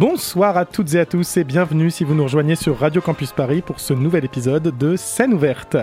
Bonsoir 0.00 0.56
à 0.56 0.64
toutes 0.64 0.94
et 0.94 0.98
à 0.98 1.04
tous 1.04 1.36
et 1.36 1.44
bienvenue 1.44 1.90
si 1.90 2.04
vous 2.04 2.14
nous 2.14 2.22
rejoignez 2.22 2.56
sur 2.56 2.78
Radio 2.78 3.02
Campus 3.02 3.32
Paris 3.32 3.60
pour 3.60 3.80
ce 3.80 3.92
nouvel 3.92 4.24
épisode 4.24 4.74
de 4.78 4.96
Scène 4.96 5.34
ouverte. 5.34 5.76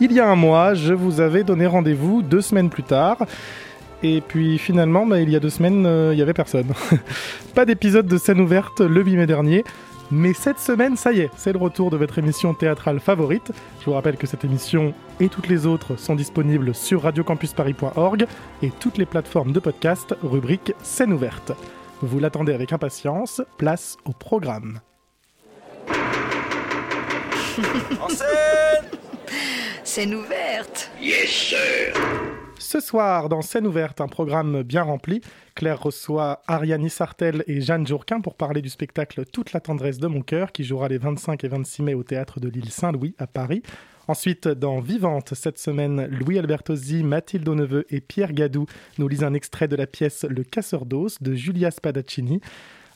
Il 0.00 0.10
y 0.10 0.20
a 0.20 0.26
un 0.26 0.36
mois, 0.36 0.72
je 0.72 0.94
vous 0.94 1.20
avais 1.20 1.44
donné 1.44 1.66
rendez-vous 1.66 2.22
deux 2.22 2.40
semaines 2.40 2.70
plus 2.70 2.82
tard. 2.82 3.18
Et 4.02 4.22
puis 4.22 4.56
finalement, 4.56 5.04
bah, 5.04 5.20
il 5.20 5.28
y 5.28 5.36
a 5.36 5.38
deux 5.38 5.50
semaines, 5.50 5.84
euh, 5.84 6.14
il 6.14 6.16
n'y 6.16 6.22
avait 6.22 6.32
personne. 6.32 6.72
Pas 7.54 7.66
d'épisode 7.66 8.06
de 8.06 8.16
scène 8.16 8.40
ouverte 8.40 8.80
le 8.80 9.02
8 9.02 9.16
mai 9.16 9.26
dernier. 9.26 9.64
Mais 10.10 10.32
cette 10.32 10.60
semaine, 10.60 10.96
ça 10.96 11.12
y 11.12 11.20
est, 11.20 11.30
c'est 11.36 11.52
le 11.52 11.58
retour 11.58 11.90
de 11.90 11.98
votre 11.98 12.18
émission 12.18 12.54
théâtrale 12.54 13.00
favorite. 13.00 13.52
Je 13.80 13.84
vous 13.84 13.92
rappelle 13.92 14.16
que 14.16 14.26
cette 14.26 14.46
émission 14.46 14.94
et 15.20 15.28
toutes 15.28 15.48
les 15.48 15.66
autres 15.66 15.96
sont 15.96 16.14
disponibles 16.14 16.74
sur 16.74 17.02
radiocampusparis.org 17.02 18.24
et 18.62 18.70
toutes 18.80 18.96
les 18.96 19.04
plateformes 19.04 19.52
de 19.52 19.60
podcast, 19.60 20.14
rubrique 20.22 20.72
scène 20.82 21.12
ouverte. 21.12 21.52
Vous 22.00 22.20
l'attendez 22.20 22.52
avec 22.52 22.72
impatience, 22.72 23.42
place 23.56 23.96
au 24.04 24.12
programme. 24.12 24.80
En 28.00 28.08
scène 28.08 28.84
Scène 29.82 30.14
ouverte. 30.14 30.92
Yes, 31.00 31.28
sir 31.28 31.92
Ce 32.56 32.78
soir, 32.78 33.28
dans 33.28 33.42
Scène 33.42 33.66
ouverte, 33.66 34.00
un 34.00 34.06
programme 34.06 34.62
bien 34.62 34.84
rempli, 34.84 35.22
Claire 35.56 35.82
reçoit 35.82 36.42
Ariane 36.46 36.88
Sartel 36.88 37.42
et 37.48 37.60
Jeanne 37.60 37.84
Jourquin 37.84 38.20
pour 38.20 38.36
parler 38.36 38.62
du 38.62 38.68
spectacle 38.68 39.24
Toute 39.24 39.52
la 39.52 39.58
tendresse 39.58 39.98
de 39.98 40.06
mon 40.06 40.22
cœur 40.22 40.52
qui 40.52 40.62
jouera 40.62 40.86
les 40.86 40.98
25 40.98 41.42
et 41.42 41.48
26 41.48 41.82
mai 41.82 41.94
au 41.94 42.04
théâtre 42.04 42.38
de 42.38 42.48
l'île 42.48 42.70
Saint-Louis 42.70 43.16
à 43.18 43.26
Paris. 43.26 43.64
Ensuite, 44.08 44.48
dans 44.48 44.80
Vivante, 44.80 45.34
cette 45.34 45.58
semaine, 45.58 46.06
Louis 46.06 46.38
Albertosi, 46.38 47.02
Mathilde 47.02 47.46
Auneveux 47.46 47.84
et 47.90 48.00
Pierre 48.00 48.32
Gadou 48.32 48.64
nous 48.96 49.06
lisent 49.06 49.22
un 49.22 49.34
extrait 49.34 49.68
de 49.68 49.76
la 49.76 49.86
pièce 49.86 50.24
Le 50.24 50.44
casseur 50.44 50.86
d'os 50.86 51.22
de 51.22 51.34
Giulia 51.34 51.70
Spadaccini. 51.70 52.40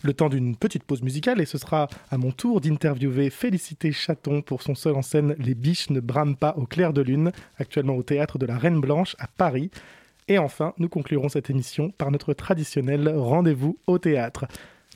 Le 0.03 0.15
temps 0.15 0.31
d'une 0.31 0.57
petite 0.57 0.85
pause 0.85 1.03
musicale 1.03 1.43
et 1.43 1.45
ce 1.45 1.59
sera 1.59 1.89
à 2.11 2.17
mon 2.17 2.33
tour 2.33 2.63
d'interviewer 2.63 3.29
Félicité 3.29 3.93
Chaton 3.93 4.41
pour 4.41 4.63
son 4.63 4.75
seul 4.75 4.95
en 4.95 5.03
scène 5.03 5.37
Les 5.39 5.55
biches 5.55 5.91
ne 5.91 6.01
brament 6.01 6.35
pas 6.35 6.55
au 6.57 6.65
clair 6.65 6.95
de 6.95 7.03
lune, 7.03 7.31
actuellement 7.59 7.97
au 7.97 8.03
théâtre 8.03 8.39
de 8.39 8.47
la 8.47 8.57
Reine 8.57 8.81
Blanche 8.81 9.15
à 9.19 9.27
Paris. 9.27 9.71
Et 10.29 10.39
enfin, 10.39 10.73
nous 10.79 10.89
conclurons 10.89 11.29
cette 11.29 11.51
émission 11.51 11.91
par 11.91 12.11
notre 12.11 12.33
traditionnel 12.33 13.13
rendez-vous 13.15 13.77
au 13.87 13.99
théâtre. 13.99 14.47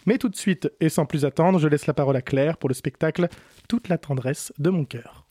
Mais 0.06 0.16
tout 0.16 0.30
de 0.30 0.36
suite, 0.36 0.72
et 0.80 0.88
sans 0.88 1.04
plus 1.04 1.26
attendre, 1.26 1.58
je 1.58 1.68
laisse 1.68 1.86
la 1.86 1.94
parole 1.94 2.16
à 2.16 2.22
Claire 2.22 2.56
pour 2.56 2.70
le 2.70 2.74
spectacle 2.74 3.28
Toute 3.68 3.88
la 3.88 3.98
tendresse 3.98 4.54
de 4.58 4.70
mon 4.70 4.86
cœur. 4.86 5.25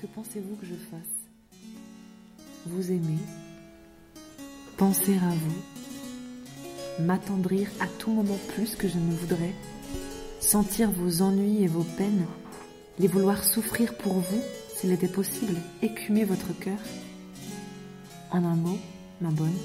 Que 0.00 0.06
pensez-vous 0.06 0.54
que 0.56 0.66
je 0.66 0.74
fasse? 0.74 1.60
Vous 2.66 2.90
aimer 2.90 3.18
Penser 4.76 5.14
à 5.16 5.30
vous 5.30 7.04
M'attendrir 7.04 7.68
à 7.80 7.86
tout 7.98 8.10
moment 8.10 8.38
plus 8.54 8.76
que 8.76 8.86
je 8.86 8.96
ne 8.98 9.12
voudrais 9.12 9.54
Sentir 10.40 10.90
vos 10.90 11.22
ennuis 11.22 11.64
et 11.64 11.66
vos 11.66 11.82
peines 11.82 12.26
Les 13.00 13.08
vouloir 13.08 13.42
souffrir 13.42 13.96
pour 13.96 14.14
vous, 14.14 14.42
s'il 14.76 14.92
était 14.92 15.08
possible, 15.08 15.56
écumer 15.82 16.24
votre 16.24 16.56
cœur 16.60 16.78
En 18.30 18.44
un 18.44 18.56
mot, 18.56 18.78
ma 19.20 19.30
bonne, 19.30 19.58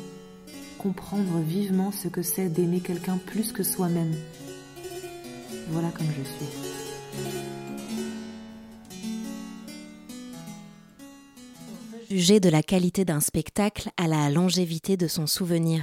comprendre 0.80 1.40
vivement 1.42 1.92
ce 1.92 2.08
que 2.08 2.24
c'est 2.24 2.50
d'aimer 2.50 2.80
quelqu'un 2.80 3.18
plus 3.18 3.52
que 3.52 3.62
soi-même. 3.62 4.16
Voilà 5.70 5.90
comme 5.90 6.08
je 6.08 6.24
suis. 6.24 7.53
Juger 12.14 12.40
de 12.40 12.50
la 12.50 12.62
qualité 12.62 13.06
d'un 13.06 13.22
spectacle 13.22 13.90
à 13.98 14.06
la 14.08 14.30
longévité 14.30 14.98
de 14.98 15.08
son 15.08 15.26
souvenir. 15.26 15.82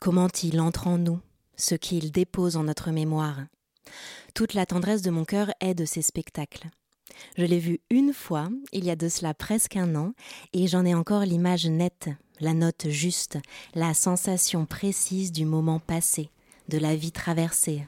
Comment 0.00 0.28
il 0.42 0.62
entre 0.62 0.86
en 0.86 0.96
nous, 0.96 1.20
ce 1.56 1.74
qu'il 1.74 2.10
dépose 2.10 2.56
en 2.56 2.64
notre 2.64 2.90
mémoire. 2.90 3.36
Toute 4.32 4.54
la 4.54 4.64
tendresse 4.64 5.02
de 5.02 5.10
mon 5.10 5.26
cœur 5.26 5.50
est 5.60 5.74
de 5.74 5.84
ces 5.84 6.00
spectacles. 6.00 6.70
Je 7.36 7.44
l'ai 7.44 7.58
vu 7.58 7.80
une 7.90 8.14
fois, 8.14 8.48
il 8.72 8.86
y 8.86 8.90
a 8.90 8.96
de 8.96 9.10
cela 9.10 9.34
presque 9.34 9.76
un 9.76 9.94
an, 9.94 10.14
et 10.54 10.68
j'en 10.68 10.86
ai 10.86 10.94
encore 10.94 11.26
l'image 11.26 11.66
nette, 11.66 12.08
la 12.40 12.54
note 12.54 12.88
juste, 12.88 13.38
la 13.74 13.92
sensation 13.92 14.64
précise 14.64 15.32
du 15.32 15.44
moment 15.44 15.80
passé, 15.80 16.30
de 16.70 16.78
la 16.78 16.96
vie 16.96 17.12
traversée. 17.12 17.86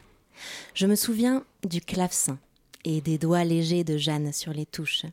Je 0.75 0.85
me 0.85 0.97
souviens 0.97 1.47
du 1.67 1.81
clavecin 1.81 2.39
et 2.85 3.01
des 3.01 3.17
doigts 3.17 3.45
légers 3.45 3.85
de 3.85 3.97
Jeanne 3.97 4.35
sur 4.35 4.53
les 4.53 4.67
touches. 4.67 5.07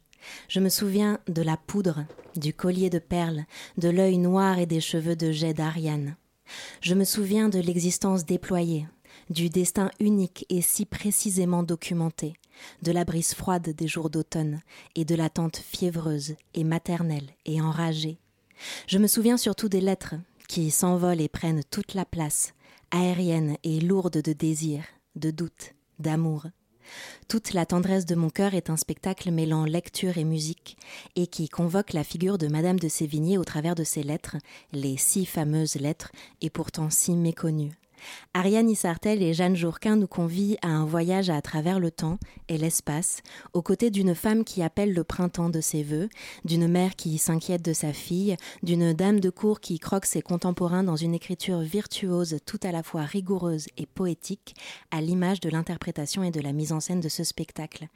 Je 0.48 0.60
me 0.60 0.70
souviens 0.70 1.20
de 1.28 1.42
la 1.42 1.58
poudre, 1.58 2.06
du 2.36 2.54
collier 2.54 2.90
de 2.90 3.00
perles, 3.00 3.46
de 3.78 3.90
l'œil 3.90 4.18
noir 4.18 4.60
et 4.60 4.66
des 4.66 4.82
cheveux 4.82 5.16
de 5.16 5.32
jet 5.32 5.54
d'Ariane. 5.54 6.16
Je 6.82 6.96
me 6.96 7.04
souviens 7.04 7.50
de 7.50 7.60
l'existence 7.60 8.26
déployée, 8.26 8.88
du 9.30 9.50
destin 9.50 9.92
unique 10.00 10.46
et 10.50 10.62
si 10.62 10.86
précisément 10.86 11.64
documenté, 11.64 12.34
de 12.82 12.92
la 12.92 13.06
brise 13.06 13.34
froide 13.34 13.70
des 13.70 13.88
jours 13.88 14.10
d'automne 14.10 14.62
et 14.96 15.06
de 15.06 15.16
l'attente 15.16 15.58
fiévreuse 15.58 16.36
et 16.54 16.64
maternelle 16.64 17.30
et 17.46 17.62
enragée. 17.62 18.20
Je 18.88 18.98
me 18.98 19.08
souviens 19.08 19.38
surtout 19.38 19.70
des 19.70 19.82
lettres 19.82 20.16
qui 20.48 20.70
s'envolent 20.70 21.22
et 21.22 21.30
prennent 21.30 21.64
toute 21.72 21.94
la 21.94 22.06
place, 22.06 22.54
aériennes 22.92 23.58
et 23.64 23.80
lourdes 23.80 24.22
de 24.22 24.34
désir, 24.34 24.84
de 25.16 25.32
doute, 25.32 25.74
d'amour. 26.00 26.48
Toute 27.28 27.54
la 27.54 27.66
tendresse 27.66 28.06
de 28.06 28.16
mon 28.16 28.30
cœur 28.30 28.54
est 28.54 28.70
un 28.70 28.78
spectacle 28.78 29.32
mêlant 29.32 29.66
lecture 29.66 30.18
et 30.18 30.24
musique, 30.24 30.78
et 31.16 31.28
qui 31.28 31.50
convoque 31.50 31.94
la 31.94 32.04
figure 32.04 32.38
de 32.38 32.48
Madame 32.48 32.80
de 32.80 32.88
Sévigné 32.88 33.38
au 33.38 33.44
travers 33.44 33.76
de 33.76 33.84
ses 33.84 34.04
lettres, 34.04 34.38
les 34.74 34.98
si 34.98 35.26
fameuses 35.26 35.76
lettres, 35.76 36.12
et 36.42 36.50
pourtant 36.50 36.90
si 36.90 37.16
méconnues. 37.16 37.78
Ariane 38.34 38.70
Issartel 38.70 39.22
et 39.22 39.34
Jeanne 39.34 39.56
Jourquin 39.56 39.96
nous 39.96 40.08
convient 40.08 40.56
à 40.62 40.70
un 40.70 40.86
voyage 40.86 41.30
à 41.30 41.42
travers 41.42 41.80
le 41.80 41.92
temps 41.92 42.18
et 42.48 42.58
l'espace, 42.58 43.22
aux 43.54 43.62
côtés 43.62 43.90
d'une 43.90 44.16
femme 44.16 44.44
qui 44.44 44.62
appelle 44.64 44.94
le 44.94 45.04
printemps 45.04 45.50
de 45.50 45.62
ses 45.62 45.84
voeux, 45.84 46.10
d'une 46.46 46.68
mère 46.68 46.96
qui 46.96 47.18
s'inquiète 47.18 47.64
de 47.64 47.74
sa 47.74 47.94
fille, 47.94 48.36
d'une 48.64 48.94
dame 48.94 49.20
de 49.20 49.30
cour 49.30 49.60
qui 49.60 49.80
croque 49.80 50.06
ses 50.06 50.22
contemporains 50.22 50.84
dans 50.84 50.96
une 50.96 51.14
écriture 51.14 51.60
virtuose 51.60 52.38
tout 52.46 52.60
à 52.64 52.72
la 52.72 52.84
fois 52.84 53.04
rigoureuse 53.04 53.68
et 53.78 53.86
poétique, 53.86 54.56
à 54.92 55.02
l'image 55.02 55.40
de 55.40 55.50
l'interprétation 55.50 56.24
et 56.24 56.32
de 56.32 56.42
la 56.42 56.54
mise 56.54 56.72
en 56.72 56.80
scène 56.80 57.02
de 57.02 57.10
ce 57.10 57.24
spectacle. 57.24 57.88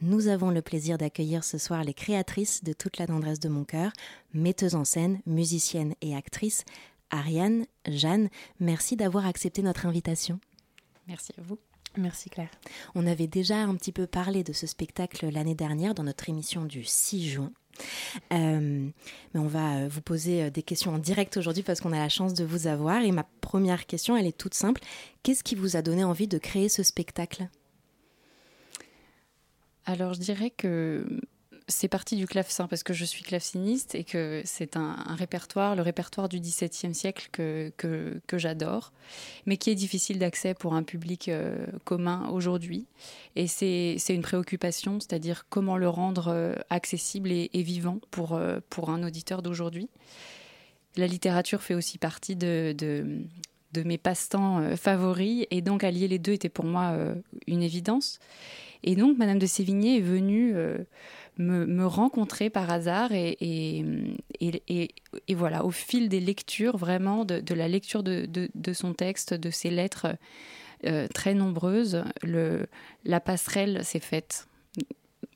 Nous 0.00 0.28
avons 0.28 0.50
le 0.50 0.62
plaisir 0.62 0.98
d'accueillir 0.98 1.44
ce 1.44 1.58
soir 1.58 1.84
les 1.84 1.94
créatrices 1.94 2.64
de 2.64 2.72
toute 2.72 2.98
la 2.98 3.06
tendresse 3.06 3.40
de 3.40 3.48
mon 3.48 3.64
cœur, 3.64 3.92
metteuses 4.34 4.74
en 4.74 4.84
scène, 4.84 5.20
musiciennes 5.26 5.94
et 6.00 6.16
actrices, 6.16 6.64
Ariane, 7.12 7.66
Jeanne, 7.86 8.28
merci 8.58 8.96
d'avoir 8.96 9.26
accepté 9.26 9.62
notre 9.62 9.86
invitation. 9.86 10.40
Merci 11.06 11.32
à 11.38 11.42
vous. 11.42 11.58
Merci 11.96 12.30
Claire. 12.30 12.50
On 12.94 13.06
avait 13.06 13.26
déjà 13.26 13.58
un 13.58 13.76
petit 13.76 13.92
peu 13.92 14.06
parlé 14.06 14.42
de 14.42 14.54
ce 14.54 14.66
spectacle 14.66 15.28
l'année 15.28 15.54
dernière 15.54 15.94
dans 15.94 16.04
notre 16.04 16.28
émission 16.30 16.64
du 16.64 16.84
6 16.84 17.28
juin. 17.28 17.52
Euh, 18.32 18.88
mais 19.34 19.40
on 19.40 19.46
va 19.46 19.88
vous 19.88 20.00
poser 20.00 20.50
des 20.50 20.62
questions 20.62 20.94
en 20.94 20.98
direct 20.98 21.36
aujourd'hui 21.36 21.62
parce 21.62 21.80
qu'on 21.80 21.92
a 21.92 21.98
la 21.98 22.08
chance 22.08 22.32
de 22.32 22.44
vous 22.44 22.66
avoir. 22.66 23.02
Et 23.02 23.12
ma 23.12 23.26
première 23.42 23.86
question, 23.86 24.16
elle 24.16 24.26
est 24.26 24.36
toute 24.36 24.54
simple. 24.54 24.80
Qu'est-ce 25.22 25.44
qui 25.44 25.54
vous 25.54 25.76
a 25.76 25.82
donné 25.82 26.04
envie 26.04 26.28
de 26.28 26.38
créer 26.38 26.70
ce 26.70 26.82
spectacle? 26.82 27.48
Alors 29.84 30.14
je 30.14 30.20
dirais 30.20 30.50
que 30.50 31.20
c'est 31.68 31.88
parti 31.88 32.16
du 32.16 32.26
clavecin 32.26 32.66
parce 32.66 32.82
que 32.82 32.92
je 32.92 33.04
suis 33.04 33.22
claveciniste 33.22 33.94
et 33.94 34.04
que 34.04 34.42
c'est 34.44 34.76
un, 34.76 34.96
répertoire, 35.16 35.76
le 35.76 35.82
répertoire 35.82 36.28
du 36.28 36.40
XVIIe 36.40 36.94
siècle 36.94 37.28
que, 37.32 37.72
que, 37.76 38.38
j'adore, 38.38 38.92
mais 39.46 39.56
qui 39.56 39.70
est 39.70 39.74
difficile 39.74 40.18
d'accès 40.18 40.54
pour 40.54 40.74
un 40.74 40.82
public 40.82 41.28
euh, 41.28 41.66
commun 41.84 42.28
aujourd'hui. 42.30 42.86
Et 43.36 43.46
c'est 43.46 43.96
une 44.08 44.22
préoccupation, 44.22 45.00
c'est-à-dire 45.00 45.46
comment 45.48 45.76
le 45.76 45.88
rendre 45.88 46.28
euh, 46.28 46.54
accessible 46.70 47.30
et, 47.30 47.48
vivant 47.54 47.98
pour, 48.10 48.34
euh, 48.34 48.60
pour 48.70 48.90
un 48.90 49.02
auditeur 49.02 49.42
d'aujourd'hui. 49.42 49.88
La 50.96 51.06
littérature 51.06 51.62
fait 51.62 51.74
aussi 51.74 51.98
partie 51.98 52.36
de, 52.36 52.74
de 52.78 53.82
mes 53.82 53.98
passe-temps 53.98 54.76
favoris 54.76 55.46
et 55.50 55.62
donc 55.62 55.84
allier 55.84 56.06
les 56.06 56.18
deux 56.18 56.32
était 56.32 56.50
pour 56.50 56.66
moi 56.66 56.94
une 57.46 57.62
évidence. 57.62 58.18
Et 58.82 58.94
donc 58.94 59.16
Madame 59.16 59.38
de 59.38 59.46
Sévigné 59.46 59.96
est 59.96 60.02
venue 60.02 60.54
me, 61.38 61.86
rencontrer 61.86 62.50
par 62.50 62.70
hasard 62.70 63.12
et, 63.12 63.36
et, 64.40 65.34
voilà, 65.34 65.64
au 65.64 65.70
fil 65.70 66.08
des 66.08 66.20
lectures, 66.20 66.76
vraiment 66.76 67.24
de, 67.24 67.54
la 67.54 67.68
lecture 67.68 68.02
de, 68.02 68.72
son 68.72 68.94
texte, 68.94 69.34
de 69.34 69.50
ses 69.50 69.70
lettres 69.70 70.16
euh, 70.84 71.06
très 71.08 71.34
nombreuses, 71.34 72.04
le, 72.22 72.66
la 73.04 73.20
passerelle 73.20 73.84
s'est 73.84 74.00
faite 74.00 74.48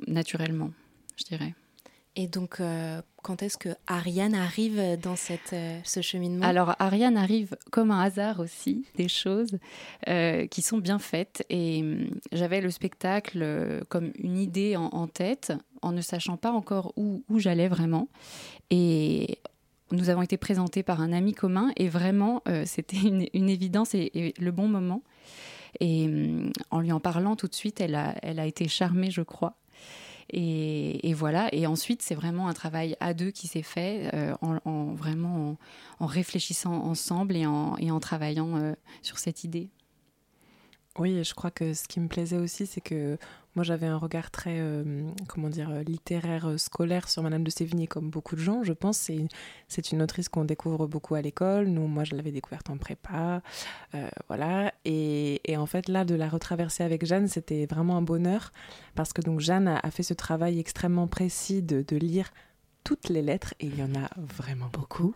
naturellement, 0.07 0.71
je 1.17 1.25
dirais. 1.25 1.55
Et 2.17 2.27
donc, 2.27 2.61
euh, 2.61 3.01
quand 3.27 3.43
est-ce 3.43 3.59
que 3.59 3.71
Ariane 3.89 4.37
arrive 4.37 4.81
dans 5.03 5.17
cette, 5.17 5.53
euh, 5.53 5.81
ce 5.83 6.01
cheminement? 6.01 6.47
Alors, 6.47 6.77
Ariane 6.79 7.17
arrive 7.17 7.57
comme 7.73 7.91
un 7.91 8.01
hasard 8.01 8.39
aussi, 8.39 8.85
des 8.95 9.09
choses 9.09 9.59
euh, 10.09 10.47
qui 10.47 10.63
sont 10.63 10.79
bien 10.79 11.01
faites. 11.01 11.45
Et 11.51 11.81
hum, 11.83 12.07
j'avais 12.31 12.61
le 12.61 12.71
spectacle 12.71 13.83
comme 13.89 14.13
une 14.17 14.39
idée 14.39 14.77
en, 14.77 15.09
tête, 15.09 15.53
en 15.83 15.91
ne 15.91 16.03
sachant 16.03 16.37
pas 16.37 16.53
encore 16.53 16.93
où, 16.95 17.25
où 17.29 17.41
j'allais 17.41 17.67
vraiment. 17.67 18.07
Et 18.71 19.41
nous 19.91 20.09
avons 20.09 20.23
été 20.23 20.37
présentés 20.37 20.85
par 20.85 21.01
un 21.01 21.13
ami 21.13 21.35
commun, 21.35 21.73
et 21.77 21.89
vraiment, 21.89 22.45
c'était 22.65 22.97
une, 22.97 23.27
une, 23.35 23.51
évidence 23.51 23.97
et, 23.97 24.09
et, 24.15 24.35
le 24.39 24.53
bon 24.53 24.69
moment. 24.69 25.03
Et 25.81 26.07
hum, 26.07 26.53
en 26.71 26.79
lui 26.79 26.93
en 26.93 27.01
parlant 27.01 27.35
tout 27.35 27.49
de 27.49 27.57
suite, 27.57 27.81
elle 27.81 27.97
a, 27.97 28.15
elle 28.23 28.39
a 28.39 28.47
été 28.47 28.69
charmée, 28.69 29.11
je 29.11 29.23
crois. 29.23 29.57
Et, 30.31 31.15
voilà. 31.15 31.49
Et 31.55 31.67
ensuite, 31.67 32.03
c'est 32.03 32.15
vraiment 32.15 32.49
un 32.49 32.53
travail 32.53 32.97
à 33.01 33.15
deux 33.15 33.31
qui 33.31 33.47
s'est 33.47 33.63
fait, 33.63 34.11
euh, 34.15 34.35
en, 34.41 34.93
vraiment 34.93 35.57
en, 36.01 36.07
réfléchissant 36.07 36.75
ensemble 36.75 37.37
et 37.37 37.47
en, 37.47 38.01
travaillant 38.01 38.57
euh, 38.57 38.75
sur 39.03 39.19
cette 39.19 39.45
idée. 39.45 39.69
Oui, 40.99 41.23
je 41.25 41.35
crois 41.35 41.51
que 41.51 41.75
ce 41.75 41.87
qui 41.87 42.01
me 42.01 42.09
plaisait 42.09 42.39
aussi, 42.39 42.67
c'est 42.67 42.81
que 42.81 43.19
moi 43.55 43.65
j'avais 43.65 43.87
un 43.87 43.99
regard 43.99 44.31
très, 44.31 44.59
euh, 44.61 45.03
comment 45.29 45.49
dire, 45.49 45.71
littéraire, 45.87 46.59
scolaire 46.59 47.09
sur 47.09 47.23
Madame 47.23 47.45
de 47.45 47.51
Sévigné, 47.51 47.87
comme 47.87 48.09
beaucoup 48.11 48.35
de 48.35 48.41
gens, 48.41 48.63
je 48.63 48.73
pense. 48.73 48.97
C'est, 49.69 49.93
une 49.93 50.03
autrice 50.03 50.29
qu'on 50.29 50.45
découvre 50.45 50.87
beaucoup 50.87 51.15
à 51.15 51.23
l'école. 51.23 51.67
Nous, 51.69 51.87
moi, 51.87 52.05
je 52.05 52.15
l'avais 52.15 52.33
découverte 52.33 52.71
en 52.71 52.79
prépa. 52.79 53.43
voilà. 54.29 54.73
Et, 54.85 55.41
et, 55.51 55.57
en 55.57 55.67
fait, 55.67 55.89
là, 55.89 56.05
de 56.05 56.15
la 56.15 56.29
retraverser 56.29 56.83
avec 56.83 57.05
Jeanne, 57.05 57.29
c'était 57.29 57.67
vraiment 57.67 57.97
un 57.97 58.03
bonheur. 58.03 58.53
Parce 58.97 59.13
que 59.13 59.21
donc 59.21 59.41
Jeanne 59.41 59.69
a, 59.69 59.91
fait 59.91 60.03
ce 60.03 60.15
travail 60.15 60.59
extrêmement 60.59 61.07
précis 61.07 61.63
de, 61.63 61.85
lire 61.97 62.33
toutes 62.83 63.09
les 63.09 63.23
lettres, 63.23 63.55
et 63.61 63.67
il 63.67 63.79
y 63.79 63.83
en 63.83 63.95
a 63.95 64.09
vraiment 64.17 64.71
beaucoup. 64.73 65.15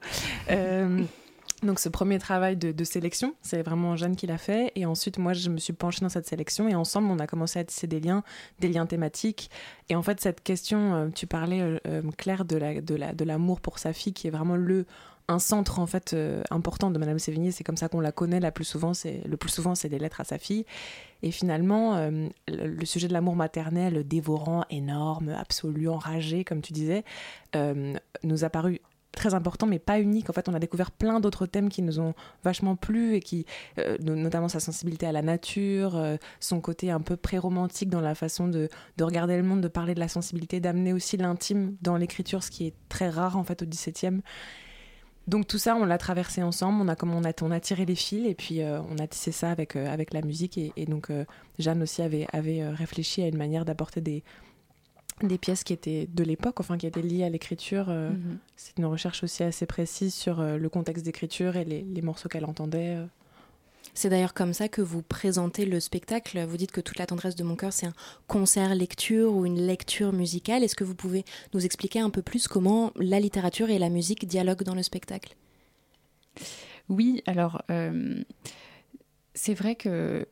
Euh, 0.50 1.02
donc 1.62 1.78
ce 1.78 1.88
premier 1.88 2.18
travail 2.18 2.56
de, 2.56 2.84
sélection, 2.84 3.34
c'est 3.42 3.62
vraiment 3.62 3.94
Jeanne 3.96 4.16
qui 4.16 4.26
l'a 4.26 4.38
fait. 4.38 4.72
Et 4.76 4.86
ensuite, 4.86 5.18
moi, 5.18 5.34
je 5.34 5.50
me 5.50 5.58
suis 5.58 5.74
penchée 5.74 6.00
dans 6.00 6.08
cette 6.08 6.26
sélection 6.26 6.68
et 6.68 6.74
ensemble, 6.74 7.08
on 7.10 7.18
a 7.18 7.26
commencé 7.26 7.58
à 7.58 7.64
tisser 7.64 7.86
des 7.86 8.00
liens, 8.00 8.22
des 8.60 8.68
liens 8.68 8.86
thématiques. 8.86 9.50
Et 9.90 9.94
en 9.94 10.02
fait, 10.02 10.20
cette 10.20 10.42
question, 10.42 10.94
euh, 10.94 11.08
tu 11.14 11.26
parlais, 11.26 11.60
euh, 11.60 11.78
euh, 11.86 12.02
Claire, 12.16 12.44
de 12.44 13.24
l'amour 13.24 13.60
pour 13.60 13.78
sa 13.78 13.92
fille, 13.92 14.14
qui 14.14 14.26
est 14.26 14.30
vraiment 14.30 14.56
le 14.56 14.86
un 15.28 15.38
centre 15.38 15.78
en 15.78 15.86
fait 15.86 16.16
important 16.50 16.90
de 16.90 16.98
Madame 16.98 17.20
Sévigné. 17.20 17.52
C'est 17.52 17.62
comme 17.62 17.76
ça 17.76 17.88
qu'on 17.88 18.00
la 18.00 18.10
connaît 18.10 18.40
la 18.40 18.50
plus 18.50 18.64
souvent. 18.64 18.94
C'est 18.94 19.22
le 19.28 19.36
plus 19.36 19.50
souvent, 19.50 19.76
c'est 19.76 19.88
des 19.88 20.00
lettres 20.00 20.20
à 20.20 20.24
sa 20.24 20.38
fille. 20.38 20.66
Et 21.22 21.30
finalement, 21.30 22.04
le, 22.08 22.30
le, 22.48 22.84
sujet 22.84 23.06
de 23.06 23.12
l'amour 23.12 23.36
maternel, 23.36 24.02
dévorant, 24.08 24.64
énorme, 24.70 25.28
absolu, 25.28 25.88
enragé, 25.88 26.42
comme 26.42 26.62
tu 26.62 26.72
disais, 26.72 27.04
nous 27.54 28.44
a 28.44 28.50
paru 28.50 28.80
très 29.12 29.34
important 29.34 29.66
mais 29.66 29.78
pas 29.78 30.00
unique. 30.00 30.30
En 30.30 30.32
fait, 30.32 30.48
on 30.48 30.54
a 30.54 30.58
découvert 30.58 30.90
plein 30.90 31.20
d'autres 31.20 31.46
thèmes 31.46 31.68
qui 31.68 31.82
nous 31.82 32.00
ont 32.00 32.14
vachement 32.44 32.76
plu 32.76 33.14
et 33.14 33.20
qui, 33.20 33.46
euh, 33.78 33.96
notamment 33.98 34.48
sa 34.48 34.60
sensibilité 34.60 35.06
à 35.06 35.12
la 35.12 35.22
nature, 35.22 35.96
euh, 35.96 36.16
son 36.38 36.60
côté 36.60 36.90
un 36.90 37.00
peu 37.00 37.16
pré-romantique 37.16 37.90
dans 37.90 38.00
la 38.00 38.14
façon 38.14 38.48
de, 38.48 38.68
de, 38.96 39.04
regarder 39.04 39.36
le 39.36 39.42
monde, 39.42 39.60
de 39.60 39.68
parler 39.68 39.94
de 39.94 40.00
la 40.00 40.08
sensibilité, 40.08 40.60
d'amener 40.60 40.92
aussi 40.92 41.16
l'intime 41.16 41.76
dans 41.82 41.96
l'écriture, 41.96 42.42
ce 42.42 42.50
qui 42.50 42.66
est 42.66 42.74
très 42.88 43.08
rare 43.08 43.36
en 43.36 43.44
fait 43.44 43.62
au 43.62 43.66
XVIIe. 43.66 44.20
Donc 45.26 45.46
tout 45.46 45.58
ça, 45.58 45.76
on 45.76 45.84
l'a 45.84 45.98
traversé 45.98 46.42
ensemble, 46.42 46.80
on 46.82 46.88
a, 46.88 46.96
comme 46.96 47.14
on, 47.14 47.24
a, 47.24 47.32
on 47.42 47.50
a 47.50 47.60
tiré 47.60 47.84
les 47.84 47.94
fils 47.94 48.26
et 48.26 48.34
puis 48.34 48.62
euh, 48.62 48.80
on 48.90 48.98
a 48.98 49.06
tissé 49.06 49.32
ça 49.32 49.50
avec, 49.50 49.76
avec 49.76 50.12
la 50.12 50.22
musique 50.22 50.58
et, 50.58 50.72
et 50.76 50.86
donc 50.86 51.12
Jeanne 51.58 51.82
aussi 51.82 52.02
avait, 52.02 52.26
avait 52.32 52.66
réfléchi 52.68 53.22
à 53.22 53.28
une 53.28 53.36
manière 53.36 53.64
d'apporter 53.64 54.00
des, 54.00 54.24
des 55.28 55.38
pièces 55.38 55.64
qui 55.64 55.72
étaient 55.72 56.08
de 56.12 56.24
l'époque, 56.24 56.60
enfin 56.60 56.78
qui 56.78 56.86
étaient 56.86 57.02
liées 57.02 57.24
à 57.24 57.28
l'écriture. 57.28 57.86
Euh, 57.88 58.10
mhm. 58.10 58.38
C'est 58.56 58.78
une 58.78 58.86
recherche 58.86 59.22
aussi 59.22 59.42
assez 59.42 59.66
précise 59.66 60.14
sur 60.14 60.40
euh, 60.40 60.56
le 60.56 60.68
contexte 60.68 61.04
d'écriture 61.04 61.56
et 61.56 61.64
les, 61.64 62.02
morceaux 62.02 62.28
qu'elle 62.28 62.44
entendait. 62.44 62.96
Euh. 62.96 63.06
C'est 63.94 64.08
d'ailleurs 64.08 64.34
comme 64.34 64.52
ça 64.52 64.68
que 64.68 64.82
vous 64.82 65.02
présentez 65.02 65.66
le 65.66 65.80
spectacle. 65.80 66.44
Vous 66.44 66.56
dites 66.56 66.72
que 66.72 66.80
toute 66.80 66.98
la 66.98 67.06
tendresse 67.06 67.34
de 67.34 67.42
mon 67.42 67.56
cœur, 67.56 67.72
c'est 67.72 67.86
un 67.86 67.94
concert 68.28 68.74
lecture 68.74 69.34
ou 69.34 69.46
une 69.46 69.60
lecture 69.60 70.12
musicale. 70.12 70.62
Est-ce 70.62 70.76
que 70.76 70.84
vous 70.84 70.94
pouvez 70.94 71.24
nous 71.54 71.64
expliquer 71.64 72.00
un 72.00 72.10
peu 72.10 72.22
plus 72.22 72.46
comment 72.46 72.92
la 72.96 73.18
littérature 73.18 73.68
et 73.70 73.78
la 73.78 73.88
musique 73.88 74.26
dialoguent 74.26 74.62
dans 74.62 74.76
le 74.76 74.82
spectacle? 74.82 75.36
Oui, 76.88 77.22
alors 77.26 77.62
c'est 79.34 79.54
vrai 79.54 79.74
que 79.74 80.26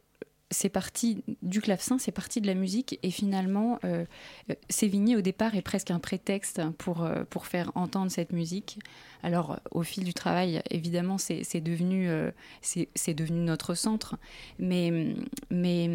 c'est 0.51 0.71
parti 0.71 1.23
du 1.43 1.61
clavecin, 1.61 1.99
c'est 1.99 2.13
parti 2.13 2.41
de 2.41 2.47
la 2.47 2.55
musique 2.55 2.99
et 3.03 3.11
finalement, 3.11 3.79
euh, 3.85 4.05
euh, 4.51 4.55
Sévigné 4.71 5.17
au 5.17 5.21
départ 5.21 5.55
est 5.55 5.63
presque 5.63 5.91
un 5.91 5.99
prétexte 5.99 6.63
pour, 6.79 7.05
euh, 7.05 7.25
pour 7.29 7.47
faire 7.47 7.71
entendre 7.75 8.11
cette 8.11 8.33
musique. 8.33 8.79
Alors 9.23 9.59
au 9.73 9.83
fil 9.83 10.05
du 10.05 10.15
travail, 10.15 10.63
évidemment, 10.71 11.19
c'est 11.19 11.61
devenu, 11.61 12.09
devenu 12.09 13.41
notre 13.41 13.75
centre, 13.75 14.17
mais, 14.61 15.17
mais 15.51 15.91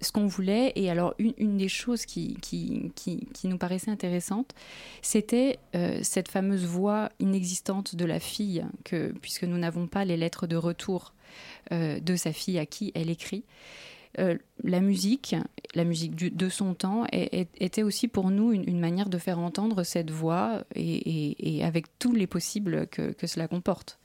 ce 0.00 0.12
qu'on 0.12 0.28
voulait, 0.28 0.72
et 0.76 0.88
alors 0.88 1.14
une, 1.18 1.56
des 1.56 1.68
choses 1.68 2.06
qui, 2.06 2.36
qui, 2.36 2.92
qui, 2.94 3.26
qui, 3.34 3.48
nous 3.48 3.58
paraissait 3.58 3.90
intéressante, 3.90 4.54
c'était 5.02 5.58
cette 6.02 6.28
fameuse 6.28 6.66
voix 6.66 7.10
inexistante 7.18 7.96
de 7.96 8.04
la 8.04 8.20
fille, 8.20 8.64
que, 8.84 9.12
puisque 9.20 9.42
nous 9.42 9.58
n'avons 9.58 9.88
pas 9.88 10.04
les 10.04 10.16
lettres 10.16 10.46
de 10.46 10.54
retour 10.54 11.14
de 11.72 12.16
sa 12.16 12.32
fille 12.32 12.60
à 12.60 12.66
qui 12.66 12.92
elle 12.94 13.10
écrit. 13.10 13.42
Euh, 14.18 14.36
la 14.64 14.80
musique, 14.80 15.36
la 15.74 15.84
musique 15.84 16.14
de 16.16 16.48
son 16.48 16.74
temps, 16.74 17.04
était 17.12 17.82
aussi 17.82 18.08
pour 18.08 18.30
nous 18.30 18.52
une, 18.52 18.80
manière 18.80 19.08
de 19.08 19.18
faire 19.18 19.38
entendre 19.38 19.82
cette 19.84 20.10
voix 20.10 20.64
et, 20.74 21.60
avec 21.62 21.86
tous 21.98 22.14
les 22.14 22.26
possibles 22.26 22.86
que, 22.88 23.14
cela 23.26 23.48
comporte. 23.48 23.98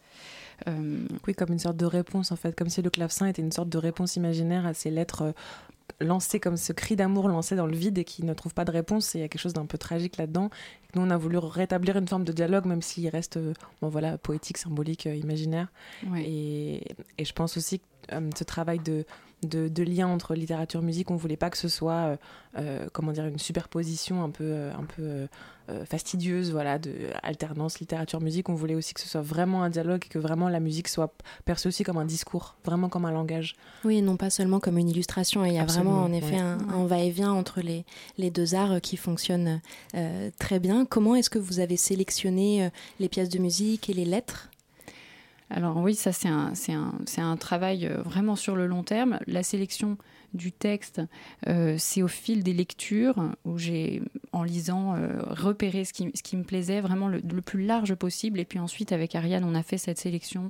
Euh, 0.68 1.08
oui, 1.28 1.34
comme 1.34 1.52
une 1.52 1.60
sorte 1.60 1.78
de 1.78 1.86
réponse 1.86 2.32
en 2.32 2.36
fait, 2.36 2.56
comme 2.56 2.70
si 2.70 2.82
le 2.82 2.90
clavecin 2.90 3.26
était 3.26 3.42
une 3.42 3.52
sorte 3.52 3.70
de 3.70 3.78
réponse 3.80 4.16
imaginaire 4.16 4.68
à 4.68 4.76
ces 4.76 4.92
lettres 4.92 5.24
euh, 5.24 5.32
lancées 6.00 6.40
comme 6.40 6.56
ce 6.56 6.72
cri 6.72 6.96
d'amour 6.96 7.28
lancé 7.28 7.56
dans 7.56 7.66
le 7.66 7.76
vide 7.76 7.98
et 7.98 8.04
qui 8.04 8.24
ne 8.24 8.34
trouve 8.34 8.54
pas 8.54 8.64
de 8.64 8.72
réponse. 8.72 9.16
Et 9.16 9.18
il 9.18 9.22
y 9.22 9.26
a 9.26 9.28
quelque 9.28 9.42
chose 9.42 9.54
d'un 9.54 9.66
peu 9.66 9.80
tragique 9.80 10.18
là-dedans. 10.18 10.52
Nous, 10.94 11.02
on 11.02 11.10
a 11.10 11.18
voulu 11.18 11.40
rétablir 11.40 11.98
une 11.98 12.08
forme 12.08 12.24
de 12.24 12.32
dialogue, 12.32 12.66
même 12.66 12.84
s'il 12.84 13.10
reste 13.10 13.40
bon, 13.82 13.90
voilà, 13.90 14.18
poétique, 14.20 14.58
symbolique, 14.58 15.06
imaginaire. 15.06 15.70
Et, 16.18 16.84
et, 17.18 17.26
je 17.26 17.34
pense 17.34 17.58
aussi 17.58 17.80
que 17.80 18.16
ce 18.38 18.44
travail 18.44 18.80
de 18.80 19.06
de, 19.48 19.84
lien 19.84 20.08
entre 20.08 20.36
littérature 20.36 20.82
et 20.82 20.84
musique. 20.84 21.12
On 21.12 21.16
voulait 21.16 21.38
pas 21.38 21.50
que 21.50 21.58
ce 21.58 21.68
soit, 21.68 21.94
euh, 21.94 22.18
euh, 22.58 22.88
comment 22.92 23.12
dire, 23.12 23.26
une 23.26 23.40
superposition 23.40 24.24
un 24.24 24.30
peu, 24.30 24.44
euh, 24.44 24.72
un 24.74 24.84
peu 24.84 25.28
fastidieuse, 25.86 26.52
voilà, 26.52 26.78
de 26.78 26.92
alternance 27.24 27.80
littérature-musique. 27.80 28.50
On 28.50 28.54
voulait 28.54 28.76
aussi 28.76 28.94
que 28.94 29.00
ce 29.00 29.08
soit 29.08 29.22
vraiment 29.22 29.64
un 29.64 29.70
dialogue 29.70 30.02
et 30.06 30.10
que 30.10 30.20
vraiment 30.20 30.50
la 30.50 30.60
musique 30.60 30.90
soit 30.90 31.14
perçue 31.46 31.70
aussi 31.70 31.86
comme 31.86 31.98
un 31.98 32.06
discours, 32.06 32.58
vraiment 32.66 32.90
comme 32.90 33.06
un 33.06 33.12
langage. 33.12 33.56
Oui, 33.86 34.02
non 34.02 34.18
pas 34.18 34.30
seulement 34.30 34.60
comme 34.60 34.78
une 34.78 34.90
illustration. 34.90 35.46
Il 35.46 35.54
y 35.54 35.58
a 35.58 35.64
vraiment 35.66 36.04
en 36.04 36.12
effet 36.12 36.38
un, 36.38 36.86
va-et-vient 36.86 37.32
entre 37.32 37.62
les, 37.62 37.86
les 38.18 38.30
deux 38.30 38.56
arts 38.56 38.82
qui 38.82 38.98
fonctionnent 38.98 39.62
très 40.38 40.60
bien. 40.60 40.86
Comment 40.86 41.16
est-ce 41.16 41.30
que 41.30 41.40
vous 41.40 41.62
avez 41.62 41.78
sélectionné 41.78 42.70
les 43.00 43.08
pièces 43.08 43.30
de 43.30 43.40
musique 43.40 43.90
et 43.90 43.94
les 43.94 44.06
lettres? 44.06 44.50
Alors 45.54 45.78
oui, 45.78 45.94
ça 45.94 46.12
c'est 46.12 46.28
un, 46.28 46.52
un, 46.70 46.92
un, 47.18 47.38
travail 47.38 47.86
euh, 47.86 48.02
vraiment 48.02 48.36
sur 48.36 48.56
le 48.56 48.66
long 48.66 48.84
terme. 48.84 49.20
La 49.28 49.44
sélection 49.44 49.98
du 50.34 50.52
texte, 50.52 51.00
euh, 51.48 51.76
c'est 51.78 52.02
au 52.02 52.08
fil 52.08 52.44
des 52.44 52.54
lectures 52.54 53.24
où 53.46 53.60
j'ai, 53.60 54.02
en 54.32 54.44
lisant, 54.44 54.96
euh, 54.96 55.22
repéré 55.30 55.86
ce 55.86 55.94
qui, 55.94 56.12
ce 56.16 56.24
qui, 56.24 56.38
me 56.38 56.44
plaisait 56.44 56.82
vraiment 56.82 57.08
le, 57.08 57.22
plus 57.42 57.64
large 57.64 57.94
possible. 57.94 58.40
Et 58.40 58.46
puis 58.46 58.58
ensuite, 58.58 58.92
avec 58.92 59.14
Ariane, 59.14 59.44
on 59.44 59.54
a 59.54 59.62
fait 59.62 59.78
cette 59.78 60.00
sélection 60.00 60.50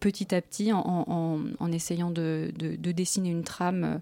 petit 0.00 0.34
à 0.34 0.40
petit 0.40 0.72
en, 0.72 1.72
essayant 1.72 2.10
de, 2.10 2.52
dessiner 2.56 3.30
une 3.30 3.44
trame 3.44 4.00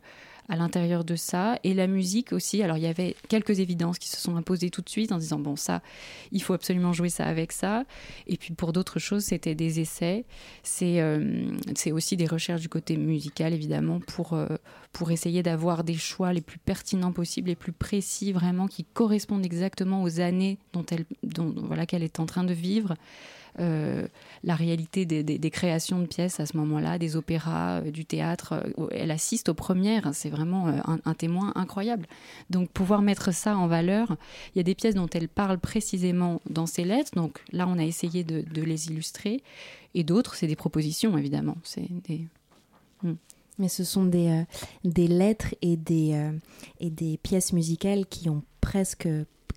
à 0.49 0.57
l'intérieur 0.57 1.05
de 1.05 1.17
ça. 1.17 1.59
Et 1.65 1.75
la 1.75 1.87
musique 1.87 2.33
aussi. 2.33 2.63
Alors, 2.63 2.77
il 2.77 2.83
y 2.83 2.87
avait 2.87 3.17
quelques 3.29 3.61
évidences 3.61 3.99
qui 3.99 4.09
se 4.09 4.21
sont 4.21 4.37
imposées 4.37 4.71
tout 4.71 4.83
de 4.83 4.89
suite 4.89 5.13
en 5.13 5.19
disant, 5.19 5.39
bon, 5.39 5.57
ça, 5.57 5.83
il 6.33 6.43
faut 6.43 6.55
absolument 6.55 6.93
jouer 6.93 7.09
ça 7.09 7.27
avec 7.27 7.53
ça. 7.53 7.85
Et 8.27 8.37
puis, 8.37 8.55
pour 8.55 8.73
d'autres 8.73 8.99
choses, 8.99 9.25
c'était 9.25 9.55
des 9.55 9.81
essais. 9.81 10.25
C'est 10.63 11.01
euh, 11.01 11.53
aussi 11.93 12.17
des 12.17 12.27
recherches 12.27 12.61
du 12.61 12.69
côté 12.69 12.97
musical, 12.97 13.53
évidemment, 13.53 14.01
pour, 14.01 14.33
euh, 14.33 14.47
pour 14.93 15.11
essayer 15.11 15.43
d'avoir 15.43 15.85
des 15.85 15.95
choix 15.95 16.33
les 16.33 16.41
plus 16.41 16.59
pertinents 16.59 17.13
possibles, 17.13 17.49
les 17.49 17.57
plus 17.57 17.73
précis, 17.73 18.33
vraiment, 18.33 18.67
qui 18.67 18.85
correspondent 18.85 19.45
exactement 19.45 20.03
aux 20.03 20.21
années 20.21 20.59
dont 20.73 20.85
elle, 20.91 21.05
dont, 21.23 21.55
voilà, 21.57 21.87
qu'elle 21.87 22.03
est 22.03 22.21
en 22.21 22.27
train 22.27 22.45
de 22.45 22.55
vivre. 22.55 22.95
La 23.59 24.55
réalité 24.55 25.05
des, 25.05 25.51
créations 25.51 25.99
de 25.99 26.07
pièces 26.07 26.41
à 26.41 26.47
ce 26.47 26.57
moment-là, 26.57 26.99
des 26.99 27.17
opéras, 27.17 27.81
du 27.83 28.05
théâtre. 28.05 28.65
elle 28.93 29.11
assiste 29.11 29.49
aux 29.49 29.55
premières, 29.55 30.15
c'est 30.15 30.31
vraiment 30.31 30.69
un, 30.69 31.15
témoin 31.15 31.53
incroyable. 31.55 32.07
Donc 32.51 32.71
pouvoir 32.71 33.03
mettre 33.03 33.33
ça 33.33 33.57
en 33.57 33.67
valeur, 33.67 34.17
il 34.55 34.59
y 34.59 34.61
a 34.61 34.65
des 34.65 34.75
pièces 34.75 34.95
dont 34.95 35.09
elle 35.13 35.29
parle 35.29 35.59
précisément 35.59 36.41
dans 36.49 36.67
ses 36.67 36.85
lettres, 36.85 37.13
donc 37.15 37.43
là 37.53 37.67
on 37.69 37.79
a 37.79 37.85
essayé 37.85 38.25
de, 38.25 38.45
les 38.61 38.89
illustrer, 38.89 39.43
et 39.95 40.05
d'autres 40.05 40.35
c'est 40.35 40.47
des 40.47 40.57
propositions 40.57 41.17
évidemment. 41.19 41.57
C'est. 41.63 41.89
Hmm. 43.03 43.15
Mais 43.59 43.69
ce 43.69 43.85
sont 43.85 44.05
des, 44.05 44.29
euh, 44.29 45.07
lettres 45.09 45.55
euh, 45.65 46.33
et 46.81 46.91
des 46.91 47.19
pièces 47.23 47.53
musicales 47.53 48.07
qui 48.07 48.29
ont 48.29 48.43
presque 48.61 49.09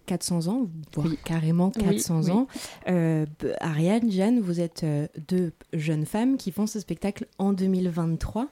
400 0.05 0.47
ans, 0.47 0.67
voire 0.93 1.07
carrément 1.23 1.71
400 1.71 2.29
ans. 2.29 2.47
Euh, 2.87 3.25
Ariane, 3.59 4.11
Jeanne, 4.11 4.39
vous 4.39 4.59
êtes 4.59 4.85
deux 5.29 5.53
jeunes 5.73 6.05
femmes 6.05 6.37
qui 6.37 6.51
font 6.51 6.67
ce 6.67 6.79
spectacle 6.79 7.27
en 7.37 7.53
2023. 7.53 8.47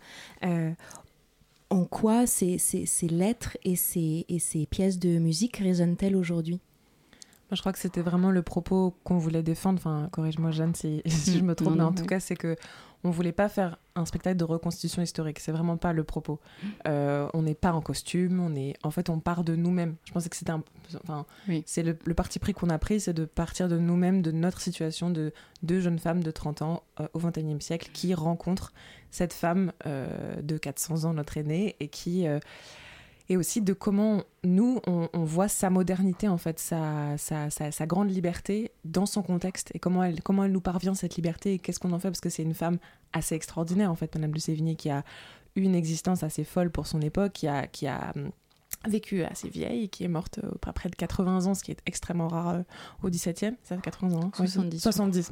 en 1.70 1.86
quoi 1.86 2.26
ces, 2.26 2.58
ces, 2.58 2.86
ces, 2.86 3.08
lettres 3.08 3.58
et 3.64 3.76
ces, 3.76 4.26
et 4.28 4.40
ces 4.40 4.66
pièces 4.66 5.00
de 5.00 5.20
musique 5.20 5.58
résonnent-elles 5.58 6.16
aujourd'hui? 6.16 6.60
Je 7.52 7.60
crois 7.62 7.74
que 7.74 7.80
c'était 7.80 8.02
vraiment 8.02 8.30
le 8.30 8.44
propos 8.44 8.94
qu'on 9.04 9.18
voulait 9.18 9.42
défendre. 9.42 9.80
Enfin, 9.80 10.08
corrige-moi, 10.12 10.52
Jeanne, 10.52 10.76
si, 10.76 11.02
si, 11.08 11.38
je 11.38 11.44
me 11.44 11.56
trompe, 11.56 11.76
mais 11.76 11.84
en 11.84 11.94
tout 11.94 12.06
cas, 12.06 12.20
c'est 12.20 12.36
que 12.36 12.56
on 13.04 13.12
voulait 13.12 13.32
pas 13.32 13.48
faire 13.50 13.78
un 13.96 14.06
spectacle 14.06 14.38
de 14.38 14.44
reconstitution 14.44 15.02
historique. 15.02 15.40
C'est 15.40 15.52
vraiment 15.52 15.78
pas 15.78 15.94
le 15.94 16.04
propos. 16.04 16.40
Euh, 16.88 17.28
on 17.34 17.44
n'est 17.44 17.56
pas 17.56 17.72
en 17.72 17.82
costume. 17.82 18.40
On 18.40 18.56
est, 18.56 18.76
en 18.84 18.92
fait, 18.92 19.10
on 19.10 19.20
part 19.20 19.44
de 19.44 19.56
nous-mêmes. 19.56 19.96
Je 20.06 20.12
pensais 20.12 20.30
que 20.30 20.36
c'était 20.36 20.52
un, 20.52 20.64
enfin, 21.04 21.26
c'est 21.66 21.84
le, 21.84 21.96
parti 22.14 22.40
pris 22.40 22.54
qu'on 22.54 22.70
a 22.70 22.78
pris, 22.78 23.00
c'est 23.00 23.14
de 23.14 23.26
partir 23.26 23.70
de 23.70 23.78
nous-mêmes, 23.78 24.22
de 24.22 24.32
notre 24.32 24.60
situation 24.60 25.10
de 25.10 25.34
deux 25.64 25.80
jeunes 25.80 26.00
femmes 26.00 26.24
de 26.24 26.32
30 26.32 26.62
ans 26.62 26.84
euh, 27.00 27.08
au 27.14 27.20
XXIe 27.20 27.62
siècle 27.62 27.90
qui 27.94 28.14
rencontrent 28.14 28.74
cette 29.12 29.34
femme 29.34 29.72
euh, 29.86 30.42
de 30.42 30.58
400 30.58 31.06
ans, 31.06 31.14
notre 31.14 31.38
aînée, 31.38 31.76
et 31.80 31.88
qui 31.88 32.28
et 33.30 33.38
aussi 33.38 33.62
de 33.62 33.74
comment 33.74 34.24
nous, 34.44 34.80
on, 34.88 35.24
voit 35.24 35.48
sa 35.48 35.70
modernité, 35.70 36.28
en 36.28 36.38
fait, 36.40 36.60
sa, 36.60 37.16
grande 37.86 38.10
liberté 38.10 38.72
dans 38.86 39.06
son 39.06 39.22
contexte, 39.22 39.72
et 39.76 39.80
comment 39.80 40.04
elle, 40.04 40.52
nous 40.52 40.62
parvient 40.62 40.96
cette 40.96 41.16
liberté, 41.16 41.54
et 41.54 41.60
qu'est-ce 41.60 41.80
qu'on 41.80 41.92
en 41.94 42.00
fait, 42.00 42.10
parce 42.10 42.22
que 42.22 42.30
c'est 42.30 42.42
une 42.42 42.56
femme 42.56 42.80
assez 43.14 43.36
extraordinaire, 43.36 43.92
en 43.92 43.96
fait, 43.96 44.16
Madame 44.16 44.32
de 44.32 44.40
Sévigné, 44.40 44.76
qui 44.76 44.90
a 44.90 45.04
eu 45.56 45.62
une 45.62 45.76
existence 45.76 46.24
assez 46.24 46.44
folle 46.44 46.72
pour 46.72 46.88
son 46.88 47.02
époque, 47.02 47.34
qui 47.34 47.48
a, 47.48 47.68
qui 47.68 47.86
a 47.86 48.14
hum, 48.86 48.92
vécu 48.92 49.24
assez 49.24 49.50
vieille, 49.50 49.90
qui 49.90 50.04
est 50.04 50.08
morte 50.08 50.40
euh, 50.44 50.50
à 50.66 50.74
près 50.74 50.90
de 50.90 50.96
80 50.96 51.46
ans, 51.48 51.54
ce 51.54 51.64
qui 51.64 51.72
est 51.72 51.82
extrêmement 51.86 52.28
rare 52.28 52.50
euh, 52.50 52.62
au 53.04 53.10
17e. 53.10 53.56
Ça 53.64 53.76
fait 53.76 53.82
80 53.82 54.16
ans 54.18 54.32
70. 54.36 54.80
70, 54.80 55.30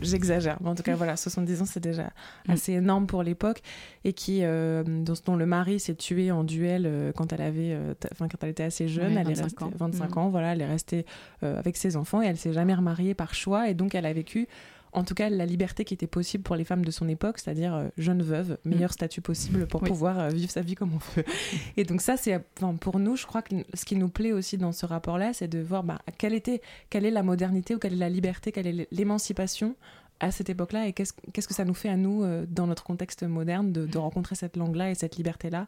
j'exagère. 0.00 0.58
Je, 0.58 0.64
je, 0.64 0.68
en 0.68 0.74
tout 0.74 0.82
cas, 0.82 0.96
voilà, 0.96 1.16
70 1.16 1.62
ans, 1.62 1.64
c'est 1.66 1.80
déjà 1.80 2.10
mm. 2.48 2.50
assez 2.50 2.72
énorme 2.72 3.06
pour 3.06 3.22
l'époque. 3.22 3.62
Et 4.04 4.12
qui, 4.12 4.40
euh, 4.42 4.82
dont, 4.84 5.36
le 5.36 5.46
mari 5.46 5.78
s'est 5.78 5.94
tué 5.94 6.30
en 6.30 6.44
duel 6.44 7.12
quand 7.16 7.32
elle 7.32 7.42
avait, 7.42 7.78
enfin, 8.12 8.28
quand 8.28 8.42
elle 8.42 8.50
était 8.50 8.64
assez 8.64 8.88
jeune. 8.88 9.16
elle 9.16 9.26
25 9.26 9.38
est 9.38 9.42
restée, 9.42 9.64
ans. 9.64 9.72
25 9.76 10.14
mm. 10.14 10.18
ans, 10.18 10.28
voilà, 10.30 10.52
elle 10.52 10.60
est 10.62 10.66
restée 10.66 11.06
avec 11.42 11.76
ses 11.76 11.96
enfants 11.96 12.22
et 12.22 12.26
elle 12.26 12.38
s'est 12.38 12.52
jamais 12.52 12.74
remariée 12.74 13.14
par 13.14 13.34
choix. 13.34 13.68
Et 13.68 13.74
donc, 13.74 13.94
elle 13.94 14.06
a 14.06 14.12
vécu 14.12 14.48
en 14.92 15.04
tout 15.04 15.14
cas 15.14 15.30
la 15.30 15.46
liberté 15.46 15.84
qui 15.84 15.94
était 15.94 16.06
possible 16.06 16.42
pour 16.42 16.56
les 16.56 16.64
femmes 16.64 16.84
de 16.84 16.90
son 16.90 17.08
époque, 17.08 17.38
c'est-à-dire 17.38 17.74
euh, 17.74 17.88
jeune 17.96 18.22
veuve, 18.22 18.58
mm. 18.64 18.70
meilleur 18.70 18.92
statut 18.92 19.20
possible 19.20 19.66
pour 19.66 19.80
pouvoir 19.80 20.18
euh, 20.18 20.28
vivre 20.28 20.50
sa 20.50 20.62
vie 20.62 20.74
comme 20.74 20.92
on 20.94 20.98
veut. 21.16 21.24
Et 21.76 21.84
donc 21.84 22.00
ça, 22.00 22.16
c'est 22.16 22.40
pour 22.80 22.98
nous, 22.98 23.16
je 23.16 23.26
crois 23.26 23.42
que 23.42 23.54
ce 23.74 23.84
qui 23.84 23.96
nous 23.96 24.08
plaît 24.08 24.32
aussi 24.32 24.58
dans 24.58 24.72
ce 24.72 24.86
rapport-là, 24.86 25.32
c'est 25.32 25.48
de 25.48 25.60
voir 25.60 25.84
bah, 25.84 26.00
quelle 26.18 26.34
était, 26.34 26.60
quelle 26.88 27.04
est 27.04 27.10
la 27.10 27.22
modernité 27.22 27.74
ou 27.74 27.78
quelle 27.78 27.94
est 27.94 27.96
la 27.96 28.08
liberté, 28.08 28.52
quelle 28.52 28.66
est 28.66 28.88
l'émancipation 28.90 29.76
à 30.20 30.30
cette 30.30 30.50
époque-là 30.50 30.86
et 30.86 30.92
qu'est-ce 30.92 31.14
qu'est-ce 31.32 31.48
que 31.48 31.54
ça 31.54 31.64
nous 31.64 31.74
fait 31.74 31.88
à 31.88 31.96
nous 31.96 32.22
euh, 32.22 32.46
dans 32.48 32.66
notre 32.66 32.84
contexte 32.84 33.22
moderne 33.22 33.72
de, 33.72 33.98
rencontrer 33.98 34.34
cette 34.34 34.56
langue-là 34.56 34.90
et 34.90 34.94
cette 34.94 35.16
liberté-là 35.16 35.66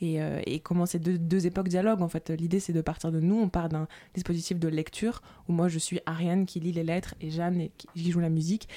et, 0.00 0.20
euh, 0.20 0.40
et, 0.44 0.58
comment 0.58 0.86
ces 0.86 0.98
deux, 0.98 1.18
deux, 1.18 1.46
époques 1.46 1.68
dialoguent 1.68 2.02
en 2.02 2.08
fait. 2.08 2.30
L'idée 2.30 2.60
c'est 2.60 2.72
de 2.72 2.80
partir 2.80 3.12
de 3.12 3.20
nous 3.20 3.40
on 3.40 3.48
part 3.48 3.68
d'un 3.68 3.86
dispositif 4.14 4.58
de 4.58 4.68
lecture 4.68 5.22
où 5.48 5.52
moi 5.52 5.68
je 5.68 5.78
suis 5.78 6.00
Ariane 6.04 6.46
qui 6.46 6.60
lit 6.60 6.72
les 6.72 6.82
lettres 6.82 7.14
et 7.20 7.30
Jeanne 7.30 7.68
qui 7.76 8.10
joue 8.10 8.20
la 8.20 8.28
musique 8.28 8.68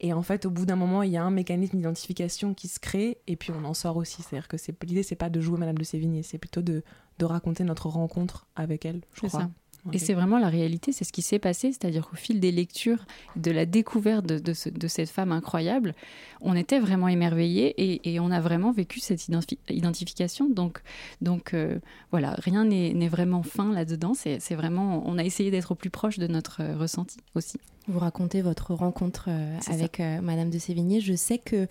et 0.00 0.12
en 0.12 0.22
fait 0.22 0.44
au 0.44 0.50
bout 0.50 0.66
d'un 0.66 0.76
moment 0.76 1.02
il 1.02 1.10
y 1.10 1.16
a 1.16 1.24
un 1.24 1.30
mécanisme 1.30 1.76
d'identification 1.78 2.52
qui 2.52 2.68
se 2.68 2.78
crée 2.78 3.18
et 3.26 3.36
puis 3.36 3.52
on 3.52 3.64
en 3.64 3.74
sort 3.74 3.96
aussi. 3.96 4.22
C'est-à-dire 4.22 4.48
que 4.48 4.56
l'idée 4.84 5.02
c'est 5.02 5.16
pas 5.16 5.30
de 5.30 5.40
jouer 5.40 5.58
Madame 5.58 5.78
de 5.78 5.84
Sévigné 5.84 6.22
c'est 6.22 6.38
plutôt 6.38 6.62
de, 6.62 6.82
de 7.18 7.24
raconter 7.24 7.64
notre 7.64 7.88
rencontre 7.88 8.46
avec 8.56 8.84
elle 8.84 9.00
je 9.14 9.26
crois. 9.26 9.40
ça. 9.40 9.50
Et 9.92 9.98
c'est 9.98 10.14
vraiment 10.14 10.38
la 10.38 10.48
réalité, 10.48 10.92
c'est 10.92 11.04
ce 11.04 11.12
qui 11.12 11.22
s'est 11.22 11.38
passé, 11.38 11.72
c'est-à-dire 11.72 12.08
qu'au 12.08 12.16
fil 12.16 12.40
des 12.40 12.52
lectures, 12.52 13.04
de 13.36 13.50
la 13.50 13.66
découverte 13.66 14.26
de, 14.26 14.38
de, 14.38 14.88
cette 14.88 15.10
femme 15.10 15.32
incroyable, 15.32 15.94
on 16.40 16.54
était 16.54 16.78
vraiment 16.78 17.08
émerveillés 17.08 17.74
et, 17.78 18.14
et 18.14 18.20
on 18.20 18.30
a 18.30 18.40
vraiment 18.40 18.72
vécu 18.72 19.00
cette 19.00 19.28
identification. 19.68 20.48
Donc, 20.48 20.80
donc 21.20 21.54
euh, 21.54 21.78
voilà, 22.10 22.34
rien 22.38 22.64
n'est 22.64 23.08
vraiment 23.08 23.42
fin 23.42 23.72
là-dedans. 23.72 24.14
C'est 24.14 24.54
vraiment, 24.54 25.02
on 25.06 25.18
a 25.18 25.24
essayé 25.24 25.50
d'être 25.50 25.72
au 25.72 25.76
plus 25.76 25.90
proche 25.90 26.18
de 26.18 26.26
notre 26.26 26.62
ressenti 26.74 27.18
aussi. 27.34 27.58
Vous 27.88 28.00
racontez 28.00 28.42
votre 28.42 28.74
rencontre 28.74 29.26
euh, 29.28 29.58
avec 29.68 30.00
euh, 30.00 30.20
Madame 30.20 30.50
de 30.50 30.58
Sévigné. 30.58 31.00
Je 31.00 31.14
sais 31.14 31.38
que 31.38 31.68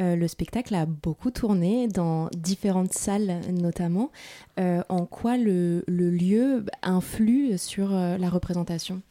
euh, 0.00 0.16
le 0.16 0.26
spectacle 0.26 0.74
a 0.74 0.86
beaucoup 0.86 1.30
tourné 1.30 1.88
dans 1.88 2.30
différentes 2.34 2.94
salles 2.94 3.40
notamment. 3.52 4.10
en 4.56 5.04
quoi 5.04 5.36
le, 5.36 5.84
lieu 5.86 6.64
influe 6.82 7.58
sur 7.58 7.90
la 7.90 8.30
représentation? 8.30 9.02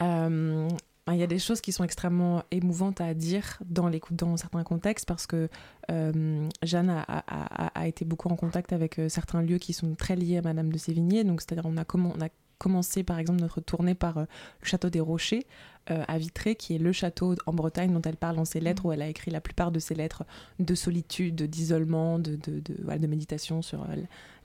Il 0.00 1.14
y 1.14 1.22
a 1.22 1.28
des 1.28 1.38
choses 1.38 1.60
qui 1.60 1.70
sont 1.70 1.84
extrêmement 1.84 2.42
émouvantes 2.50 3.00
à 3.00 3.14
dire 3.14 3.58
dans, 3.64 3.88
les, 3.88 4.00
dans 4.10 4.36
certains 4.36 4.64
contextes 4.64 5.06
parce 5.06 5.28
que 5.28 5.48
Jeanne 5.88 6.90
a, 6.90 7.70
a, 7.74 7.86
été 7.86 8.04
beaucoup 8.04 8.28
en 8.28 8.36
contact 8.36 8.72
avec 8.72 9.00
certains 9.08 9.42
lieux 9.42 9.58
qui 9.58 9.72
sont 9.72 9.94
très 9.94 10.16
liés 10.16 10.38
à 10.38 10.42
Madame 10.42 10.72
de 10.72 10.78
Sévigné. 10.78 11.22
Donc, 11.22 11.40
c'est-à-dire, 11.40 11.66
on 11.66 11.76
a, 11.76 11.84
comment, 11.84 12.12
on 12.16 12.20
a 12.20 12.28
commencer 12.58 13.02
par 13.02 13.18
exemple 13.18 13.40
notre 13.40 13.60
tournée 13.60 13.94
par 13.94 14.18
euh, 14.18 14.24
le 14.60 14.66
château 14.66 14.90
des 14.90 15.00
Rochers 15.00 15.46
euh, 15.90 16.02
à 16.08 16.18
Vitré, 16.18 16.56
qui 16.56 16.74
est 16.74 16.78
le 16.78 16.90
château 16.90 17.36
en 17.46 17.52
Bretagne 17.52 17.92
dont 17.92 18.02
elle 18.02 18.16
parle 18.16 18.34
dans 18.34 18.44
ses 18.44 18.58
lettres, 18.58 18.84
mmh. 18.84 18.88
où 18.88 18.92
elle 18.92 19.02
a 19.02 19.08
écrit 19.08 19.30
la 19.30 19.40
plupart 19.40 19.70
de 19.70 19.78
ses 19.78 19.94
lettres 19.94 20.24
de 20.58 20.74
solitude, 20.74 21.42
d'isolement, 21.42 22.18
de, 22.18 22.34
de, 22.34 22.60
de, 22.60 23.06
méditation 23.06 23.62
sur 23.62 23.82
euh, 23.82 23.94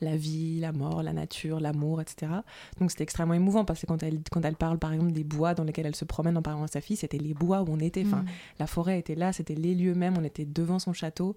la 0.01 0.15
vie, 0.15 0.59
la 0.59 0.71
mort, 0.71 1.01
la 1.01 1.13
nature, 1.13 1.59
l'amour, 1.59 1.99
etc. 1.99 2.31
Donc 2.79 2.91
c'était 2.91 3.03
extrêmement 3.03 3.33
émouvant 3.33 3.65
parce 3.65 3.81
que 3.81 3.87
quand 3.87 4.03
elle, 4.03 4.19
quand 4.31 4.45
elle 4.45 4.55
parle 4.55 4.77
par 4.77 4.93
exemple 4.93 5.13
des 5.13 5.23
bois 5.23 5.55
dans 5.55 5.63
lesquels 5.63 5.87
elle 5.87 5.95
se 5.95 6.05
promène 6.05 6.37
en 6.37 6.43
parlant 6.43 6.63
à 6.63 6.67
sa 6.67 6.79
fille, 6.79 6.97
c'était 6.97 7.17
les 7.17 7.33
bois 7.33 7.61
où 7.63 7.69
on 7.69 7.79
était, 7.79 8.05
enfin, 8.05 8.17
mmh. 8.17 8.29
la 8.59 8.67
forêt 8.67 8.99
était 8.99 9.15
là, 9.15 9.33
c'était 9.33 9.55
les 9.55 9.73
lieux 9.73 9.95
même, 9.95 10.17
on 10.19 10.23
était 10.23 10.45
devant 10.45 10.77
son 10.77 10.93
château. 10.93 11.35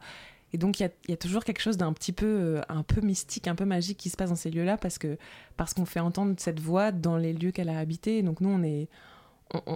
Et 0.55 0.57
donc, 0.57 0.79
il 0.79 0.89
y, 1.09 1.13
a, 1.13 1.17
toujours 1.17 1.43
quelque 1.43 1.61
chose 1.61 1.77
d'un 1.77 1.93
petit 1.93 2.13
peu, 2.13 2.27
euh, 2.27 2.61
un 2.69 2.85
peu 2.85 3.01
mystique, 3.01 3.49
un 3.49 3.57
peu 3.57 3.65
magique 3.65 3.99
qui 3.99 4.09
se 4.09 4.17
passe 4.17 4.31
dans 4.31 4.37
ces 4.37 4.53
lieux-là 4.53 4.77
parce 4.77 4.99
que 4.99 5.19
parce 5.57 5.75
qu'on 5.75 5.85
fait 5.85 5.99
entendre 5.99 6.37
cette 6.39 6.61
voix 6.61 6.93
dans 6.93 7.17
les 7.17 7.33
lieux 7.33 7.51
qu'elle 7.51 7.69
a 7.69 7.77
habités. 7.77 8.23
donc, 8.23 8.41
nous, 8.41 8.51
on 8.51 8.63
est. 8.63 8.89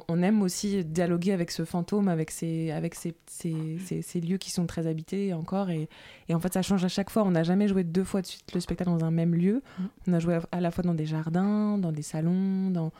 On, 0.08 0.23
aime 0.23 0.42
aussi 0.42 0.85
dialoguer 0.85 1.32
avec 1.32 1.50
ce 1.50 1.64
fantôme, 1.64 2.08
avec 2.08 2.30
ces, 2.30 2.70
avec 2.73 2.94
ces, 2.94 3.14
ces, 3.26 3.78
ces, 4.02 4.20
lieux 4.20 4.38
qui 4.38 4.50
sont 4.50 4.66
très 4.66 4.87
habités 4.87 5.35
encore. 5.35 5.70
Et, 5.70 5.88
et, 6.28 6.35
en 6.35 6.40
fait, 6.40 6.54
ça 6.54 6.62
change 6.62 6.85
à 6.85 6.88
chaque 6.88 7.11
fois. 7.11 7.23
On 7.23 7.30
n'a 7.30 7.42
jamais 7.42 7.68
joué 7.68 7.85
deux 7.85 8.02
fois 8.02 8.23
de 8.23 8.26
suite 8.26 8.52
le 8.54 8.61
spectacle 8.61 8.90
dans 8.90 9.04
un 9.04 9.11
même 9.11 9.35
lieu. 9.35 9.62
Mm. 9.78 9.85
On 10.08 10.12
a 10.14 10.18
joué 10.20 10.38
à 10.52 10.61
la 10.61 10.70
fois 10.70 10.82
dans 10.82 10.94
des 10.94 11.06
jardins, 11.06 11.76
dans 11.76 11.92
des 11.92 12.02
salons, 12.02 12.70
dans, 12.70 12.92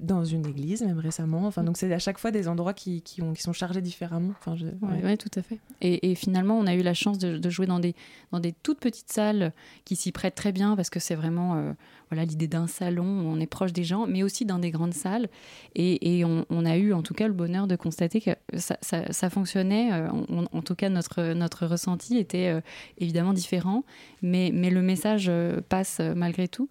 dans 0.00 0.24
une 0.24 0.46
église 0.46 0.82
même 0.82 0.98
récemment. 0.98 1.46
Enfin, 1.46 1.62
donc 1.62 1.76
c'est 1.76 1.92
à 1.92 1.98
chaque 1.98 2.18
fois 2.18 2.30
des 2.30 2.48
endroits 2.48 2.72
qui, 2.72 3.02
qui, 3.02 3.22
ont, 3.22 3.32
qui 3.34 3.42
sont 3.42 3.52
chargés 3.52 3.82
différemment. 3.82 4.32
Enfin, 4.40 4.56
Oui, 4.82 5.18
tout 5.18 5.30
à 5.36 5.42
fait. 5.42 5.58
Et, 5.80 6.10
et, 6.10 6.14
finalement, 6.14 6.58
on 6.58 6.66
a 6.66 6.74
eu 6.74 6.82
la 6.82 6.94
chance 6.94 7.18
de, 7.18 7.36
de, 7.36 7.50
jouer 7.50 7.66
dans 7.66 7.78
des, 7.78 7.94
dans 8.32 8.40
des 8.40 8.52
toutes 8.52 8.80
petites 8.80 9.12
salles 9.12 9.52
qui 9.84 9.96
s'y 9.96 10.12
prêtent 10.12 10.34
très 10.34 10.52
bien 10.52 10.76
parce 10.76 10.90
que 10.90 11.00
c'est 11.00 11.14
vraiment 11.14 11.56
euh, 11.56 11.72
voilà 12.10 12.24
l'idée 12.24 12.48
d'un 12.48 12.66
salon 12.66 13.04
où 13.04 13.28
on 13.28 13.38
est 13.38 13.46
proche 13.46 13.72
des 13.72 13.84
gens, 13.84 14.06
mais 14.06 14.22
aussi 14.22 14.44
dans 14.46 14.58
des 14.58 14.70
grandes 14.70 14.94
salles. 14.94 15.28
Et, 15.74 16.18
et 16.18 16.24
on, 16.24 16.46
on, 16.48 16.64
a 16.64 16.76
eu 16.76 16.92
en 16.92 17.02
tout 17.02 17.14
cas 17.14 17.26
le 17.26 17.34
bonheur 17.34 17.66
de 17.66 17.76
constater 17.76 18.20
que 18.20 18.30
ça, 18.56 18.78
ça, 18.80 19.12
ça 19.12 19.30
fonctionnait. 19.30 19.92
Euh, 19.92 20.08
en 20.10 20.62
tout 20.62 20.74
cas, 20.74 20.88
notre, 20.88 21.34
notre 21.34 21.66
ressenti 21.66 22.16
était 22.16 22.48
euh, 22.48 22.60
évidemment 22.98 23.34
différent, 23.34 23.84
mais, 24.22 24.50
mais 24.54 24.70
le 24.70 24.82
message 24.82 25.30
passe 25.68 26.00
malgré 26.14 26.48
tout. 26.48 26.68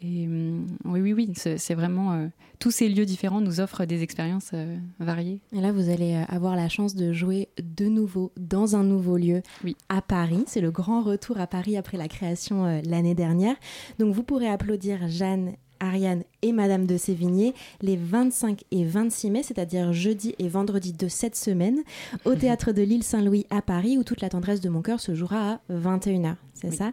Et 0.00 0.26
hum, 0.26 0.66
oui, 0.84 1.00
oui, 1.00 1.12
oui, 1.12 1.32
c'est 1.34 1.74
vraiment. 1.74 2.12
Euh, 2.12 2.26
tous 2.58 2.70
ces 2.70 2.88
lieux 2.88 3.04
différents 3.04 3.40
nous 3.40 3.60
offrent 3.60 3.84
des 3.84 4.02
expériences 4.02 4.50
euh, 4.54 4.76
variées. 4.98 5.40
Et 5.52 5.60
là, 5.60 5.72
vous 5.72 5.90
allez 5.90 6.14
euh, 6.14 6.24
avoir 6.28 6.56
la 6.56 6.68
chance 6.68 6.94
de 6.94 7.12
jouer 7.12 7.48
de 7.62 7.86
nouveau 7.86 8.32
dans 8.36 8.76
un 8.76 8.84
nouveau 8.84 9.16
lieu 9.16 9.42
oui. 9.64 9.76
à 9.88 10.02
Paris. 10.02 10.44
C'est 10.46 10.60
le 10.60 10.70
grand 10.70 11.02
retour 11.02 11.38
à 11.38 11.46
Paris 11.46 11.76
après 11.76 11.96
la 11.96 12.08
création 12.08 12.80
l'année 12.84 13.14
dernière. 13.14 13.56
Donc, 13.98 14.14
vous 14.14 14.22
pourrez 14.22 14.48
applaudir 14.48 15.08
Jeanne 15.08 15.54
Ariane 15.80 16.24
et 16.42 16.52
Madame 16.52 16.86
de 16.86 16.96
Sévigné 16.96 17.54
les 17.80 17.96
25 17.96 18.64
et 18.70 18.84
26 18.84 19.30
mai, 19.30 19.42
c'est-à-dire 19.42 19.92
jeudi 19.92 20.34
et 20.38 20.48
vendredi 20.48 20.92
de 20.92 21.08
cette 21.08 21.36
semaine, 21.36 21.82
au 22.24 22.34
théâtre 22.34 22.72
de 22.72 22.82
l'île 22.82 23.02
Saint-Louis 23.02 23.46
à 23.50 23.62
Paris, 23.62 23.98
où 23.98 24.04
toute 24.04 24.20
la 24.20 24.28
tendresse 24.28 24.60
de 24.60 24.68
mon 24.68 24.82
cœur 24.82 25.00
se 25.00 25.14
jouera 25.14 25.52
à 25.52 25.60
21h. 25.70 26.36
C'est 26.54 26.72
ça? 26.72 26.90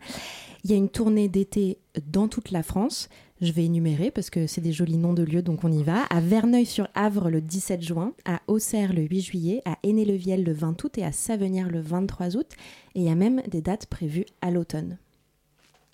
Il 0.64 0.72
y 0.72 0.74
a 0.74 0.78
une 0.78 0.90
tournée 0.90 1.28
d'été 1.28 1.78
dans 2.12 2.28
toute 2.28 2.52
la 2.52 2.64
France. 2.64 3.10
Je 3.42 3.52
vais 3.52 3.66
énumérer 3.66 4.12
parce 4.12 4.30
que 4.30 4.48
c'est 4.48 4.62
des 4.62 4.72
jolis 4.72 4.98
noms 4.98 5.14
de 5.14 5.24
lieux, 5.24 5.42
donc 5.42 5.66
on 5.66 5.72
y 5.72 5.84
va. 5.84 6.04
À 6.04 6.22
Verneuil-sur-Avre 6.22 7.30
le 7.30 7.42
17 7.42 7.82
juin, 7.82 8.14
à 8.24 8.40
Auxerre 8.48 8.94
le 8.94 9.02
8 9.02 9.22
juillet, 9.22 9.62
à 9.66 9.78
Aîné-le-Viel 9.84 10.46
le 10.46 10.54
20 10.54 10.82
août 10.82 10.98
et 10.98 11.04
à 11.04 11.12
Savenière 11.12 11.70
le 11.70 11.82
23 11.82 12.38
août. 12.38 12.48
Et 12.96 13.02
il 13.02 13.06
y 13.06 13.10
a 13.10 13.16
même 13.16 13.42
des 13.50 13.62
dates 13.62 13.88
prévues 13.88 14.26
à 14.42 14.52
l'automne. 14.52 14.98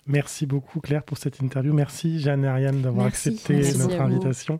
Merci 0.06 0.46
beaucoup 0.46 0.80
Claire 0.80 1.02
pour 1.02 1.18
cette 1.18 1.40
interview. 1.40 1.72
Merci 1.72 2.20
Jeanne 2.20 2.44
et 2.44 2.48
Ariane 2.48 2.82
d'avoir 2.82 3.06
accepté 3.06 3.60
notre 3.78 4.00
invitation. 4.00 4.58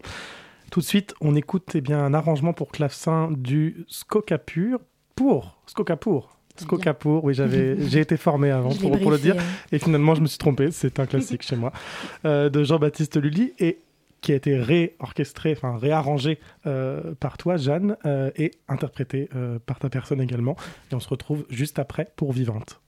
Tout 0.70 0.80
de 0.80 0.85
suite, 0.85 1.14
on 1.20 1.35
écoute 1.35 1.73
eh 1.75 1.80
bien, 1.80 1.99
un 1.99 2.14
arrangement 2.14 2.52
pour 2.52 2.70
clavecin 2.70 3.28
du 3.32 3.85
Skokapur 3.88 4.78
pour 5.16 5.61
Skokapur. 5.66 6.37
Skokapur, 6.56 7.25
oui, 7.25 7.35
j'avais, 7.35 7.76
j'ai 7.88 8.00
été 8.00 8.16
formé 8.16 8.50
avant 8.50 8.70
pour, 8.75 9.11
le 9.11 9.18
dire, 9.18 9.35
et 9.73 9.78
finalement 9.78 10.14
je 10.14 10.20
me 10.20 10.26
suis 10.26 10.38
trompé, 10.38 10.70
c'est 10.70 11.00
un 11.00 11.06
classique 11.06 11.42
chez 11.42 11.56
moi, 11.56 11.73
euh, 12.25 12.50
de 12.50 12.62
Jean-Baptiste 12.62 13.16
Lully, 13.16 13.52
et 13.59 13.80
qui 14.20 14.32
a 14.32 14.35
été 14.35 14.59
réorchestré, 14.59 15.52
enfin 15.56 15.76
réarrangé 15.78 16.38
euh, 16.66 17.14
par 17.18 17.37
toi, 17.38 17.56
Jeanne, 17.56 17.97
euh, 18.04 18.30
et 18.37 18.52
interprété 18.68 19.28
par 19.66 19.78
ta 19.78 19.88
personne 19.88 20.20
également. 20.20 20.56
Et 20.92 20.94
on 20.94 21.00
se 21.00 21.09
retrouve 21.09 21.47
juste 21.49 21.78
après 21.78 22.12
pour 22.16 22.32
Vivante. 22.32 22.80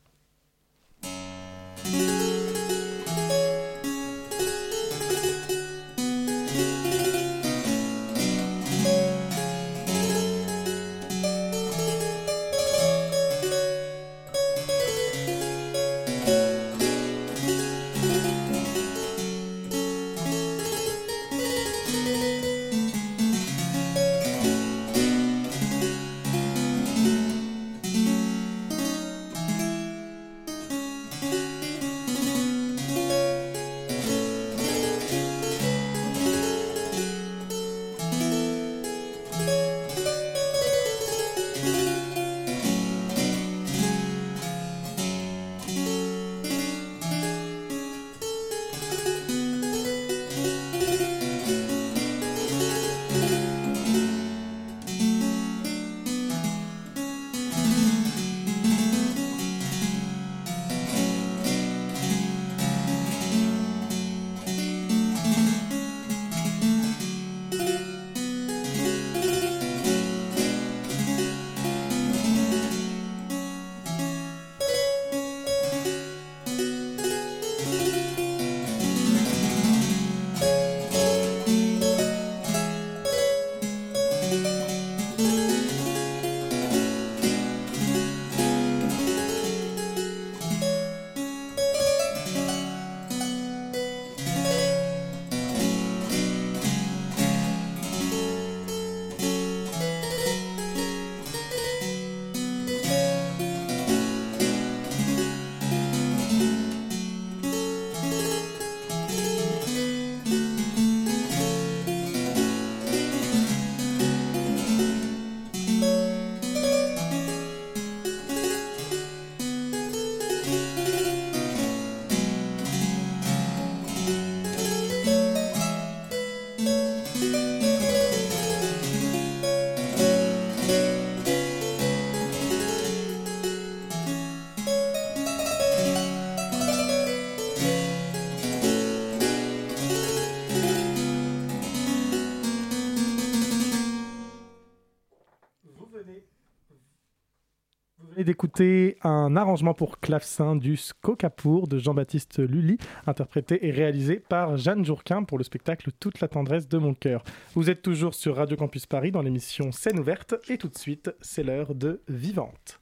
D'écouter 148.25 148.97
un 149.02 149.37
arrangement 149.37 149.75
pour 149.75 150.00
clavecin 150.00 150.56
du 150.56 150.76
Skokapour 150.76 151.69
de 151.69 151.78
Jean-Baptiste 151.78 152.39
Lully, 152.39 152.78
interprété 153.06 153.67
et 153.67 153.71
réalisé 153.71 154.21
par 154.21 154.56
Jeanne 154.56 154.85
Jourquin 154.85 155.25
pour 155.25 155.39
le 155.39 155.45
spectacle 155.45 155.91
Toute 155.99 156.21
la 156.21 156.28
tendresse 156.28 156.69
de 156.69 156.78
mon 156.78 156.95
cœur. 156.95 157.23
Vous 157.54 157.71
êtes 157.71 157.82
toujours 157.82 158.15
sur 158.15 158.37
Radio 158.37 158.56
Campus 158.56 158.87
Paris 158.87 159.13
dans 159.13 159.23
l'émission 159.23 159.73
Scène 159.73 159.99
ouverte 159.99 160.35
et 160.49 160.58
tout 160.58 160.69
de 160.69 160.78
suite, 160.78 161.11
c'est 161.21 161.43
l'heure 161.43 161.75
de 161.75 162.02
Vivante. 162.08 162.80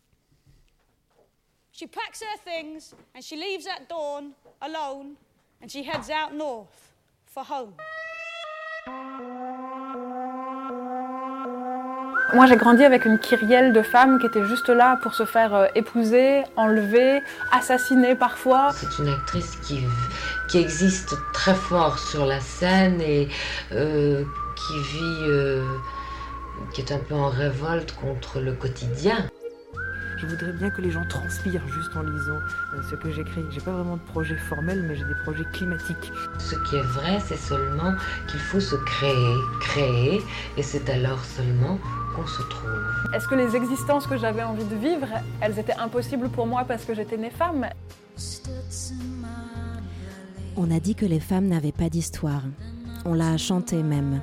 Moi, 12.32 12.46
j'ai 12.46 12.56
grandi 12.56 12.84
avec 12.84 13.06
une 13.06 13.18
kyrielle 13.18 13.72
de 13.72 13.82
femmes 13.82 14.20
qui 14.20 14.26
étaient 14.26 14.44
juste 14.44 14.68
là 14.68 14.98
pour 15.02 15.14
se 15.14 15.24
faire 15.24 15.52
euh, 15.54 15.66
épouser, 15.74 16.44
enlever, 16.56 17.22
assassiner 17.50 18.14
parfois. 18.14 18.70
C'est 18.72 19.02
une 19.02 19.08
actrice 19.08 19.56
qui, 19.56 19.80
qui 20.48 20.58
existe 20.58 21.16
très 21.32 21.54
fort 21.54 21.98
sur 21.98 22.26
la 22.26 22.38
scène 22.40 23.00
et 23.00 23.28
euh, 23.72 24.22
qui 24.54 24.78
vit, 24.92 25.24
euh, 25.28 25.64
qui 26.72 26.82
est 26.82 26.92
un 26.92 26.98
peu 26.98 27.14
en 27.14 27.28
révolte 27.28 27.96
contre 27.96 28.40
le 28.40 28.52
quotidien. 28.52 29.26
Je 30.20 30.26
voudrais 30.26 30.52
bien 30.52 30.68
que 30.68 30.82
les 30.82 30.90
gens 30.90 31.04
transpirent 31.06 31.66
juste 31.68 31.96
en 31.96 32.02
lisant 32.02 32.40
ce 32.90 32.94
que 32.94 33.10
j'écris. 33.10 33.42
J'ai 33.50 33.60
pas 33.62 33.72
vraiment 33.72 33.96
de 33.96 34.02
projet 34.02 34.36
formel, 34.36 34.84
mais 34.86 34.94
j'ai 34.94 35.04
des 35.04 35.14
projets 35.24 35.46
climatiques. 35.50 36.12
Ce 36.38 36.56
qui 36.68 36.76
est 36.76 36.82
vrai, 36.82 37.18
c'est 37.26 37.38
seulement 37.38 37.94
qu'il 38.28 38.40
faut 38.40 38.60
se 38.60 38.76
créer, 38.76 39.34
créer, 39.60 40.20
et 40.58 40.62
c'est 40.62 40.90
alors 40.90 41.24
seulement 41.24 41.78
qu'on 42.14 42.26
se 42.26 42.42
trouve. 42.42 43.14
Est-ce 43.14 43.26
que 43.28 43.34
les 43.34 43.56
existences 43.56 44.06
que 44.06 44.18
j'avais 44.18 44.42
envie 44.42 44.64
de 44.64 44.76
vivre, 44.76 45.08
elles 45.40 45.58
étaient 45.58 45.78
impossibles 45.78 46.28
pour 46.28 46.46
moi 46.46 46.64
parce 46.68 46.84
que 46.84 46.94
j'étais 46.94 47.16
née 47.16 47.30
femme? 47.30 47.66
On 50.54 50.70
a 50.70 50.80
dit 50.80 50.94
que 50.94 51.06
les 51.06 51.20
femmes 51.20 51.46
n'avaient 51.46 51.72
pas 51.72 51.88
d'histoire. 51.88 52.42
On 53.06 53.14
l'a 53.14 53.38
chanté 53.38 53.82
même. 53.82 54.20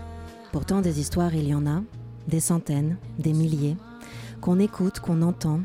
Pourtant, 0.51 0.81
des 0.81 0.99
histoires, 0.99 1.33
il 1.33 1.47
y 1.47 1.55
en 1.55 1.65
a, 1.65 1.81
des 2.27 2.39
centaines, 2.39 2.97
des 3.17 3.33
milliers, 3.33 3.77
qu'on 4.41 4.59
écoute, 4.59 4.99
qu'on 4.99 5.23
entend. 5.23 5.61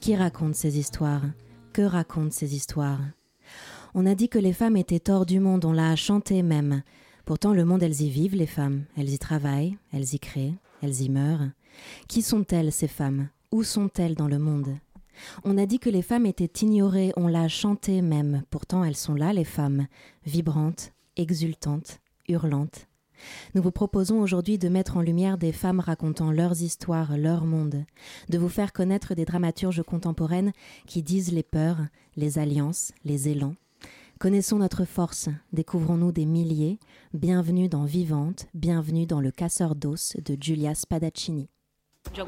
Qui 0.00 0.16
raconte 0.16 0.54
ces 0.54 0.78
histoires? 0.78 1.26
Que 1.74 1.82
racontent 1.82 2.30
ces 2.30 2.54
histoires? 2.54 3.02
On 3.92 4.06
a 4.06 4.14
dit 4.14 4.30
que 4.30 4.38
les 4.38 4.54
femmes 4.54 4.78
étaient 4.78 5.10
hors 5.10 5.26
du 5.26 5.40
monde, 5.40 5.66
on 5.66 5.72
l'a 5.72 5.94
chanté 5.94 6.42
même. 6.42 6.82
Pourtant, 7.26 7.52
le 7.52 7.66
monde, 7.66 7.82
elles 7.82 8.00
y 8.00 8.08
vivent, 8.08 8.34
les 8.34 8.46
femmes. 8.46 8.84
Elles 8.96 9.10
y 9.10 9.18
travaillent, 9.18 9.76
elles 9.92 10.14
y 10.14 10.18
créent, 10.18 10.54
elles 10.82 11.02
y 11.02 11.10
meurent. 11.10 11.50
Qui 12.08 12.22
sont-elles, 12.22 12.72
ces 12.72 12.88
femmes? 12.88 13.28
Où 13.52 13.62
sont-elles 13.62 14.14
dans 14.14 14.26
le 14.26 14.38
monde? 14.38 14.74
On 15.44 15.58
a 15.58 15.66
dit 15.66 15.78
que 15.78 15.90
les 15.90 16.00
femmes 16.00 16.24
étaient 16.24 16.64
ignorées, 16.64 17.12
on 17.16 17.28
l'a 17.28 17.48
chanté 17.48 18.00
même. 18.00 18.42
Pourtant, 18.48 18.84
elles 18.84 18.96
sont 18.96 19.14
là, 19.14 19.34
les 19.34 19.44
femmes, 19.44 19.86
vibrantes, 20.24 20.92
exultantes, 21.16 22.00
hurlantes. 22.26 22.86
Nous 23.54 23.62
vous 23.62 23.70
proposons 23.70 24.20
aujourd'hui 24.20 24.58
de 24.58 24.68
mettre 24.68 24.96
en 24.96 25.00
lumière 25.00 25.38
des 25.38 25.52
femmes 25.52 25.80
racontant 25.80 26.30
leurs 26.30 26.62
histoires, 26.62 27.16
leur 27.16 27.44
monde, 27.44 27.84
de 28.28 28.38
vous 28.38 28.48
faire 28.48 28.72
connaître 28.72 29.14
des 29.14 29.24
dramaturges 29.24 29.82
contemporaines 29.82 30.52
qui 30.86 31.02
disent 31.02 31.32
les 31.32 31.42
peurs, 31.42 31.78
les 32.16 32.38
alliances, 32.38 32.92
les 33.04 33.28
élans, 33.28 33.54
Connaissons 34.20 34.58
notre 34.58 34.84
force, 34.84 35.30
découvrons-nous 35.54 36.12
des 36.12 36.26
milliers. 36.26 36.78
Bienvenue 37.14 37.70
dans 37.70 37.86
Vivante, 37.86 38.48
bienvenue 38.52 39.06
dans 39.06 39.22
le 39.22 39.30
casseur 39.30 39.74
d'os 39.74 40.14
de 40.22 40.36
Giulia 40.38 40.74
Spadaccini. 40.74 41.48
De 42.14 42.20
se 42.20 42.22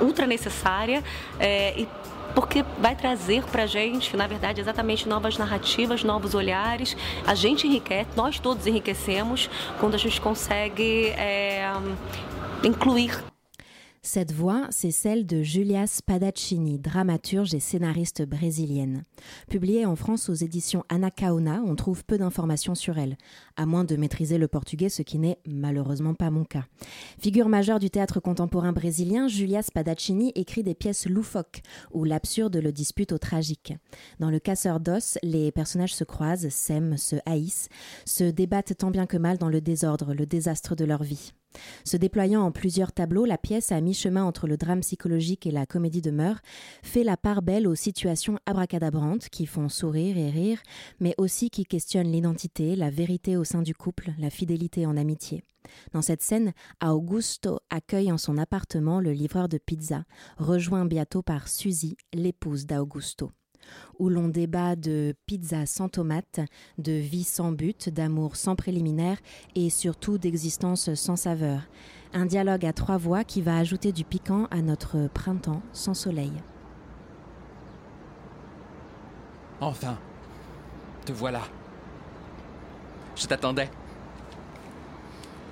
ultra 0.00 0.26
porque 2.34 2.64
vai 2.78 2.94
trazer 2.94 3.44
para 3.44 3.64
a 3.64 3.66
gente, 3.66 4.16
na 4.16 4.26
verdade, 4.26 4.60
exatamente 4.60 5.08
novas 5.08 5.36
narrativas, 5.36 6.04
novos 6.04 6.34
olhares. 6.34 6.96
A 7.26 7.34
gente 7.34 7.66
enriquece, 7.66 8.10
nós 8.16 8.38
todos 8.38 8.66
enriquecemos 8.66 9.48
quando 9.78 9.94
a 9.94 9.98
gente 9.98 10.20
consegue 10.20 11.08
é, 11.10 11.70
incluir 12.62 13.29
Cette 14.02 14.32
voix, 14.32 14.66
c'est 14.70 14.92
celle 14.92 15.26
de 15.26 15.42
Julia 15.42 15.86
Spadaccini, 15.86 16.78
dramaturge 16.78 17.52
et 17.52 17.60
scénariste 17.60 18.22
brésilienne. 18.22 19.04
Publiée 19.50 19.84
en 19.84 19.94
France 19.94 20.30
aux 20.30 20.34
éditions 20.34 20.84
Anacaona, 20.88 21.62
on 21.66 21.76
trouve 21.76 22.06
peu 22.06 22.16
d'informations 22.16 22.74
sur 22.74 22.96
elle, 22.96 23.18
à 23.56 23.66
moins 23.66 23.84
de 23.84 23.96
maîtriser 23.96 24.38
le 24.38 24.48
portugais, 24.48 24.88
ce 24.88 25.02
qui 25.02 25.18
n'est 25.18 25.38
malheureusement 25.46 26.14
pas 26.14 26.30
mon 26.30 26.44
cas. 26.44 26.64
Figure 27.18 27.50
majeure 27.50 27.78
du 27.78 27.90
théâtre 27.90 28.20
contemporain 28.20 28.72
brésilien, 28.72 29.28
Julia 29.28 29.62
Spadaccini 29.62 30.32
écrit 30.34 30.62
des 30.62 30.74
pièces 30.74 31.06
loufoques, 31.06 31.60
où 31.92 32.04
l'absurde 32.04 32.56
le 32.56 32.72
dispute 32.72 33.12
au 33.12 33.18
tragique. 33.18 33.74
Dans 34.18 34.30
Le 34.30 34.38
Casseur 34.38 34.80
d'os, 34.80 35.18
les 35.22 35.52
personnages 35.52 35.94
se 35.94 36.04
croisent, 36.04 36.48
s'aiment, 36.48 36.96
se 36.96 37.16
haïssent, 37.26 37.68
se 38.06 38.24
débattent 38.24 38.78
tant 38.78 38.90
bien 38.90 39.04
que 39.04 39.18
mal 39.18 39.36
dans 39.36 39.50
le 39.50 39.60
désordre, 39.60 40.14
le 40.14 40.24
désastre 40.24 40.74
de 40.74 40.86
leur 40.86 41.02
vie. 41.02 41.34
Se 41.84 41.96
déployant 41.96 42.42
en 42.42 42.52
plusieurs 42.52 42.92
tableaux, 42.92 43.24
la 43.24 43.38
pièce, 43.38 43.72
à 43.72 43.80
mi-chemin 43.80 44.24
entre 44.24 44.46
le 44.46 44.56
drame 44.56 44.80
psychologique 44.80 45.46
et 45.46 45.50
la 45.50 45.66
comédie 45.66 46.02
de 46.02 46.10
mœurs, 46.10 46.40
fait 46.82 47.04
la 47.04 47.16
part 47.16 47.42
belle 47.42 47.66
aux 47.66 47.74
situations 47.74 48.38
abracadabrantes 48.46 49.28
qui 49.28 49.46
font 49.46 49.68
sourire 49.68 50.16
et 50.16 50.30
rire, 50.30 50.62
mais 51.00 51.14
aussi 51.18 51.50
qui 51.50 51.64
questionnent 51.64 52.12
l'identité, 52.12 52.76
la 52.76 52.90
vérité 52.90 53.36
au 53.36 53.44
sein 53.44 53.62
du 53.62 53.74
couple, 53.74 54.12
la 54.18 54.30
fidélité 54.30 54.86
en 54.86 54.96
amitié. 54.96 55.42
Dans 55.92 56.02
cette 56.02 56.22
scène, 56.22 56.52
Augusto 56.84 57.60
accueille 57.70 58.12
en 58.12 58.18
son 58.18 58.38
appartement 58.38 59.00
le 59.00 59.12
livreur 59.12 59.48
de 59.48 59.58
pizza, 59.58 60.04
rejoint 60.38 60.86
bientôt 60.86 61.22
par 61.22 61.48
Suzy, 61.48 61.96
l'épouse 62.12 62.66
d'Augusto 62.66 63.30
où 63.98 64.08
l'on 64.08 64.28
débat 64.28 64.76
de 64.76 65.14
pizza 65.26 65.66
sans 65.66 65.88
tomate, 65.88 66.40
de 66.78 66.92
vie 66.92 67.24
sans 67.24 67.52
but, 67.52 67.88
d'amour 67.88 68.36
sans 68.36 68.56
préliminaire 68.56 69.18
et 69.54 69.70
surtout 69.70 70.18
d'existence 70.18 70.94
sans 70.94 71.16
saveur. 71.16 71.62
Un 72.12 72.26
dialogue 72.26 72.66
à 72.66 72.72
trois 72.72 72.96
voix 72.96 73.24
qui 73.24 73.42
va 73.42 73.56
ajouter 73.56 73.92
du 73.92 74.04
piquant 74.04 74.46
à 74.50 74.62
notre 74.62 75.08
printemps 75.08 75.62
sans 75.72 75.94
soleil. 75.94 76.32
Enfin, 79.60 79.98
te 81.04 81.12
voilà. 81.12 81.42
Je 83.14 83.26
t'attendais. 83.26 83.70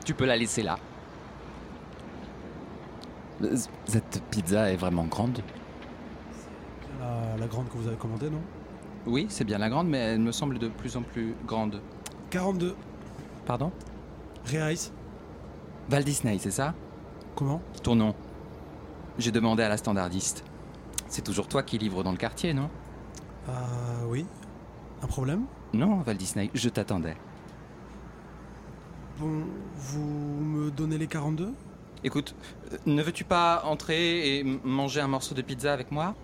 Tu 0.05 0.15
peux 0.15 0.25
la 0.25 0.37
laisser 0.37 0.63
là. 0.63 0.79
Cette 3.85 4.23
pizza 4.31 4.73
est 4.73 4.77
vraiment 4.77 5.05
grande 5.05 5.43
la, 6.99 7.47
grande 7.47 7.69
que 7.69 7.77
vous 7.77 7.87
avez 7.87 7.97
commandée, 7.97 8.31
non? 8.31 8.41
Oui, 9.07 9.27
c'est 9.29 9.45
bien 9.45 9.59
la 9.59 9.69
grande, 9.69 9.89
mais 9.89 9.99
elle 9.99 10.21
me 10.21 10.33
semble 10.33 10.59
de 10.59 10.69
plus 10.69 10.97
en 10.97 11.03
plus 11.03 11.35
grande. 11.47 11.81
42. 12.31 12.75
Pardon? 13.47 13.73
Reais. 14.45 14.91
Val 15.89 16.05
Disney, 16.05 16.39
c'est 16.39 16.51
ça? 16.51 16.75
Comment? 17.35 17.63
Ton 17.83 17.95
nom? 17.95 18.15
J'ai 19.19 19.31
demandé 19.31 19.63
à 19.63 19.69
la 19.69 19.77
standardiste. 19.77 20.45
C'est 21.09 21.23
toujours 21.23 21.49
toi 21.49 21.63
qui 21.63 21.79
livres 21.79 22.03
dans 22.03 22.13
le 22.13 22.19
quartier, 22.19 22.53
non? 22.53 22.69
Ah 23.49 23.53
oui. 24.07 24.27
Un 25.03 25.07
problème? 25.07 25.47
Non, 25.73 26.01
Val 26.01 26.17
Disney, 26.17 26.51
je 26.55 26.69
t'attendais. 26.69 27.17
Bon, 29.19 29.45
vous 29.77 30.41
me 30.41 30.71
donnez 30.71 30.99
les 30.99 31.07
42 31.07 31.53
Écoute, 32.05 32.37
euh, 32.73 32.77
ne 32.87 33.03
veux-tu 33.03 33.25
pas 33.25 33.63
entrer 33.65 34.39
et 34.39 34.45
manger 34.45 35.01
un 35.01 35.09
morceau 35.09 35.35
de 35.35 35.43
pizza 35.43 35.73
avec 35.73 35.91
moi? 35.91 36.15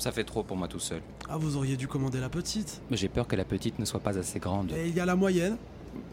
Ça 0.00 0.12
fait 0.12 0.24
trop 0.24 0.42
pour 0.42 0.56
moi 0.56 0.68
tout 0.68 0.78
seul. 0.78 1.00
Ah, 1.28 1.36
vous 1.36 1.56
auriez 1.56 1.76
dû 1.76 1.86
commander 1.86 2.20
la 2.20 2.28
petite. 2.28 2.80
Mais 2.90 2.96
j'ai 2.96 3.08
peur 3.08 3.26
que 3.26 3.36
la 3.36 3.44
petite 3.44 3.78
ne 3.78 3.84
soit 3.84 4.00
pas 4.00 4.18
assez 4.18 4.38
grande. 4.38 4.72
Et 4.72 4.88
il 4.88 4.94
y 4.94 5.00
a 5.00 5.04
la 5.06 5.16
moyenne 5.16 5.56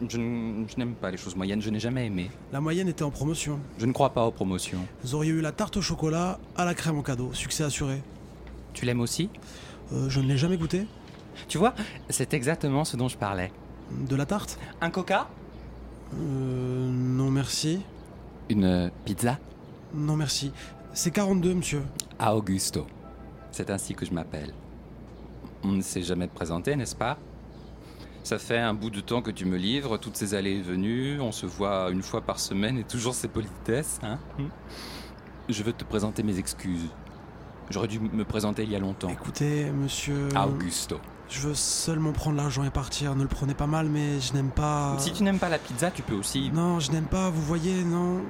Je, 0.08 0.18
n'aime 0.18 0.94
pas 0.94 1.10
les 1.10 1.16
choses 1.16 1.36
moyennes, 1.36 1.60
je 1.62 1.70
n'ai 1.70 1.80
jamais 1.80 2.06
aimé. 2.06 2.30
La 2.52 2.60
moyenne 2.60 2.88
était 2.88 3.02
en 3.04 3.10
promotion. 3.10 3.58
Je 3.78 3.86
ne 3.86 3.92
crois 3.92 4.10
pas 4.10 4.24
aux 4.26 4.30
promotions. 4.30 4.80
Vous 5.02 5.14
auriez 5.14 5.32
eu 5.32 5.40
la 5.40 5.52
tarte 5.52 5.76
au 5.76 5.82
chocolat 5.82 6.38
à 6.56 6.64
la 6.64 6.74
crème 6.74 6.98
en 6.98 7.02
cadeau, 7.02 7.32
succès 7.32 7.64
assuré. 7.64 8.02
Tu 8.74 8.84
l'aimes 8.84 9.00
aussi? 9.00 9.30
Euh, 9.92 10.08
Je 10.08 10.20
ne 10.20 10.26
l'ai 10.26 10.36
jamais 10.36 10.56
goûté. 10.56 10.86
Tu 11.48 11.56
vois, 11.58 11.74
c'est 12.10 12.34
exactement 12.34 12.84
ce 12.84 12.96
dont 12.96 13.08
je 13.08 13.16
parlais. 13.16 13.52
De 14.08 14.16
la 14.16 14.26
tarte? 14.26 14.58
Un 14.80 14.90
coca? 14.90 15.28
Euh. 16.14 16.90
Non 16.90 17.30
merci. 17.30 17.80
Une 18.50 18.90
pizza? 19.04 19.38
Non 19.94 20.16
merci. 20.16 20.52
C'est 20.92 21.10
42, 21.10 21.54
monsieur. 21.54 21.82
À 22.18 22.34
Augusto. 22.34 22.86
C'est 23.58 23.70
ainsi 23.70 23.96
que 23.96 24.06
je 24.06 24.12
m'appelle. 24.12 24.54
On 25.64 25.72
ne 25.72 25.80
s'est 25.80 26.02
jamais 26.02 26.28
présenté, 26.28 26.76
n'est-ce 26.76 26.94
pas? 26.94 27.18
Ça 28.22 28.38
fait 28.38 28.56
un 28.56 28.72
bout 28.72 28.88
de 28.88 29.00
temps 29.00 29.20
que 29.20 29.32
tu 29.32 29.46
me 29.46 29.56
livres, 29.56 29.98
toutes 29.98 30.16
ces 30.16 30.34
allées 30.34 30.58
et 30.58 30.62
venues, 30.62 31.20
on 31.20 31.32
se 31.32 31.44
voit 31.44 31.90
une 31.90 32.04
fois 32.04 32.20
par 32.20 32.38
semaine 32.38 32.78
et 32.78 32.84
toujours 32.84 33.16
ces 33.16 33.26
politesses, 33.26 33.98
hein? 34.04 34.20
Je 35.48 35.60
veux 35.64 35.72
te 35.72 35.82
présenter 35.82 36.22
mes 36.22 36.38
excuses. 36.38 36.88
J'aurais 37.68 37.88
dû 37.88 37.98
me 37.98 38.24
présenter 38.24 38.62
il 38.62 38.70
y 38.70 38.76
a 38.76 38.78
longtemps. 38.78 39.08
Écoutez, 39.08 39.72
monsieur... 39.72 40.28
Augusto. 40.36 41.00
Je 41.28 41.40
veux 41.40 41.54
seulement 41.56 42.12
prendre 42.12 42.36
l'argent 42.36 42.62
et 42.62 42.70
partir. 42.70 43.16
Ne 43.16 43.22
le 43.22 43.28
prenez 43.28 43.54
pas 43.54 43.66
mal, 43.66 43.88
mais 43.88 44.20
je 44.20 44.34
n'aime 44.34 44.50
pas... 44.50 44.94
Si 45.00 45.12
tu 45.12 45.24
n'aimes 45.24 45.40
pas 45.40 45.48
la 45.48 45.58
pizza, 45.58 45.90
tu 45.90 46.02
peux 46.02 46.14
aussi... 46.14 46.52
Non, 46.52 46.78
je 46.78 46.92
n'aime 46.92 47.06
pas, 47.06 47.28
vous 47.28 47.42
voyez, 47.42 47.82
non... 47.82 48.20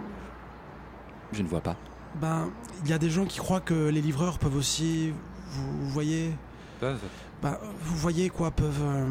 Je 1.32 1.42
ne 1.42 1.48
vois 1.48 1.60
pas. 1.60 1.76
Ben, 2.16 2.50
il 2.84 2.90
y 2.90 2.92
a 2.92 2.98
des 2.98 3.10
gens 3.10 3.24
qui 3.24 3.38
croient 3.38 3.60
que 3.60 3.88
les 3.88 4.00
livreurs 4.00 4.38
peuvent 4.38 4.56
aussi, 4.56 5.12
vous, 5.50 5.88
voyez 5.90 6.32
Peuvent 6.80 7.00
Ben, 7.42 7.58
vous 7.82 7.96
voyez 7.96 8.30
quoi, 8.30 8.50
peuvent 8.50 8.82
euh, 8.82 9.06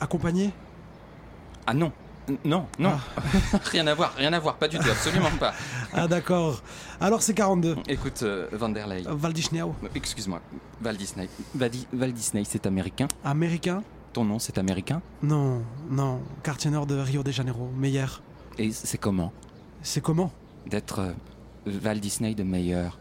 accompagner? 0.00 0.52
Ah 1.66 1.74
non, 1.74 1.92
non, 2.44 2.66
non. 2.78 2.98
Ah. 3.16 3.58
rien 3.64 3.86
à 3.86 3.94
voir, 3.94 4.14
rien 4.14 4.32
à 4.32 4.38
voir, 4.38 4.56
pas 4.56 4.68
du 4.68 4.78
tout, 4.78 4.88
absolument 4.88 5.30
pas. 5.38 5.54
ah 5.92 6.06
d'accord. 6.06 6.62
Alors 7.00 7.22
c'est 7.22 7.34
42. 7.34 7.76
Écoute, 7.88 8.22
euh, 8.22 8.48
Van 8.52 8.68
der 8.68 8.86
Leyen. 8.86 9.12
Val 9.12 9.32
Disney. 9.32 9.60
Excuse-moi, 9.94 10.40
Val 10.80 10.96
Disney. 10.96 11.28
Val, 11.54 12.12
Disney, 12.12 12.44
c'est 12.44 12.66
américain 12.66 13.08
Américain? 13.24 13.82
Ton 14.12 14.24
nom, 14.24 14.38
c'est 14.38 14.58
américain? 14.58 15.00
Non, 15.22 15.62
non. 15.88 16.20
Quartier 16.42 16.70
nord 16.70 16.86
de 16.86 16.96
Rio 16.96 17.22
de 17.22 17.30
Janeiro, 17.30 17.70
Meyer. 17.76 18.06
Et 18.58 18.70
c'est 18.70 18.98
comment? 18.98 19.32
C'est 19.82 20.02
comment? 20.02 20.30
D'être 20.66 21.14
Val 21.66 22.00
Disney 22.00 22.34
de 22.34 22.42
meilleur. 22.42 22.98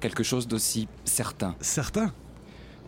Quelque 0.00 0.22
chose 0.22 0.48
d'aussi 0.48 0.88
certain. 1.04 1.54
Certain? 1.60 2.12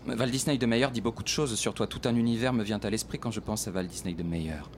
Val 0.06 0.30
Disney 0.30 0.56
de 0.58 0.66
meilleur 0.66 0.90
dit 0.90 1.00
beaucoup 1.00 1.22
de 1.22 1.28
choses 1.28 1.54
sur 1.56 1.74
toi. 1.74 1.86
Tout 1.86 2.00
un 2.04 2.14
univers 2.14 2.52
me 2.52 2.62
vient 2.62 2.78
à 2.78 2.90
l'esprit 2.90 3.18
quand 3.18 3.30
je 3.30 3.40
pense 3.40 3.68
à 3.68 3.70
Val 3.70 3.86
Disney 3.86 4.14
de 4.14 4.22
meilleur. 4.22 4.70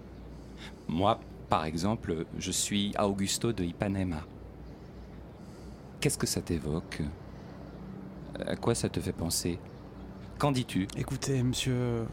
Moi, 0.88 1.20
par 1.48 1.64
exemple, 1.64 2.26
je 2.38 2.50
suis 2.50 2.92
Augusto 2.98 3.52
de 3.52 3.64
Ipanema. 3.64 4.22
Qu'est-ce 6.00 6.18
que 6.18 6.26
ça 6.26 6.40
t'évoque? 6.40 7.02
À 8.46 8.56
quoi 8.56 8.74
ça 8.74 8.88
te 8.88 8.98
fait 8.98 9.12
penser? 9.12 9.58
Qu'en 10.38 10.50
dis-tu? 10.50 10.88
Écoutez, 10.96 11.42
monsieur, 11.42 12.06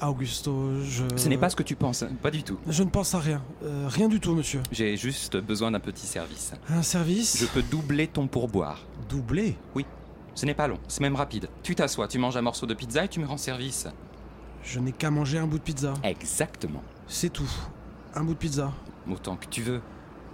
Augusto, 0.00 0.82
je... 0.82 1.04
Ce 1.16 1.28
n'est 1.28 1.36
pas 1.38 1.50
ce 1.50 1.56
que 1.56 1.62
tu 1.62 1.76
penses, 1.76 2.04
pas 2.22 2.30
du 2.30 2.42
tout. 2.42 2.58
Je 2.66 2.82
ne 2.82 2.88
pense 2.90 3.14
à 3.14 3.18
rien. 3.18 3.42
Euh, 3.64 3.86
rien 3.88 4.08
du 4.08 4.18
tout, 4.20 4.34
monsieur. 4.34 4.62
J'ai 4.72 4.96
juste 4.96 5.36
besoin 5.36 5.70
d'un 5.70 5.80
petit 5.80 6.06
service. 6.06 6.52
Un 6.70 6.82
service 6.82 7.36
Je 7.38 7.46
peux 7.46 7.62
doubler 7.62 8.06
ton 8.06 8.26
pourboire. 8.26 8.80
Doubler 9.08 9.56
Oui. 9.74 9.84
Ce 10.34 10.46
n'est 10.46 10.54
pas 10.54 10.68
long, 10.68 10.78
c'est 10.88 11.00
même 11.00 11.16
rapide. 11.16 11.48
Tu 11.62 11.74
t'assois, 11.74 12.08
tu 12.08 12.18
manges 12.18 12.36
un 12.36 12.42
morceau 12.42 12.66
de 12.66 12.74
pizza 12.74 13.04
et 13.04 13.08
tu 13.08 13.20
me 13.20 13.26
rends 13.26 13.36
service. 13.36 13.88
Je 14.62 14.78
n'ai 14.78 14.92
qu'à 14.92 15.10
manger 15.10 15.38
un 15.38 15.46
bout 15.46 15.58
de 15.58 15.62
pizza. 15.62 15.94
Exactement. 16.02 16.82
C'est 17.08 17.30
tout. 17.30 17.50
Un 18.14 18.24
bout 18.24 18.34
de 18.34 18.38
pizza. 18.38 18.72
Autant 19.10 19.36
que 19.36 19.46
tu 19.46 19.62
veux. 19.62 19.80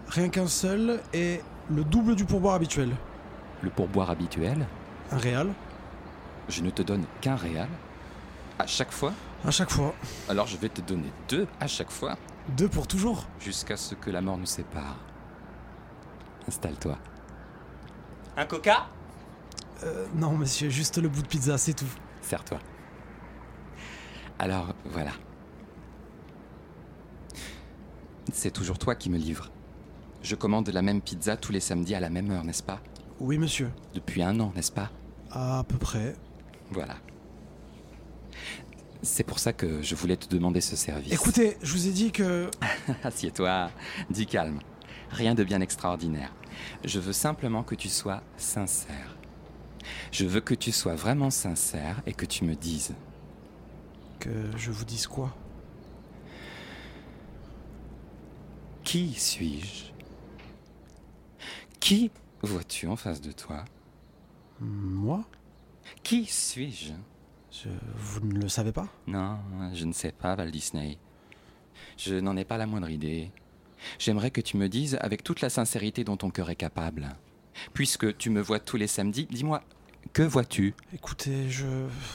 Rien 0.08 0.28
qu'un 0.28 0.46
seul 0.46 1.00
et 1.12 1.40
le 1.70 1.82
double 1.82 2.14
du 2.14 2.24
pourboire 2.24 2.54
habituel. 2.54 2.90
Le 3.62 3.70
pourboire 3.70 4.10
habituel 4.10 4.66
Un 5.10 5.16
réal 5.18 5.48
Je 6.48 6.62
ne 6.62 6.70
te 6.70 6.82
donne 6.82 7.04
qu'un 7.20 7.36
réal 7.36 7.68
À 8.58 8.66
chaque 8.66 8.92
fois 8.92 9.12
à 9.44 9.50
chaque 9.50 9.70
fois. 9.70 9.94
Alors 10.28 10.46
je 10.46 10.56
vais 10.56 10.68
te 10.68 10.80
donner 10.80 11.12
deux 11.28 11.46
à 11.60 11.66
chaque 11.66 11.90
fois. 11.90 12.16
Deux 12.56 12.68
pour 12.68 12.86
toujours 12.86 13.26
Jusqu'à 13.40 13.76
ce 13.76 13.94
que 13.94 14.10
la 14.10 14.20
mort 14.20 14.38
nous 14.38 14.46
sépare. 14.46 14.96
Installe-toi. 16.48 16.96
Un 18.36 18.46
coca? 18.46 18.86
Euh, 19.82 20.06
Non, 20.14 20.32
monsieur, 20.32 20.70
juste 20.70 20.98
le 20.98 21.08
bout 21.08 21.22
de 21.22 21.26
pizza, 21.26 21.58
c'est 21.58 21.74
tout. 21.74 21.88
Serre-toi. 22.22 22.58
Alors, 24.38 24.74
voilà. 24.84 25.12
C'est 28.32 28.50
toujours 28.50 28.78
toi 28.78 28.94
qui 28.94 29.10
me 29.10 29.16
livres. 29.16 29.50
Je 30.22 30.34
commande 30.34 30.68
la 30.68 30.82
même 30.82 31.00
pizza 31.00 31.36
tous 31.36 31.52
les 31.52 31.60
samedis 31.60 31.94
à 31.94 32.00
la 32.00 32.10
même 32.10 32.30
heure, 32.30 32.44
n'est-ce 32.44 32.62
pas? 32.62 32.80
Oui, 33.20 33.38
monsieur. 33.38 33.70
Depuis 33.94 34.22
un 34.22 34.38
an, 34.40 34.52
n'est-ce 34.54 34.72
pas? 34.72 34.90
À 35.30 35.64
peu 35.66 35.78
près. 35.78 36.14
Voilà. 36.70 36.96
C'est 39.02 39.24
pour 39.24 39.38
ça 39.38 39.52
que 39.52 39.82
je 39.82 39.94
voulais 39.94 40.16
te 40.16 40.28
demander 40.28 40.60
ce 40.60 40.76
service. 40.76 41.12
Écoutez, 41.12 41.56
je 41.62 41.72
vous 41.72 41.86
ai 41.88 41.92
dit 41.92 42.12
que. 42.12 42.50
Assieds-toi, 43.04 43.70
dis 44.10 44.26
calme. 44.26 44.60
Rien 45.10 45.34
de 45.34 45.44
bien 45.44 45.60
extraordinaire. 45.60 46.34
Je 46.84 46.98
veux 46.98 47.12
simplement 47.12 47.62
que 47.62 47.74
tu 47.74 47.88
sois 47.88 48.22
sincère. 48.36 49.16
Je 50.10 50.26
veux 50.26 50.40
que 50.40 50.54
tu 50.54 50.72
sois 50.72 50.94
vraiment 50.94 51.30
sincère 51.30 52.02
et 52.06 52.12
que 52.12 52.26
tu 52.26 52.44
me 52.44 52.54
dises. 52.54 52.94
Que 54.18 54.56
je 54.56 54.70
vous 54.70 54.84
dise 54.84 55.06
quoi? 55.06 55.34
Qui 58.82 59.14
suis-je? 59.14 59.92
Qui 61.80 62.10
vois-tu 62.42 62.86
en 62.86 62.96
face 62.96 63.20
de 63.20 63.32
toi? 63.32 63.64
Moi? 64.60 65.24
Qui 66.02 66.24
suis-je? 66.24 66.92
Je- 67.62 67.68
Vous 67.96 68.20
ne 68.26 68.40
le 68.40 68.48
savez 68.48 68.72
pas? 68.72 68.88
Non, 69.06 69.38
je 69.74 69.84
ne 69.84 69.92
sais 69.92 70.12
pas, 70.12 70.34
Val 70.34 70.50
Disney. 70.50 70.98
Je 71.96 72.14
n'en 72.16 72.36
ai 72.36 72.44
pas 72.44 72.56
la 72.58 72.66
moindre 72.66 72.90
idée. 72.90 73.30
J'aimerais 73.98 74.30
que 74.30 74.40
tu 74.40 74.56
me 74.56 74.68
dises 74.68 74.96
avec 75.00 75.22
toute 75.22 75.40
la 75.40 75.50
sincérité 75.50 76.04
dont 76.04 76.16
ton 76.16 76.30
cœur 76.30 76.50
est 76.50 76.56
capable. 76.56 77.08
Puisque 77.72 78.16
tu 78.18 78.30
me 78.30 78.40
vois 78.40 78.58
tous 78.60 78.76
les 78.76 78.86
samedis, 78.86 79.26
dis-moi, 79.30 79.62
que 80.12 80.22
vois-tu? 80.22 80.74
Écoutez, 80.94 81.48
je. 81.50 81.66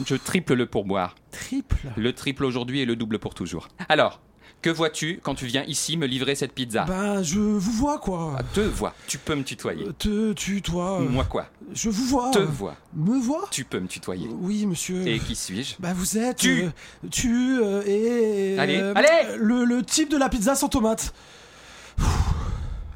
Je 0.05 0.15
triple 0.15 0.53
le 0.53 0.65
pourboire. 0.65 1.15
Triple? 1.31 1.89
Le 1.97 2.13
triple 2.13 2.45
aujourd'hui 2.45 2.79
et 2.79 2.85
le 2.85 2.95
double 2.95 3.19
pour 3.19 3.33
toujours. 3.33 3.67
Alors, 3.89 4.21
que 4.61 4.69
vois-tu 4.69 5.19
quand 5.23 5.35
tu 5.35 5.45
viens 5.45 5.63
ici 5.63 5.97
me 5.97 6.05
livrer 6.05 6.35
cette 6.35 6.53
pizza 6.53 6.85
Ben, 6.85 7.21
je 7.23 7.39
vous 7.39 7.71
vois 7.71 7.97
quoi. 7.99 8.37
Te 8.53 8.61
vois, 8.61 8.93
tu 9.07 9.17
peux 9.17 9.35
me 9.35 9.43
tutoyer. 9.43 9.87
Te, 9.97 10.33
tu, 10.33 10.61
toi. 10.61 11.01
euh, 11.01 11.09
Moi 11.09 11.23
quoi 11.25 11.47
Je 11.73 11.89
vous 11.89 12.05
vois. 12.05 12.31
Te 12.31 12.39
vois. 12.39 12.75
Me 12.93 13.19
vois 13.19 13.47
Tu 13.51 13.63
peux 13.65 13.79
me 13.79 13.87
tutoyer. 13.87 14.27
Oui, 14.39 14.65
monsieur. 14.65 15.05
Et 15.07 15.19
qui 15.19 15.35
suis-je 15.35 15.75
Bah, 15.79 15.93
vous 15.93 16.17
êtes. 16.17 16.37
Tu. 16.37 16.63
euh, 16.63 16.69
tu 17.09 17.59
euh, 17.61 17.81
et. 17.85 18.57
Allez, 18.59 18.77
euh, 18.79 18.93
allez 18.95 19.37
le, 19.37 19.63
le 19.65 19.83
type 19.83 20.09
de 20.09 20.17
la 20.17 20.29
pizza 20.29 20.55
sans 20.55 20.69
tomate. 20.69 21.13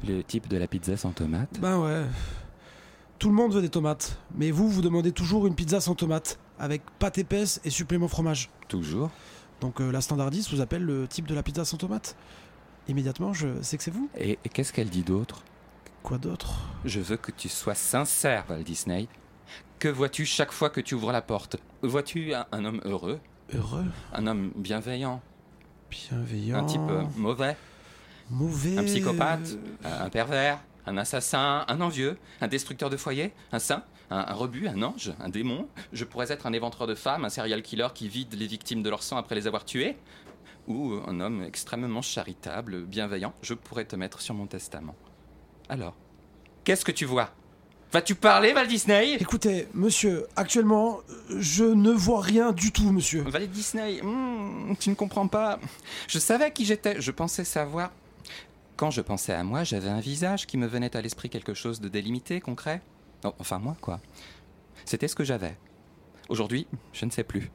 Le 0.06 0.22
type 0.22 0.48
de 0.48 0.56
la 0.56 0.66
pizza 0.66 0.96
sans 0.96 1.10
tomate? 1.10 1.58
Ben 1.60 1.78
ouais. 1.78 2.04
Tout 3.18 3.28
le 3.28 3.34
monde 3.34 3.54
veut 3.54 3.62
des 3.62 3.68
tomates. 3.70 4.18
Mais 4.36 4.50
vous, 4.50 4.68
vous 4.68 4.82
demandez 4.82 5.10
toujours 5.12 5.46
une 5.46 5.54
pizza 5.54 5.80
sans 5.80 5.94
tomate. 5.94 6.38
Avec 6.58 6.82
pâte 6.98 7.18
épaisse 7.18 7.60
et 7.64 7.70
supplément 7.70 8.08
fromage. 8.08 8.50
Toujours? 8.68 9.10
Donc 9.60 9.80
euh, 9.80 9.90
la 9.90 10.00
standardiste 10.00 10.52
vous 10.52 10.60
appelle 10.60 10.82
le 10.82 11.08
type 11.08 11.26
de 11.26 11.34
la 11.34 11.42
pizza 11.42 11.64
sans 11.64 11.76
tomate. 11.76 12.16
Immédiatement, 12.88 13.32
je 13.32 13.62
sais 13.62 13.76
que 13.76 13.82
c'est 13.82 13.90
vous. 13.90 14.08
Et, 14.16 14.38
et 14.44 14.48
qu'est-ce 14.48 14.72
qu'elle 14.72 14.90
dit 14.90 15.02
d'autre? 15.02 15.42
Quoi 16.02 16.18
d'autre? 16.18 16.60
Je 16.84 17.00
veux 17.00 17.16
que 17.16 17.32
tu 17.32 17.48
sois 17.48 17.74
sincère, 17.74 18.44
Val 18.48 18.62
Disney. 18.62 19.08
Que 19.78 19.88
vois-tu 19.88 20.24
chaque 20.24 20.52
fois 20.52 20.70
que 20.70 20.80
tu 20.80 20.94
ouvres 20.94 21.10
la 21.10 21.22
porte? 21.22 21.56
Vois-tu 21.82 22.32
un, 22.32 22.46
un 22.52 22.64
homme 22.64 22.80
heureux? 22.84 23.18
Heureux? 23.54 23.84
Un 24.12 24.26
homme 24.26 24.52
bienveillant? 24.56 25.20
Bienveillant. 25.90 26.58
Un 26.58 26.64
type 26.64 26.80
euh, 26.88 27.02
mauvais? 27.16 27.56
Mauvais. 28.30 28.78
Un 28.78 28.84
psychopathe? 28.84 29.56
Un 29.84 30.08
pervers? 30.10 30.60
Un 30.86 30.96
assassin? 30.96 31.64
Un 31.68 31.80
envieux? 31.80 32.18
Un 32.40 32.48
destructeur 32.48 32.90
de 32.90 32.96
foyer? 32.96 33.32
Un 33.52 33.58
saint? 33.58 33.82
Un, 34.10 34.18
un 34.18 34.34
rebut, 34.34 34.68
un 34.68 34.82
ange, 34.82 35.12
un 35.20 35.28
démon 35.28 35.68
Je 35.92 36.04
pourrais 36.04 36.32
être 36.32 36.46
un 36.46 36.52
éventreur 36.52 36.86
de 36.86 36.94
femmes, 36.94 37.24
un 37.24 37.30
serial 37.30 37.62
killer 37.62 37.88
qui 37.94 38.08
vide 38.08 38.34
les 38.34 38.46
victimes 38.46 38.82
de 38.82 38.90
leur 38.90 39.02
sang 39.02 39.16
après 39.16 39.34
les 39.34 39.46
avoir 39.46 39.64
tuées 39.64 39.96
Ou 40.68 40.94
un 41.06 41.20
homme 41.20 41.42
extrêmement 41.42 42.02
charitable, 42.02 42.84
bienveillant 42.84 43.34
Je 43.42 43.54
pourrais 43.54 43.84
te 43.84 43.96
mettre 43.96 44.20
sur 44.20 44.34
mon 44.34 44.46
testament. 44.46 44.94
Alors, 45.68 45.94
qu'est-ce 46.64 46.84
que 46.84 46.92
tu 46.92 47.04
vois? 47.04 47.30
Vas-tu 47.92 48.14
parler, 48.14 48.52
Val 48.52 48.66
Disney? 48.66 49.14
Écoutez, 49.14 49.68
monsieur, 49.72 50.26
actuellement, 50.34 51.00
je 51.30 51.64
ne 51.64 51.92
vois 51.92 52.20
rien 52.20 52.52
du 52.52 52.72
tout, 52.72 52.90
monsieur. 52.90 53.22
Val 53.22 53.48
Disney, 53.48 54.02
hmm, 54.02 54.74
tu 54.78 54.90
ne 54.90 54.94
comprends 54.94 55.28
pas. 55.28 55.58
Je 56.08 56.18
savais 56.18 56.52
qui 56.52 56.64
j'étais, 56.64 57.00
je 57.00 57.10
pensais 57.10 57.44
savoir. 57.44 57.92
Quand 58.76 58.90
je 58.90 59.00
pensais 59.00 59.32
à 59.32 59.42
moi, 59.44 59.64
j'avais 59.64 59.88
un 59.88 60.00
visage 60.00 60.46
qui 60.46 60.58
me 60.58 60.66
venait 60.66 60.96
à 60.96 61.00
l'esprit 61.00 61.30
quelque 61.30 61.54
chose 61.54 61.80
de 61.80 61.88
délimité, 61.88 62.40
concret. 62.40 62.82
Non, 63.26 63.34
enfin 63.40 63.58
moi, 63.58 63.76
quoi. 63.80 63.98
C'était 64.84 65.08
ce 65.08 65.16
que 65.16 65.24
j'avais. 65.24 65.58
Aujourd'hui, 66.28 66.68
je 66.92 67.04
ne 67.06 67.10
sais 67.10 67.24
plus. 67.24 67.50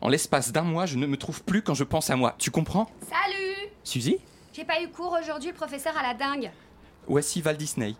En 0.00 0.08
l'espace 0.08 0.50
d'un 0.50 0.62
mois, 0.62 0.86
je 0.86 0.96
ne 0.96 1.06
me 1.06 1.18
trouve 1.18 1.44
plus 1.44 1.60
quand 1.60 1.74
je 1.74 1.84
pense 1.84 2.08
à 2.08 2.16
moi. 2.16 2.34
Tu 2.38 2.50
comprends? 2.50 2.90
Salut 3.02 3.68
Suzy? 3.84 4.16
J'ai 4.54 4.64
pas 4.64 4.82
eu 4.82 4.88
cours 4.88 5.14
aujourd'hui, 5.20 5.50
le 5.50 5.54
professeur 5.54 5.94
à 5.98 6.02
la 6.02 6.14
dingue. 6.14 6.50
Voici 7.06 7.42
Val 7.42 7.58
Disney? 7.58 7.96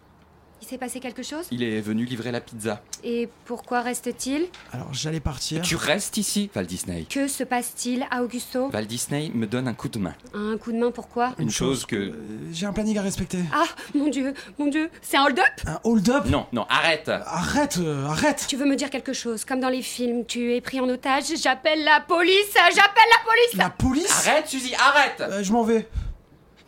Il 0.63 0.69
s'est 0.69 0.79
passé 0.79 1.01
quelque 1.01 1.25
chose 1.25 1.45
Il 1.51 1.65
est 1.65 1.81
venu 1.81 2.05
livrer 2.05 2.31
la 2.31 2.41
pizza. 2.41 2.81
Et 3.03 3.29
pourquoi 3.47 3.81
reste-t-il 3.81 4.47
Alors 4.73 4.95
j'allais 4.95 5.19
partir. 5.19 5.61
Tu 5.63 5.75
restes 5.75 6.19
ici, 6.19 6.51
Val 6.55 6.67
Disney. 6.67 7.05
Que 7.11 7.27
se 7.27 7.43
passe-t-il 7.43 8.07
à 8.13 8.23
Augusto 8.23 8.69
Val 8.69 8.87
Disney 8.87 9.33
me 9.35 9.49
donne 9.49 9.67
un 9.67 9.75
coup 9.75 9.89
de 9.89 9.99
main. 9.99 10.15
Un 10.33 10.57
coup 10.59 10.71
de 10.71 10.79
main, 10.79 10.93
pourquoi 10.93 11.35
Une, 11.41 11.51
chose, 11.51 11.85
que... 11.85 11.97
Euh, 11.97 12.13
J'ai 12.53 12.67
un 12.67 12.73
planning 12.73 12.97
à 12.97 13.03
respecter. 13.03 13.41
Ah, 13.53 13.65
mon 13.97 14.07
dieu, 14.07 14.35
mon 14.57 14.69
dieu, 14.69 14.89
c'est 15.03 15.17
un 15.17 15.25
hold-up 15.25 15.45
Un 15.67 15.81
hold-up 15.83 16.27
Non, 16.27 16.47
non, 16.53 16.65
arrête 16.71 17.09
Arrête, 17.09 17.79
euh, 17.81 18.07
arrête 18.07 18.45
Tu 18.49 18.57
veux 18.57 18.65
me 18.67 18.77
dire 18.77 18.89
quelque 18.91 19.13
chose 19.13 19.45
Comme 19.45 19.59
dans 19.59 19.69
les 19.69 19.83
films, 19.83 20.25
tu 20.27 20.55
es 20.55 20.61
pris 20.61 20.79
en 20.79 20.89
otage, 20.89 21.25
j'appelle 21.43 21.83
la 21.83 21.99
police, 22.07 22.55
j'appelle 22.55 23.11
la 23.11 23.25
police 23.25 23.55
La 23.55 23.71
police 23.71 24.29
Arrête, 24.29 24.47
Suzy, 24.47 24.77
arrête 24.77 25.21
Euh, 25.23 25.43
Je 25.43 25.53
m'en 25.53 25.65
vais. 25.65 25.89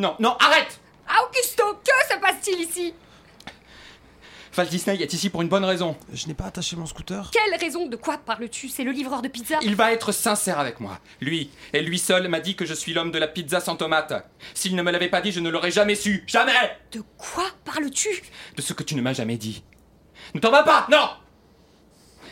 Non, 0.00 0.16
non, 0.18 0.36
arrête 0.40 0.80
Augusto, 1.06 1.62
que 1.84 2.12
se 2.14 2.18
passe-t-il 2.20 2.60
ici? 2.60 2.92
Val 4.54 4.68
Disney 4.68 5.02
est 5.02 5.12
ici 5.12 5.30
pour 5.30 5.42
une 5.42 5.48
bonne 5.48 5.64
raison. 5.64 5.96
Je 6.12 6.28
n'ai 6.28 6.34
pas 6.34 6.44
attaché 6.44 6.76
mon 6.76 6.86
scooter. 6.86 7.28
Quelle 7.32 7.58
raison 7.60 7.86
De 7.88 7.96
quoi 7.96 8.18
parles-tu? 8.18 8.68
C'est 8.68 8.84
le 8.84 8.92
livreur 8.92 9.20
de 9.20 9.26
pizza 9.26 9.58
Il 9.62 9.74
va 9.74 9.92
être 9.92 10.12
sincère 10.12 10.60
avec 10.60 10.78
moi. 10.78 11.00
Lui, 11.20 11.50
et 11.72 11.82
lui 11.82 11.98
seul, 11.98 12.28
m'a 12.28 12.38
dit 12.38 12.54
que 12.54 12.64
je 12.64 12.74
suis 12.74 12.92
l'homme 12.94 13.10
de 13.10 13.18
la 13.18 13.26
pizza 13.26 13.58
sans 13.58 13.74
tomate. 13.74 14.12
S'il 14.54 14.76
ne 14.76 14.82
me 14.82 14.92
l'avait 14.92 15.08
pas 15.08 15.20
dit, 15.20 15.32
je 15.32 15.40
ne 15.40 15.50
l'aurais 15.50 15.72
jamais 15.72 15.96
su. 15.96 16.22
Jamais 16.28 16.52
De 16.92 17.02
quoi 17.18 17.46
parles-tu? 17.64 18.22
De 18.56 18.62
ce 18.62 18.72
que 18.72 18.84
tu 18.84 18.94
ne 18.94 19.02
m'as 19.02 19.12
jamais 19.12 19.36
dit. 19.36 19.64
Ne 20.34 20.40
t'en 20.40 20.52
vas 20.52 20.62
pas 20.62 20.86
Non 20.88 21.08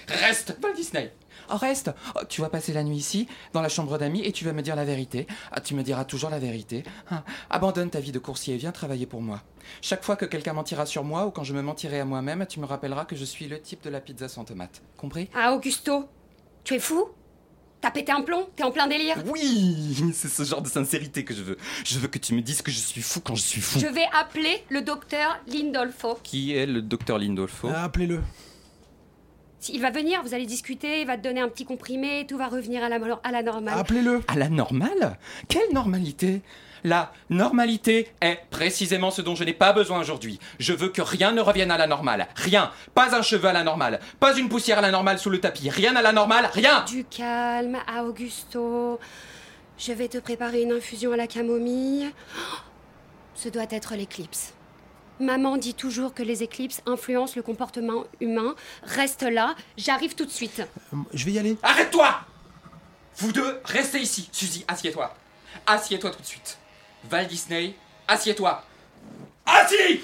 Reste, 0.07 0.57
Val 0.63 0.75
Disney. 0.75 1.13
Reste. 1.57 1.91
Oh, 2.15 2.21
tu 2.29 2.41
vas 2.41 2.49
passer 2.49 2.73
la 2.73 2.83
nuit 2.83 2.97
ici, 2.97 3.29
dans 3.53 3.61
la 3.63 3.69
chambre 3.69 3.99
d'amis, 3.99 4.23
et 4.25 4.33
tu 4.33 4.45
vas 4.45 4.53
me 4.53 4.63
dire 4.63 4.77
la 4.77 4.85
vérité. 4.85 5.27
Ah, 5.51 5.61
tu 5.61 5.75
me 5.75 5.83
diras 5.83 6.05
toujours 6.05 6.31
la 6.31 6.39
vérité. 6.39 6.83
Ah, 7.11 7.25
abandonne 7.51 7.91
ta 7.91 8.01
vie 8.01 8.13
de 8.13 8.19
coursier 8.19 8.55
et 8.55 8.59
viens 8.59 8.73
travailler 8.73 9.07
pour 9.07 9.21
moi. 9.23 9.43
Chaque 9.81 10.05
fois 10.05 10.17
que 10.17 10.25
quelqu'un 10.25 10.53
mentira 10.55 10.87
sur 10.87 11.05
moi 11.05 11.27
ou 11.27 11.31
quand 11.31 11.45
je 11.45 11.53
me 11.55 11.63
mentirai 11.63 12.01
à 12.01 12.05
moi-même, 12.05 12.47
tu 12.49 12.61
me 12.61 12.67
rappelleras 12.67 13.05
que 13.05 13.17
je 13.17 13.25
suis 13.25 13.49
le 13.49 13.61
type 13.61 13.83
de 13.85 13.91
la 13.91 14.01
pizza 14.01 14.29
sans 14.29 14.45
tomate. 14.45 14.83
Compris? 14.97 15.29
Ah, 15.35 15.53
Augusto, 15.55 16.09
tu 16.65 16.75
es 16.75 16.79
fou? 16.79 17.09
T'as 17.81 17.91
pété 17.91 18.13
un 18.13 18.23
plomb? 18.23 18.49
T'es 18.55 18.63
en 18.63 18.71
plein 18.71 18.87
délire? 18.87 19.17
Oui, 19.27 19.97
c'est 20.15 20.29
ce 20.29 20.45
genre 20.45 20.63
de 20.63 20.69
sincérité 20.69 21.25
que 21.25 21.35
je 21.35 21.43
veux. 21.43 21.57
Je 21.85 21.99
veux 21.99 22.07
que 22.07 22.19
tu 22.19 22.33
me 22.33 22.41
dises 22.41 22.63
que 22.63 22.71
je 22.71 22.79
suis 22.79 23.03
fou 23.03 23.21
quand 23.21 23.35
je 23.35 23.43
suis 23.43 23.61
fou. 23.61 23.81
Je 23.81 23.89
vais 23.89 24.07
appeler 24.17 24.63
le 24.71 24.83
docteur 24.83 25.41
Lindolfo. 25.49 26.19
Qui 26.23 26.55
est 26.57 26.65
le 26.67 26.81
docteur 26.81 27.19
Lindolfo? 27.19 27.69
Ah, 27.75 27.85
Appelez-le. 27.85 28.21
S'il 29.63 29.81
va 29.81 29.93
venir, 29.93 30.21
vous 30.25 30.35
allez 30.35 30.45
discuter, 30.45 31.03
il 31.03 31.07
va 31.07 31.17
te 31.17 31.23
donner 31.23 31.41
un 31.41 31.49
petit 31.49 31.65
comprimé, 31.65 32.27
tout 32.29 32.37
va 32.37 32.49
revenir 32.49 32.83
à 32.83 32.89
la, 32.89 32.99
à 33.23 33.31
la 33.31 33.43
normale. 33.45 33.79
Appelez-le. 33.79 34.21
À 34.27 34.35
la 34.35 34.49
normale? 34.49 35.17
Quelle 35.47 35.73
normalité? 35.73 36.43
La 36.83 37.13
normalité 37.31 38.09
est 38.21 38.41
précisément 38.51 39.13
ce 39.13 39.23
dont 39.23 39.37
je 39.37 39.45
n'ai 39.45 39.53
pas 39.53 39.73
besoin 39.73 40.01
aujourd'hui. 40.01 40.41
Je 40.59 40.73
veux 40.73 40.89
que 40.89 41.01
rien 41.01 41.31
ne 41.31 41.41
revienne 41.41 41.71
à 41.71 41.79
la 41.79 41.87
normale. 41.87 42.27
Rien. 42.35 42.73
Pas 42.93 43.15
un 43.17 43.23
cheveu 43.23 43.47
à 43.47 43.53
la 43.53 43.63
normale. 43.63 44.01
Pas 44.19 44.37
une 44.37 44.49
poussière 44.49 44.79
à 44.79 44.83
la 44.83 44.91
normale 44.91 45.21
sous 45.21 45.31
le 45.31 45.39
tapis. 45.39 45.71
Rien 45.71 45.95
à 45.95 46.03
la 46.03 46.11
normale. 46.11 46.51
Rien. 46.53 46.85
Du 46.89 47.05
calme, 47.05 47.79
à 47.87 48.03
Augusto. 48.03 48.99
Je 49.79 49.93
vais 49.93 50.09
te 50.09 50.19
préparer 50.19 50.63
une 50.63 50.73
infusion 50.73 51.13
à 51.13 51.17
la 51.17 51.29
camomille. 51.29 52.11
Oh, 52.37 52.57
Ce 53.37 53.49
doit 53.49 53.67
être 53.71 53.95
l'éclipse. 53.95 54.55
Maman 55.23 55.57
dit 55.57 55.75
toujours 55.75 56.13
que 56.15 56.23
les 56.23 56.43
éclipses 56.43 56.83
influencent 56.87 57.35
le 57.37 57.43
comportement 57.43 58.05
humain. 58.21 58.55
Reste 58.83 59.23
là, 59.23 59.55
j'arrive 59.77 60.15
tout 60.15 60.25
de 60.27 60.31
suite. 60.31 60.61
Euh, 60.93 60.97
Je 61.15 61.25
vais 61.25 61.33
y 61.33 61.39
aller. 61.39 61.57
Arrête-toi 61.63 62.21
Vous 63.19 63.33
deux, 63.33 63.61
restez 63.65 64.01
ici. 64.01 64.29
Suzy, 64.33 64.65
assieds-toi. 64.69 65.15
Assieds-toi 65.67 66.11
tout 66.11 66.21
de 66.21 66.27
suite. 66.27 66.59
Val 67.09 67.27
Disney, 67.27 67.75
assieds-toi. 68.09 68.65
Assis 69.47 70.01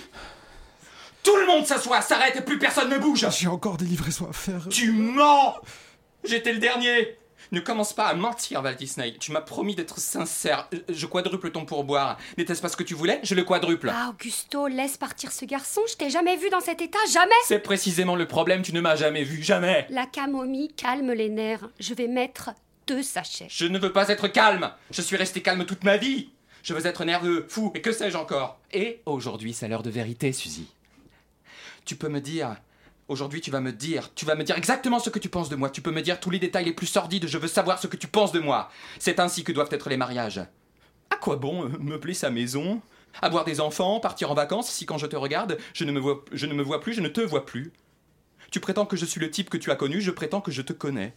Tout 1.23 1.37
le 1.37 1.47
monde 1.47 1.67
s'assoit, 1.67 2.01
s'arrête 2.01 2.37
et 2.37 2.41
plus 2.41 2.59
personne 2.59 2.91
ne 2.91 2.99
bouge. 2.99 3.27
J'ai 3.31 3.47
encore 3.49 3.77
des 3.77 3.85
livraisons 3.85 4.29
à 4.29 4.33
faire. 4.33 4.69
Tu 4.71 4.93
mens 4.93 5.55
J'étais 6.25 6.53
le 6.53 6.59
dernier 6.59 7.17
Ne 7.53 7.61
commence 7.61 7.93
pas 7.93 8.07
à 8.07 8.15
mentir, 8.15 8.63
Val 8.63 8.77
Disney. 8.77 9.15
Tu 9.19 9.33
m'as 9.33 9.41
promis 9.41 9.75
d'être 9.75 9.99
sincère. 9.99 10.69
Je 10.89 11.07
quadruple 11.07 11.51
ton 11.51 11.65
pourboire. 11.65 12.19
N'était-ce 12.37 12.61
pas 12.61 12.69
ce 12.69 12.77
que 12.77 12.83
tu 12.83 12.95
voulais 12.95 13.21
Je 13.23 13.35
le 13.35 13.45
quadruple. 13.45 13.91
Ah, 13.95 14.11
Augusto, 14.11 14.67
laisse 14.67 14.97
partir 14.97 15.33
ce 15.33 15.45
garçon. 15.45 15.81
Je 15.89 15.97
t'ai 15.97 16.11
jamais 16.11 16.37
vu 16.37 16.51
dans 16.51 16.61
cet 16.61 16.83
état, 16.83 16.99
jamais. 17.11 17.31
C'est 17.45 17.59
précisément 17.61 18.17
le 18.17 18.27
problème, 18.27 18.63
tu 18.63 18.73
ne 18.73 18.81
m'as 18.81 18.97
jamais 18.97 19.25
vu, 19.25 19.43
jamais. 19.43 19.87
La 19.91 20.07
camomille 20.07 20.69
calme 20.75 21.13
les 21.13 21.29
nerfs. 21.31 21.69
Je 21.81 21.95
vais 21.95 22.09
mettre 22.09 22.51
deux 22.87 23.03
sachets. 23.03 23.49
Je 23.49 23.67
ne 23.67 23.79
veux 23.79 23.93
pas 23.93 24.09
être 24.09 24.29
calme. 24.29 24.71
Je 24.91 25.03
suis 25.03 25.17
resté 25.17 25.41
calme 25.43 25.65
toute 25.65 25.85
ma 25.85 25.97
vie. 25.97 26.31
Je 26.63 26.75
veux 26.75 26.87
être 26.87 27.05
nerveux, 27.05 27.47
fou, 27.49 27.73
et 27.75 27.81
que 27.81 27.93
sais-je 27.93 28.17
encore? 28.17 28.59
Et 28.73 29.01
aujourd'hui, 29.07 29.55
c'est 29.55 29.69
l'heure 29.69 29.83
de 29.83 29.91
vérité, 29.91 30.33
Suzy. 30.33 30.67
Tu 31.85 31.97
peux 31.97 32.09
me 32.09 32.21
dire. 32.21 32.57
Aujourd'hui, 33.09 33.40
tu 33.40 33.51
vas 33.51 33.61
me 33.61 33.73
dire. 33.73 34.14
Tu 34.14 34.27
vas 34.27 34.35
me 34.35 34.44
dire 34.44 34.57
exactement 34.57 34.99
ce 34.99 35.09
que 35.09 35.18
tu 35.18 35.31
penses 35.31 35.49
de 35.49 35.57
moi. 35.57 35.71
Tu 35.71 35.81
peux 35.81 35.90
me 35.90 36.03
dire 36.03 36.21
tous 36.21 36.29
les 36.29 36.38
détails 36.38 36.66
les 36.66 36.75
plus 36.75 36.87
sordides. 36.87 37.27
Je 37.27 37.38
veux 37.38 37.49
savoir 37.49 37.81
ce 37.81 37.87
que 37.87 37.97
tu 37.97 38.07
penses 38.07 38.33
de 38.33 38.38
moi. 38.38 38.71
C'est 38.99 39.18
ainsi 39.18 39.44
que 39.44 39.53
doivent 39.53 39.73
être 39.73 39.88
les 39.88 39.97
mariages. 39.97 40.42
À 41.11 41.16
quoi 41.16 41.37
bon 41.37 41.64
euh, 41.64 41.68
meubler 41.81 42.12
sa 42.12 42.29
maison? 42.29 42.83
Avoir 43.23 43.47
des 43.47 43.61
enfants 43.61 43.99
Partir 43.99 44.31
en 44.31 44.35
vacances 44.35 44.71
si 44.71 44.85
quand 44.85 44.99
je 44.99 45.07
te 45.07 45.16
regarde, 45.16 45.57
je 45.73 45.85
ne, 45.85 45.92
me 45.92 45.99
vois, 45.99 46.23
je 46.33 46.44
ne 46.44 46.53
me 46.53 46.62
vois 46.62 46.83
plus, 46.83 46.92
je 46.92 47.01
ne 47.01 47.09
te 47.09 47.23
vois 47.23 47.47
plus 47.47 47.73
Tu 48.51 48.61
prétends 48.61 48.85
que 48.85 48.97
je 48.97 49.07
suis 49.07 49.21
le 49.21 49.31
type 49.31 49.49
que 49.49 49.57
tu 49.57 49.71
as 49.71 49.77
connu, 49.77 50.03
je 50.03 50.11
prétends 50.11 50.42
que 50.42 50.53
je 50.53 50.61
te 50.61 50.75
connais. 50.75 51.14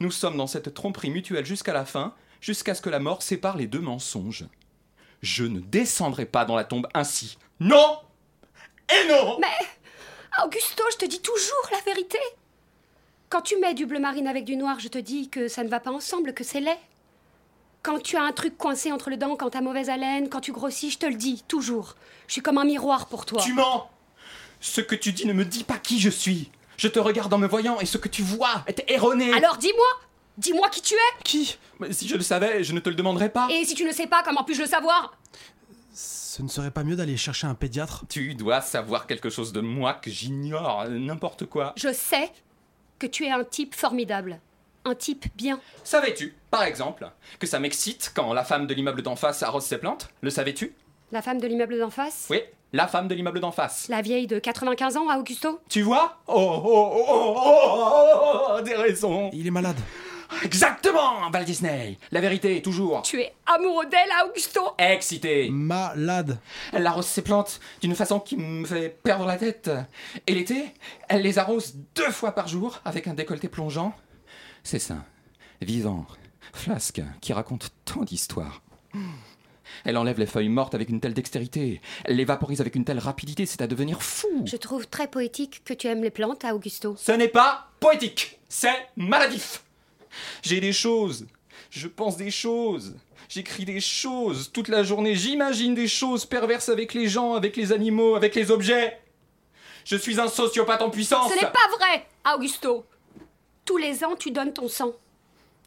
Nous 0.00 0.10
sommes 0.10 0.36
dans 0.36 0.46
cette 0.46 0.74
tromperie 0.74 1.10
mutuelle 1.10 1.46
jusqu'à 1.46 1.72
la 1.72 1.86
fin, 1.86 2.14
jusqu'à 2.42 2.74
ce 2.74 2.82
que 2.82 2.90
la 2.90 3.00
mort 3.00 3.22
sépare 3.22 3.56
les 3.56 3.66
deux 3.66 3.80
mensonges. 3.80 4.44
Je 5.22 5.44
ne 5.44 5.60
descendrai 5.60 6.26
pas 6.26 6.44
dans 6.44 6.56
la 6.56 6.64
tombe 6.64 6.86
ainsi. 6.92 7.38
Non 7.60 7.98
Et 8.90 9.08
non 9.08 9.38
Mais 9.40 9.66
Augusto, 10.42 10.82
je 10.92 10.96
te 10.96 11.04
dis 11.04 11.20
toujours 11.20 11.68
la 11.70 11.80
vérité. 11.80 12.18
Quand 13.28 13.40
tu 13.42 13.56
mets 13.58 13.74
du 13.74 13.86
bleu 13.86 13.98
marine 13.98 14.26
avec 14.26 14.44
du 14.44 14.56
noir, 14.56 14.80
je 14.80 14.88
te 14.88 14.98
dis 14.98 15.28
que 15.28 15.48
ça 15.48 15.62
ne 15.64 15.68
va 15.68 15.80
pas 15.80 15.90
ensemble, 15.90 16.34
que 16.34 16.44
c'est 16.44 16.60
laid. 16.60 16.78
Quand 17.82 18.00
tu 18.02 18.16
as 18.16 18.22
un 18.22 18.32
truc 18.32 18.56
coincé 18.56 18.92
entre 18.92 19.10
les 19.10 19.16
dents, 19.16 19.36
quand 19.36 19.50
t'as 19.50 19.60
mauvaise 19.60 19.90
haleine, 19.90 20.28
quand 20.28 20.40
tu 20.40 20.52
grossis, 20.52 20.90
je 20.90 20.98
te 20.98 21.06
le 21.06 21.14
dis, 21.14 21.44
toujours. 21.46 21.96
Je 22.26 22.32
suis 22.32 22.42
comme 22.42 22.58
un 22.58 22.64
miroir 22.64 23.06
pour 23.06 23.26
toi. 23.26 23.42
Tu 23.42 23.52
mens 23.52 23.90
Ce 24.60 24.80
que 24.80 24.94
tu 24.94 25.12
dis 25.12 25.26
ne 25.26 25.32
me 25.32 25.44
dit 25.44 25.64
pas 25.64 25.78
qui 25.78 26.00
je 26.00 26.10
suis. 26.10 26.50
Je 26.76 26.88
te 26.88 26.98
regarde 26.98 27.32
en 27.32 27.38
me 27.38 27.46
voyant 27.46 27.78
et 27.80 27.86
ce 27.86 27.98
que 27.98 28.08
tu 28.08 28.22
vois 28.22 28.64
est 28.66 28.84
erroné. 28.90 29.32
Alors 29.32 29.56
dis-moi 29.58 29.86
Dis-moi 30.36 30.68
qui 30.68 30.82
tu 30.82 30.94
es 30.94 31.22
Qui? 31.22 31.56
Mais 31.78 31.92
Si 31.92 32.08
je 32.08 32.16
le 32.16 32.22
savais, 32.22 32.64
je 32.64 32.72
ne 32.72 32.80
te 32.80 32.88
le 32.88 32.96
demanderais 32.96 33.28
pas. 33.28 33.46
Et 33.50 33.64
si 33.64 33.74
tu 33.74 33.84
ne 33.84 33.92
sais 33.92 34.08
pas, 34.08 34.22
comment 34.24 34.42
puis-je 34.42 34.62
le 34.62 34.66
savoir? 34.66 35.16
Ce 36.36 36.42
ne 36.42 36.48
serait 36.48 36.72
pas 36.72 36.82
mieux 36.82 36.96
d'aller 36.96 37.16
chercher 37.16 37.46
un 37.46 37.54
pédiatre 37.54 38.06
Tu 38.08 38.34
dois 38.34 38.60
savoir 38.60 39.06
quelque 39.06 39.30
chose 39.30 39.52
de 39.52 39.60
moi 39.60 39.94
que 39.94 40.10
j'ignore, 40.10 40.84
n'importe 40.88 41.46
quoi. 41.46 41.74
Je 41.76 41.92
sais 41.92 42.28
que 42.98 43.06
tu 43.06 43.24
es 43.24 43.30
un 43.30 43.44
type 43.44 43.72
formidable. 43.72 44.40
Un 44.84 44.96
type 44.96 45.26
bien. 45.36 45.60
Savais-tu, 45.84 46.34
par 46.50 46.64
exemple, 46.64 47.08
que 47.38 47.46
ça 47.46 47.60
m'excite 47.60 48.10
quand 48.16 48.32
la 48.32 48.42
femme 48.42 48.66
de 48.66 48.74
l'immeuble 48.74 49.02
d'en 49.02 49.14
face 49.14 49.44
arrose 49.44 49.62
ses 49.62 49.78
plantes 49.78 50.08
Le 50.22 50.30
savais-tu 50.30 50.74
La 51.12 51.22
femme 51.22 51.38
de 51.38 51.46
l'immeuble 51.46 51.78
d'en 51.78 51.90
face 51.90 52.26
Oui, 52.28 52.40
la 52.72 52.88
femme 52.88 53.06
de 53.06 53.14
l'immeuble 53.14 53.38
d'en 53.38 53.52
face. 53.52 53.86
La 53.88 54.02
vieille 54.02 54.26
de 54.26 54.40
95 54.40 54.96
ans 54.96 55.08
à 55.08 55.18
Augusto 55.18 55.60
Tu 55.68 55.82
vois 55.82 56.18
oh 56.26 56.34
oh, 56.34 56.62
oh, 56.64 56.94
oh, 56.96 57.34
oh, 57.36 57.40
oh, 57.44 58.56
oh, 58.58 58.60
des 58.62 58.74
raisons. 58.74 59.30
Il 59.32 59.46
est 59.46 59.52
malade. 59.52 59.78
Exactement, 60.44 61.30
Val 61.30 61.46
Disney. 61.46 61.96
La 62.12 62.20
vérité, 62.20 62.60
toujours. 62.60 63.00
Tu 63.00 63.18
es 63.20 63.32
amoureux 63.46 63.86
d'elle 63.86 64.10
Augusto 64.26 64.60
Excité. 64.78 65.48
Malade. 65.50 66.38
Elle 66.72 66.86
arrose 66.86 67.06
ses 67.06 67.22
plantes 67.22 67.60
d'une 67.80 67.94
façon 67.94 68.20
qui 68.20 68.36
me 68.36 68.66
fait 68.66 68.90
perdre 69.02 69.24
la 69.24 69.38
tête. 69.38 69.70
Et 70.26 70.34
l'été, 70.34 70.66
elle 71.08 71.22
les 71.22 71.38
arrose 71.38 71.74
deux 71.94 72.10
fois 72.10 72.32
par 72.32 72.46
jour 72.46 72.80
avec 72.84 73.08
un 73.08 73.14
décolleté 73.14 73.48
plongeant. 73.48 73.94
C'est 74.62 74.78
ça. 74.78 74.96
Vivant. 75.62 76.04
Flasque, 76.52 77.02
qui 77.22 77.32
raconte 77.32 77.70
tant 77.86 78.02
d'histoires. 78.02 78.60
Elle 79.86 79.96
enlève 79.96 80.18
les 80.18 80.26
feuilles 80.26 80.50
mortes 80.50 80.74
avec 80.74 80.90
une 80.90 81.00
telle 81.00 81.14
dextérité. 81.14 81.80
Elle 82.04 82.16
les 82.16 82.24
vaporise 82.26 82.60
avec 82.60 82.74
une 82.74 82.84
telle 82.84 82.98
rapidité, 82.98 83.46
c'est 83.46 83.62
à 83.62 83.66
devenir 83.66 84.02
fou. 84.02 84.44
Je 84.44 84.56
trouve 84.56 84.86
très 84.86 85.08
poétique 85.08 85.62
que 85.64 85.72
tu 85.72 85.86
aimes 85.86 86.02
les 86.02 86.10
plantes 86.10 86.44
Augusto. 86.44 86.96
Ce 86.98 87.12
n'est 87.12 87.28
pas 87.28 87.70
poétique, 87.80 88.38
c'est 88.48 88.88
maladif. 88.96 89.63
J'ai 90.42 90.60
des 90.60 90.72
choses. 90.72 91.26
Je 91.70 91.88
pense 91.88 92.16
des 92.16 92.30
choses. 92.30 92.94
J'écris 93.28 93.64
des 93.64 93.80
choses 93.80 94.50
toute 94.52 94.68
la 94.68 94.82
journée. 94.82 95.14
J'imagine 95.14 95.74
des 95.74 95.88
choses 95.88 96.24
perverses 96.24 96.68
avec 96.68 96.94
les 96.94 97.08
gens, 97.08 97.34
avec 97.34 97.56
les 97.56 97.72
animaux, 97.72 98.14
avec 98.14 98.34
les 98.34 98.50
objets. 98.50 98.98
Je 99.84 99.96
suis 99.96 100.20
un 100.20 100.28
sociopathe 100.28 100.82
en 100.82 100.90
puissance. 100.90 101.30
Ce 101.30 101.36
n'est 101.36 101.50
pas 101.50 101.76
vrai, 101.78 102.06
Augusto. 102.34 102.86
Tous 103.64 103.76
les 103.76 104.04
ans, 104.04 104.16
tu 104.16 104.30
donnes 104.30 104.52
ton 104.52 104.68
sang. 104.68 104.92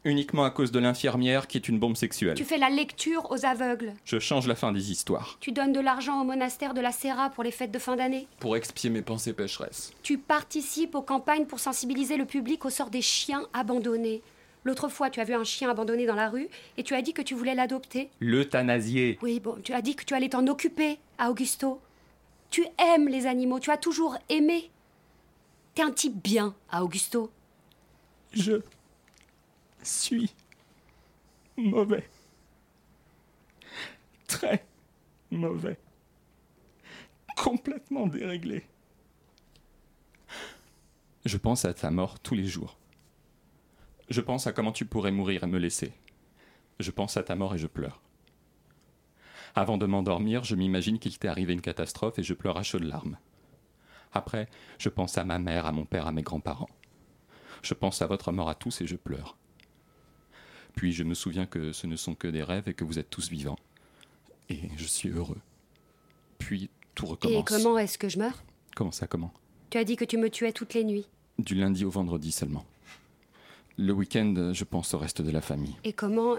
Uniquement 0.03 0.45
à 0.45 0.51
cause 0.51 0.71
de 0.71 0.79
l'infirmière 0.79 1.47
qui 1.47 1.57
est 1.57 1.67
une 1.67 1.79
bombe 1.79 1.97
sexuelle. 1.97 2.35
Tu 2.35 2.45
fais 2.45 2.57
la 2.57 2.69
lecture 2.69 3.29
aux 3.29 3.45
aveugles. 3.45 3.93
Je 4.05 4.19
change 4.19 4.47
la 4.47 4.55
fin 4.55 4.71
des 4.71 4.91
histoires. 4.91 5.37
Tu 5.41 5.51
donnes 5.51 5.73
de 5.73 5.79
l'argent 5.79 6.21
au 6.21 6.23
monastère 6.23 6.73
de 6.73 6.81
la 6.81 6.91
Serra 6.91 7.29
pour 7.29 7.43
les 7.43 7.51
fêtes 7.51 7.71
de 7.71 7.79
fin 7.79 7.95
d'année. 7.95 8.27
Pour 8.39 8.55
expier 8.55 8.89
mes 8.89 9.01
pensées 9.01 9.33
pécheresses. 9.33 9.91
Tu 10.03 10.17
participes 10.17 10.95
aux 10.95 11.01
campagnes 11.01 11.45
pour 11.45 11.59
sensibiliser 11.59 12.15
le 12.15 12.25
public 12.25 12.63
au 12.63 12.69
sort 12.69 12.89
des 12.89 13.01
chiens 13.01 13.47
abandonnés. 13.53 14.21
L'autre 14.67 14.89
fois, 14.89 15.09
tu 15.09 15.21
as 15.21 15.23
vu 15.23 15.33
un 15.33 15.45
chien 15.45 15.69
abandonné 15.69 16.05
dans 16.05 16.13
la 16.13 16.29
rue 16.29 16.49
et 16.75 16.83
tu 16.83 16.93
as 16.93 17.01
dit 17.01 17.13
que 17.13 17.21
tu 17.21 17.35
voulais 17.35 17.55
l'adopter. 17.55 18.09
L'euthanasier. 18.19 19.17
Oui, 19.21 19.39
bon, 19.39 19.55
tu 19.63 19.71
as 19.71 19.81
dit 19.81 19.95
que 19.95 20.03
tu 20.03 20.13
allais 20.13 20.27
t'en 20.27 20.45
occuper 20.45 20.99
à 21.17 21.29
Augusto. 21.29 21.79
Tu 22.49 22.65
aimes 22.77 23.07
les 23.07 23.27
animaux, 23.27 23.61
tu 23.61 23.71
as 23.71 23.77
toujours 23.77 24.17
aimé. 24.27 24.69
T'es 25.73 25.83
un 25.83 25.91
type 25.91 26.21
bien 26.21 26.53
à 26.69 26.83
Augusto. 26.83 27.31
Je 28.33 28.61
suis 29.83 30.33
mauvais. 31.55 32.05
Très 34.27 34.65
mauvais. 35.31 35.77
Complètement 37.37 38.05
déréglé. 38.05 38.65
Je 41.23 41.37
pense 41.37 41.63
à 41.63 41.73
ta 41.73 41.89
mort 41.89 42.19
tous 42.19 42.35
les 42.35 42.47
jours. 42.47 42.77
Je 44.09 44.21
pense 44.21 44.47
à 44.47 44.53
comment 44.53 44.71
tu 44.71 44.85
pourrais 44.85 45.11
mourir 45.11 45.43
et 45.43 45.47
me 45.47 45.57
laisser. 45.57 45.93
Je 46.79 46.91
pense 46.91 47.17
à 47.17 47.23
ta 47.23 47.35
mort 47.35 47.55
et 47.55 47.57
je 47.57 47.67
pleure. 47.67 48.01
Avant 49.55 49.77
de 49.77 49.85
m'endormir, 49.85 50.43
je 50.43 50.55
m'imagine 50.55 50.99
qu'il 50.99 51.17
t'est 51.17 51.27
arrivé 51.27 51.53
une 51.53 51.61
catastrophe 51.61 52.19
et 52.19 52.23
je 52.23 52.33
pleure 52.33 52.57
à 52.57 52.63
chaudes 52.63 52.83
larmes. 52.83 53.17
Après, 54.13 54.47
je 54.77 54.89
pense 54.89 55.17
à 55.17 55.23
ma 55.23 55.39
mère, 55.39 55.65
à 55.65 55.71
mon 55.71 55.85
père, 55.85 56.07
à 56.07 56.11
mes 56.11 56.21
grands-parents. 56.21 56.69
Je 57.63 57.73
pense 57.73 58.01
à 58.01 58.07
votre 58.07 58.31
mort 58.31 58.49
à 58.49 58.55
tous 58.55 58.81
et 58.81 58.87
je 58.87 58.95
pleure. 58.95 59.35
Puis 60.75 60.93
je 60.93 61.03
me 61.03 61.15
souviens 61.15 61.47
que 61.47 61.71
ce 61.71 61.87
ne 61.87 61.95
sont 61.95 62.13
que 62.13 62.27
des 62.27 62.43
rêves 62.43 62.69
et 62.69 62.73
que 62.73 62.83
vous 62.83 62.99
êtes 62.99 63.09
tous 63.09 63.29
vivants. 63.29 63.57
Et 64.49 64.69
je 64.77 64.85
suis 64.85 65.09
heureux. 65.09 65.39
Puis 66.37 66.69
tout 66.93 67.07
recommence. 67.07 67.41
Et 67.41 67.43
comment 67.43 67.77
est-ce 67.77 67.97
que 67.97 68.09
je 68.09 68.19
meurs? 68.19 68.43
Comment 68.75 68.91
ça, 68.91 69.07
comment? 69.07 69.33
Tu 69.71 69.77
as 69.79 69.83
dit 69.83 69.95
que 69.95 70.05
tu 70.05 70.17
me 70.17 70.29
tuais 70.29 70.53
toutes 70.53 70.75
les 70.75 70.83
nuits. 70.83 71.07
Du 71.39 71.55
lundi 71.55 71.83
au 71.83 71.89
vendredi 71.89 72.31
seulement. 72.31 72.63
Le 73.77 73.93
week-end, 73.93 74.51
je 74.53 74.63
pense 74.63 74.93
au 74.95 74.97
reste 74.97 75.21
de 75.21 75.29
la 75.29 75.41
famille. 75.41 75.75
Et 75.83 75.93
comment. 75.93 76.35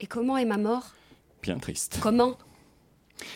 Et 0.00 0.06
comment 0.06 0.38
est 0.38 0.46
ma 0.46 0.56
mort? 0.56 0.94
Bien 1.42 1.58
triste. 1.58 1.98
Comment? 2.02 2.38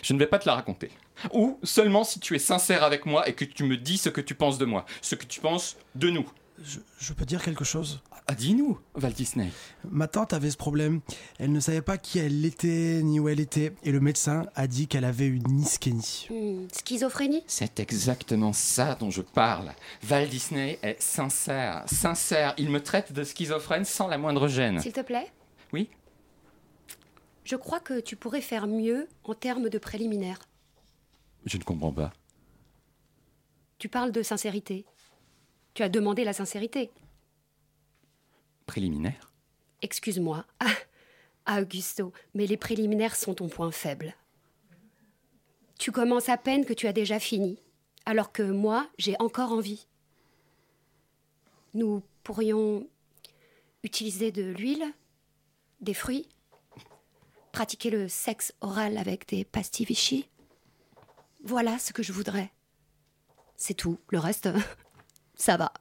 Je 0.02 0.14
ne 0.14 0.18
vais 0.18 0.26
pas 0.26 0.38
te 0.38 0.46
la 0.46 0.54
raconter. 0.54 0.90
Ou 1.34 1.58
seulement 1.62 2.02
si 2.02 2.18
tu 2.18 2.34
es 2.34 2.38
sincère 2.38 2.82
avec 2.82 3.04
moi 3.04 3.28
et 3.28 3.34
que 3.34 3.44
tu 3.44 3.64
me 3.64 3.76
dis 3.76 3.98
ce 3.98 4.08
que 4.08 4.22
tu 4.22 4.34
penses 4.34 4.56
de 4.56 4.64
moi, 4.64 4.86
ce 5.02 5.14
que 5.14 5.26
tu 5.26 5.40
penses 5.40 5.76
de 5.94 6.08
nous. 6.08 6.26
Je, 6.62 6.78
je 6.98 7.12
peux 7.14 7.24
dire 7.24 7.42
quelque 7.42 7.64
chose? 7.64 8.00
Ah, 8.26 8.34
dis-nous, 8.34 8.78
Val 8.94 9.12
Disney. 9.12 9.50
Ma 9.90 10.06
tante 10.08 10.32
avait 10.34 10.50
ce 10.50 10.56
problème. 10.56 11.00
Elle 11.38 11.52
ne 11.52 11.60
savait 11.60 11.80
pas 11.82 11.96
qui 11.98 12.18
elle 12.18 12.44
était 12.44 13.00
ni 13.02 13.18
où 13.18 13.28
elle 13.28 13.40
était. 13.40 13.72
Et 13.82 13.90
le 13.92 14.00
médecin 14.00 14.46
a 14.54 14.66
dit 14.66 14.86
qu'elle 14.86 15.04
avait 15.06 15.26
une 15.26 15.58
ischénie. 15.60 16.28
Hmm, 16.30 16.66
Schizophrénie? 16.72 17.42
C'est 17.46 17.80
exactement 17.80 18.52
ça 18.52 18.94
dont 18.94 19.10
je 19.10 19.22
parle. 19.22 19.72
Val 20.02 20.28
Disney 20.28 20.78
est 20.82 21.00
sincère, 21.00 21.84
sincère. 21.86 22.54
Il 22.58 22.68
me 22.70 22.82
traite 22.82 23.12
de 23.12 23.24
schizophrène 23.24 23.84
sans 23.84 24.06
la 24.06 24.18
moindre 24.18 24.46
gêne. 24.46 24.80
S'il 24.80 24.92
te 24.92 25.00
plaît? 25.00 25.32
Oui 25.72 25.88
Je 27.44 27.56
crois 27.56 27.80
que 27.80 28.00
tu 28.00 28.16
pourrais 28.16 28.42
faire 28.42 28.66
mieux 28.66 29.08
en 29.24 29.34
termes 29.34 29.70
de 29.70 29.78
préliminaires. 29.78 30.40
Je 31.46 31.56
ne 31.56 31.62
comprends 31.64 31.92
pas. 31.92 32.12
Tu 33.78 33.88
parles 33.88 34.12
de 34.12 34.22
sincérité. 34.22 34.84
Tu 35.74 35.82
as 35.82 35.88
demandé 35.88 36.24
la 36.24 36.32
sincérité. 36.32 36.90
Préliminaire 38.66 39.32
Excuse-moi. 39.82 40.44
Ah, 41.46 41.62
Augusto, 41.62 42.12
mais 42.34 42.46
les 42.46 42.58
préliminaires 42.58 43.16
sont 43.16 43.34
ton 43.34 43.48
point 43.48 43.72
faible. 43.72 44.14
Tu 45.78 45.90
commences 45.90 46.28
à 46.28 46.36
peine 46.36 46.66
que 46.66 46.74
tu 46.74 46.86
as 46.86 46.92
déjà 46.92 47.18
fini, 47.18 47.58
alors 48.04 48.30
que 48.30 48.42
moi, 48.42 48.88
j'ai 48.98 49.16
encore 49.18 49.50
envie. 49.50 49.88
Nous 51.72 52.02
pourrions 52.22 52.86
utiliser 53.82 54.30
de 54.30 54.42
l'huile, 54.42 54.84
des 55.80 55.94
fruits, 55.94 56.28
pratiquer 57.52 57.90
le 57.90 58.06
sexe 58.06 58.52
oral 58.60 58.98
avec 58.98 59.26
des 59.26 59.44
pastilles 59.44 59.86
Vichy. 59.86 60.28
Voilà 61.42 61.78
ce 61.78 61.92
que 61.92 62.02
je 62.02 62.12
voudrais. 62.12 62.52
C'est 63.56 63.74
tout. 63.74 63.98
Le 64.10 64.18
reste, 64.18 64.48
ça 65.40 65.56
va. 65.56 65.72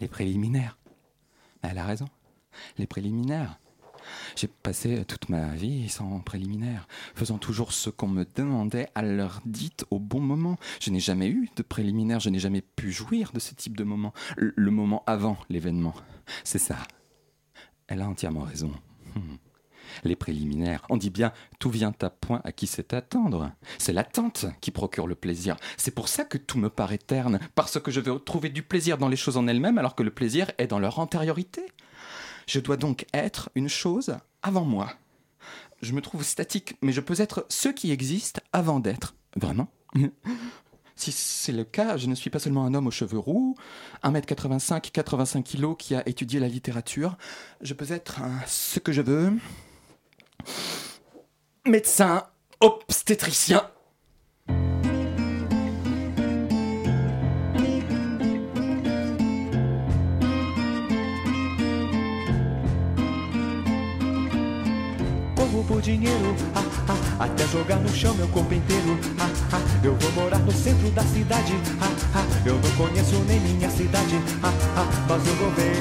Les 0.00 0.08
préliminaires. 0.08 0.78
Elle 1.62 1.78
a 1.78 1.84
raison. 1.84 2.06
Les 2.78 2.86
préliminaires. 2.86 3.58
J'ai 4.36 4.46
passé 4.46 5.04
toute 5.04 5.28
ma 5.28 5.48
vie 5.54 5.88
sans 5.88 6.20
préliminaires, 6.20 6.88
faisant 7.14 7.38
toujours 7.38 7.72
ce 7.72 7.90
qu'on 7.90 8.08
me 8.08 8.24
demandait 8.24 8.88
à 8.94 9.02
l'heure 9.02 9.40
dite 9.44 9.84
au 9.90 9.98
bon 9.98 10.20
moment. 10.20 10.56
Je 10.80 10.90
n'ai 10.90 11.00
jamais 11.00 11.28
eu 11.28 11.50
de 11.56 11.62
préliminaires, 11.62 12.20
je 12.20 12.30
n'ai 12.30 12.38
jamais 12.38 12.62
pu 12.62 12.92
jouir 12.92 13.32
de 13.32 13.40
ce 13.40 13.54
type 13.54 13.76
de 13.76 13.84
moment. 13.84 14.14
Le, 14.36 14.70
moment 14.70 15.02
avant 15.06 15.36
l'événement. 15.48 15.94
C'est 16.44 16.58
ça. 16.58 16.78
Elle 17.88 18.00
a 18.00 18.08
entièrement 18.08 18.42
raison. 18.42 18.72
Les 20.04 20.16
préliminaires. 20.16 20.84
On 20.88 20.96
dit 20.96 21.10
bien 21.10 21.32
tout 21.58 21.70
vient 21.70 21.92
à 22.00 22.10
point 22.10 22.40
à 22.44 22.52
qui 22.52 22.66
sait 22.66 22.94
attendre. 22.94 23.52
C'est 23.78 23.92
l'attente 23.92 24.46
qui 24.60 24.70
procure 24.70 25.06
le 25.06 25.14
plaisir. 25.14 25.56
C'est 25.76 25.94
pour 25.94 26.08
ça 26.08 26.24
que 26.24 26.38
tout 26.38 26.58
me 26.58 26.70
paraît 26.70 26.98
terne, 26.98 27.38
parce 27.54 27.80
que 27.80 27.90
je 27.90 28.00
veux 28.00 28.18
trouver 28.18 28.48
du 28.48 28.62
plaisir 28.62 28.98
dans 28.98 29.08
les 29.08 29.16
choses 29.16 29.36
en 29.36 29.46
elles-mêmes 29.46 29.78
alors 29.78 29.94
que 29.94 30.02
le 30.02 30.10
plaisir 30.10 30.50
est 30.58 30.66
dans 30.66 30.78
leur 30.78 30.98
antériorité. 30.98 31.62
Je 32.46 32.60
dois 32.60 32.76
donc 32.76 33.06
être 33.12 33.50
une 33.54 33.68
chose 33.68 34.16
avant 34.42 34.64
moi. 34.64 34.92
Je 35.82 35.92
me 35.92 36.00
trouve 36.00 36.24
statique, 36.24 36.76
mais 36.82 36.92
je 36.92 37.00
peux 37.00 37.20
être 37.20 37.46
ce 37.48 37.68
qui 37.68 37.90
existe 37.90 38.40
avant 38.52 38.80
d'être. 38.80 39.14
Vraiment? 39.36 39.68
Si 40.96 41.12
c'est 41.12 41.52
le 41.52 41.64
cas, 41.64 41.96
je 41.96 42.08
ne 42.08 42.14
suis 42.14 42.28
pas 42.28 42.38
seulement 42.38 42.66
un 42.66 42.74
homme 42.74 42.86
aux 42.86 42.90
cheveux 42.90 43.18
roux, 43.18 43.56
1m85, 44.04 44.90
85 44.90 45.42
kg 45.42 45.74
qui 45.74 45.94
a 45.94 46.06
étudié 46.06 46.38
la 46.40 46.46
littérature. 46.46 47.16
Je 47.62 47.72
peux 47.72 47.90
être 47.90 48.20
ce 48.46 48.80
que 48.80 48.92
je 48.92 49.00
veux. 49.00 49.32
Médecin, 51.66 52.22
obstétricien. 52.60 53.60
Corro 65.36 65.64
por 65.64 65.80
dinheiro, 65.80 66.34
ah, 66.54 66.62
ah, 66.88 67.24
até 67.24 67.46
jogar 67.48 67.76
no 67.76 67.88
chão 67.88 68.14
meu 68.14 68.28
corpo 68.28 68.52
inteiro. 68.54 68.98
Ah, 69.18 69.28
ah, 69.52 69.60
eu 69.84 69.94
vou 69.96 70.12
morar 70.12 70.38
no 70.40 70.52
centro 70.52 70.90
da 70.90 71.02
cidade. 71.02 71.54
Ah, 71.80 71.90
ah, 72.14 72.24
eu 72.46 72.54
não 72.54 72.70
conheço 72.76 73.16
nem 73.26 73.40
minha 73.40 73.70
cidade. 73.70 74.16
Ah, 74.42 74.52
ah, 74.76 74.86
mas 75.08 75.26
eu 75.26 75.34
vou 75.36 75.50
vencer. 75.52 75.80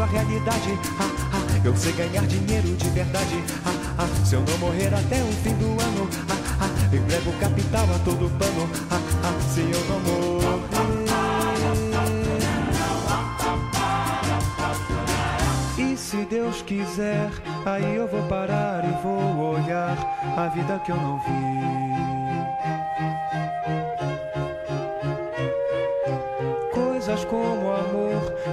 A 0.00 0.06
realidade. 0.06 0.78
Ah, 1.00 1.10
ah, 1.32 1.60
eu 1.64 1.76
sei 1.76 1.92
ganhar 1.92 2.24
dinheiro 2.24 2.68
de 2.76 2.88
verdade. 2.90 3.42
Ah, 3.66 3.72
ah, 3.98 4.24
se 4.24 4.34
eu 4.34 4.40
não 4.42 4.58
morrer 4.58 4.94
até 4.94 5.20
o 5.24 5.32
fim 5.42 5.52
do 5.54 5.66
ano. 5.82 6.08
Ah, 6.30 6.36
ah, 6.60 7.40
capital 7.40 7.84
a 7.92 7.98
todo 8.04 8.30
pano. 8.38 8.70
Ah, 8.92 9.00
ah, 9.24 9.40
se 9.52 9.60
eu 9.60 9.84
não 9.88 9.98
morrer. 10.00 10.28
E 15.78 15.96
se 15.96 16.24
Deus 16.26 16.62
quiser, 16.62 17.30
aí 17.66 17.96
eu 17.96 18.06
vou 18.06 18.22
parar 18.28 18.84
e 18.84 19.02
vou 19.02 19.54
olhar 19.54 19.96
a 20.36 20.46
vida 20.46 20.80
que 20.84 20.92
eu 20.92 20.96
não 20.96 21.18
vi. 21.18 21.97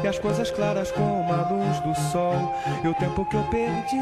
E 0.06 0.08
as 0.08 0.20
coisas 0.20 0.51
claras 0.51 0.91
como 0.91 1.34
a 1.34 1.49
luz 1.49 1.80
do 1.80 1.95
sol 2.12 2.53
e 2.84 2.88
o 2.88 2.93
tempo 2.93 3.26
que 3.26 3.36
eu 3.36 3.43
perdi. 3.45 3.99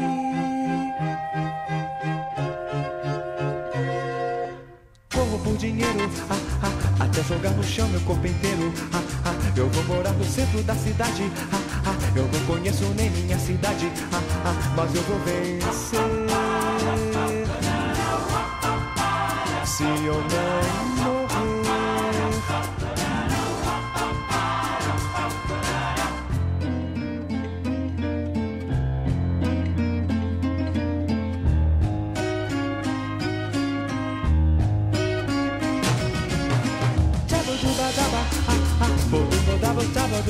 Corro 5.14 5.38
por 5.38 5.56
dinheiro, 5.56 6.10
ah, 6.28 6.36
ah, 6.62 7.04
até 7.04 7.22
jogar 7.22 7.52
no 7.52 7.64
chão 7.64 7.88
meu 7.88 8.00
corpo 8.02 8.26
inteiro. 8.26 8.70
Ah, 8.92 9.02
ah, 9.24 9.52
eu 9.56 9.66
vou 9.70 9.96
morar 9.96 10.12
no 10.12 10.24
centro 10.26 10.62
da 10.64 10.74
cidade. 10.74 11.22
Ah, 11.50 11.86
ah, 11.86 12.18
eu 12.18 12.28
não 12.28 12.46
conheço 12.46 12.84
nem 12.96 13.08
minha 13.08 13.38
cidade. 13.38 13.90
Ah, 14.12 14.20
ah, 14.44 14.74
mas 14.76 14.94
eu 14.94 15.02
vou 15.04 15.18
vencer. 15.20 16.00
Se 19.64 19.84
eu 19.84 20.22
não 21.02 21.13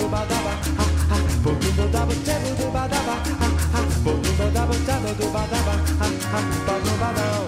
tchabudubadaba, 0.05 0.53
ah, 0.79 0.85
ah, 1.13 1.23
budubadaba, 1.43 2.15
tchabudubadaba, 2.25 3.15
ah, 3.41 3.53
ah, 3.75 3.85
budubadaba, 4.05 4.75
tchabudubadaba, 4.85 5.75
ah, 6.01 6.13
ah, 6.35 6.45
badubadão. 6.67 7.45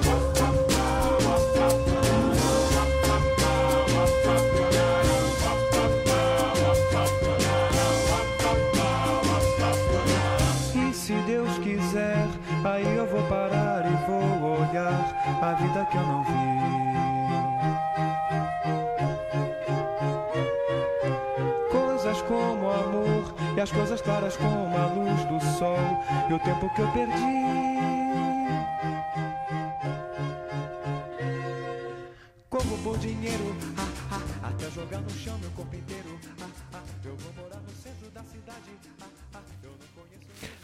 E 10.75 10.95
se 10.95 11.15
Deus 11.27 11.59
quiser, 11.59 12.27
aí 12.65 12.97
eu 12.97 13.07
vou 13.07 13.23
parar 13.25 13.85
e 13.87 13.97
vou 14.07 14.61
olhar 14.61 15.15
a 15.43 15.53
vida 15.55 15.85
que 15.91 15.97
eu 15.97 16.03
não 16.03 16.23
vi. 16.25 16.66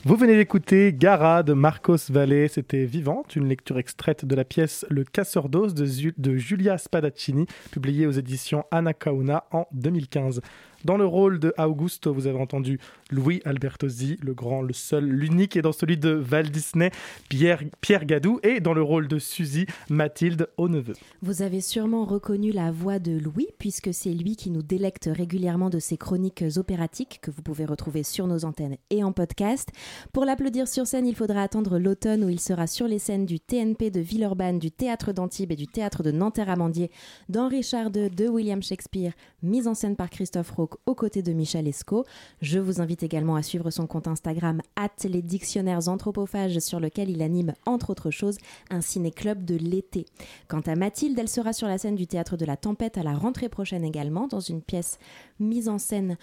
Vous 0.05 0.17
venez 0.17 0.37
d'écouter 0.37 0.93
Gara 0.93 1.45
de 1.45 1.53
Marcos 1.53 1.97
Valle, 2.11 2.49
c'était 2.49 2.85
Vivante, 2.85 3.37
une 3.37 3.49
lecture 3.49 3.79
extraite 3.79 4.25
de 4.25 4.35
la 4.35 4.45
pièce 4.45 4.85
Le 4.91 5.05
Casseur 5.05 5.49
d'os 5.49 5.75
de, 5.75 6.13
de 6.17 6.37
Giulia 6.37 6.77
Spadaccini, 6.77 7.47
publiée 7.71 8.07
aux 8.07 8.13
éditions 8.13 8.65
Anacauna 8.73 9.45
en 9.53 9.67
2015. 9.73 10.41
Dans 10.85 10.97
le 10.97 11.07
rôle 11.07 11.39
de 11.39 11.55
Augusto, 11.59 12.13
vous 12.13 12.27
avez 12.27 12.39
entendu 12.39 12.81
Louis 13.11 13.41
Albertosi, 13.45 14.19
le 14.21 14.35
grand, 14.35 14.63
le 14.63 14.73
seul, 14.73 15.05
l'unique, 15.05 15.57
et 15.57 15.63
dans 15.63 15.73
celui 15.73 15.97
de 15.97 16.11
Val 16.11 16.51
Disney, 16.51 16.91
Pierre, 17.29 17.63
Pierre 17.81 18.05
Gadou, 18.05 18.41
et 18.43 18.61
dans 18.61 18.75
le 18.75 18.83
rôle 18.83 19.07
de 19.07 19.19
Suzy, 19.19 19.67
Mathilde 19.91 20.49
Auneveux. 20.57 20.95
Vous 21.23 21.43
avez 21.43 21.61
sûrement 21.61 22.05
reconnu 22.05 22.51
la 22.51 22.73
voix 22.73 22.99
de 22.99 23.13
Louis, 23.13 23.47
puisque 23.59 23.95
c'est 23.95 24.13
lui 24.13 24.35
qui 24.35 24.51
nous 24.51 24.63
délecte 24.63 25.09
régulièrement 25.13 25.71
de 25.71 25.79
ses 25.79 25.97
chroniques 25.97 26.45
opératiques 26.57 27.21
que 27.23 27.31
vous 27.31 27.43
pouvez 27.43 27.65
retrouver 27.65 28.03
sur 28.03 28.27
nos 28.27 28.45
antennes 28.45 28.77
et 28.91 29.05
en 29.05 29.13
podcast. 29.13 29.71
Pour 30.13 30.25
l'applaudir 30.25 30.67
sur 30.67 30.87
scène, 30.87 31.07
il 31.07 31.15
faudra 31.15 31.43
attendre 31.43 31.79
l'automne 31.79 32.25
où 32.25 32.29
il 32.29 32.41
sera 32.41 32.67
sur 32.67 32.89
les 32.89 32.99
scènes 32.99 33.27
du 33.27 33.39
TNP 33.39 33.91
de 33.91 34.01
Villeurbanne, 34.01 34.59
du 34.59 34.73
Théâtre 34.73 35.13
d'Antibes 35.13 35.53
et 35.53 35.57
du 35.57 35.69
Théâtre 35.69 36.03
de 36.03 36.11
Nanterre-Amandier 36.11 36.91
dans 37.29 37.49
Richard 37.49 37.91
II 37.95 38.11
de 38.11 38.29
William 38.29 38.63
Shakespeare, 38.63 39.13
mise 39.43 39.69
en 39.69 39.75
scène 39.75 39.97
par 39.97 40.11
Christophe 40.11 40.51
Aux 40.87 40.95
côtés 40.95 41.23
de 41.23 41.33
Michel 41.33 41.69
Esco. 41.69 42.05
Je 42.41 42.59
vous 42.59 42.81
invite 42.81 43.03
également 43.03 43.37
à 43.37 43.43
suivre 43.43 43.71
son 43.71 43.87
compte 43.87 44.09
Instagram 44.09 44.61
les 45.09 45.23
dictionnaires 45.23 45.89
anthropophages 45.89 46.59
sur 46.59 46.81
lequel 46.81 47.11
il 47.11 47.23
anime 47.23 47.55
entre 47.67 47.91
autres 47.91 48.11
choses 48.11 48.39
un 48.71 48.81
ciné-club 48.81 49.45
de 49.45 49.57
l'été. 49.57 50.07
Quant 50.49 50.61
à 50.61 50.75
Mathilde, 50.75 51.19
elle 51.19 51.29
sera 51.29 51.53
sur 51.53 51.69
la 51.69 51.79
scène 51.79 51.97
du 51.97 52.07
Théâtre 52.07 52.37
de 52.37 52.45
la 52.45 52.57
Tempête 52.57 52.99
à 52.99 53.03
la 53.03 53.15
rentrée 53.15 53.49
prochaine 53.49 53.85
également 53.85 54.27
dans 54.27 54.41
une 54.41 54.63
pièce 54.63 54.99
mise 55.39 55.69
en 55.69 55.79
scène 55.79 56.17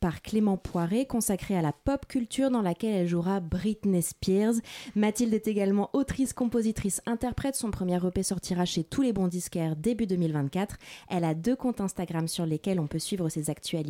par 0.00 0.22
Clément 0.22 0.56
Poiré 0.56 1.06
consacrée 1.06 1.56
à 1.56 1.62
la 1.62 1.72
pop 1.72 2.06
culture 2.06 2.50
dans 2.50 2.62
laquelle 2.62 2.94
elle 2.94 3.08
jouera 3.08 3.40
Britney 3.40 4.02
Spears. 4.02 4.54
Mathilde 4.94 5.34
est 5.34 5.48
également 5.48 5.90
autrice, 5.92 6.32
compositrice, 6.32 7.00
interprète. 7.06 7.56
Son 7.56 7.70
premier 7.70 7.96
EP 8.04 8.22
sortira 8.22 8.64
chez 8.64 8.84
tous 8.84 9.02
les 9.02 9.12
bons 9.12 9.28
disquaires 9.28 9.76
début 9.76 10.06
2024. 10.06 10.76
Elle 11.08 11.24
a 11.24 11.34
deux 11.34 11.56
comptes 11.56 11.80
Instagram 11.80 12.28
sur 12.28 12.46
lesquels 12.46 12.80
on 12.80 12.86
peut 12.86 12.98
suivre 12.98 13.28
ses 13.28 13.50
actualités. 13.50 13.87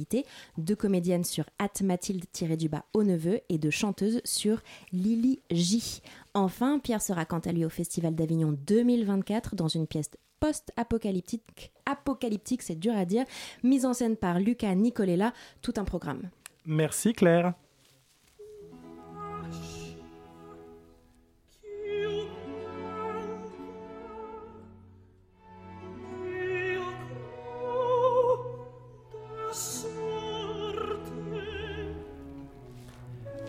Deux 0.57 0.77
comédiennes 0.77 1.25
sur 1.25 1.45
Mathilde-du-bas 1.83 2.85
au 2.95 3.03
neveu 3.03 3.41
et 3.49 3.59
de 3.59 3.71
chanteuses 3.71 4.21
sur 4.25 4.63
Lily 4.93 5.41
J. 5.51 6.03
Enfin, 6.35 6.79
Pierre 6.79 7.03
sera 7.03 7.25
quant 7.25 7.39
à 7.41 7.53
lui 7.53 7.65
au 7.65 7.71
Festival 7.71 8.15
d'Avignon 8.15 8.57
2024 8.67 9.55
dans 9.55 9.69
une 9.69 9.87
pièce 9.87 10.11
post-apocalyptique, 10.41 11.73
apocalyptique, 11.87 12.63
c'est 12.63 12.79
dur 12.79 12.97
à 12.97 13.05
dire, 13.05 13.25
mise 13.63 13.85
en 13.85 13.93
scène 13.93 14.17
par 14.17 14.39
Luca 14.39 14.73
Nicolella, 14.75 15.33
tout 15.63 15.75
un 15.77 15.85
programme. 15.85 16.31
Merci 16.65 17.13
Claire. 17.13 17.55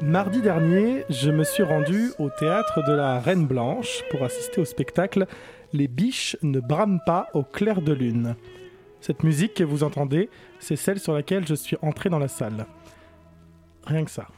Mardi 0.01 0.41
dernier, 0.41 1.03
je 1.09 1.29
me 1.29 1.43
suis 1.43 1.61
rendu 1.61 2.11
au 2.19 2.29
théâtre 2.29 2.81
de 2.87 2.93
la 2.93 3.19
Reine 3.19 3.45
Blanche 3.45 4.01
pour 4.09 4.23
assister 4.23 4.61
au 4.61 4.65
spectacle 4.65 5.27
Les 5.73 5.89
biches 5.89 6.37
ne 6.41 6.61
brament 6.61 7.01
pas 7.05 7.27
au 7.33 7.43
clair 7.43 7.81
de 7.81 7.91
lune. 7.91 8.37
Cette 9.01 9.23
musique 9.23 9.55
que 9.55 9.63
vous 9.65 9.83
entendez, 9.83 10.29
c'est 10.59 10.77
celle 10.77 11.01
sur 11.01 11.11
laquelle 11.11 11.45
je 11.45 11.53
suis 11.53 11.75
entré 11.81 12.09
dans 12.09 12.17
la 12.17 12.29
salle. 12.29 12.65
Rien 13.85 14.05
que 14.05 14.11
ça. 14.11 14.29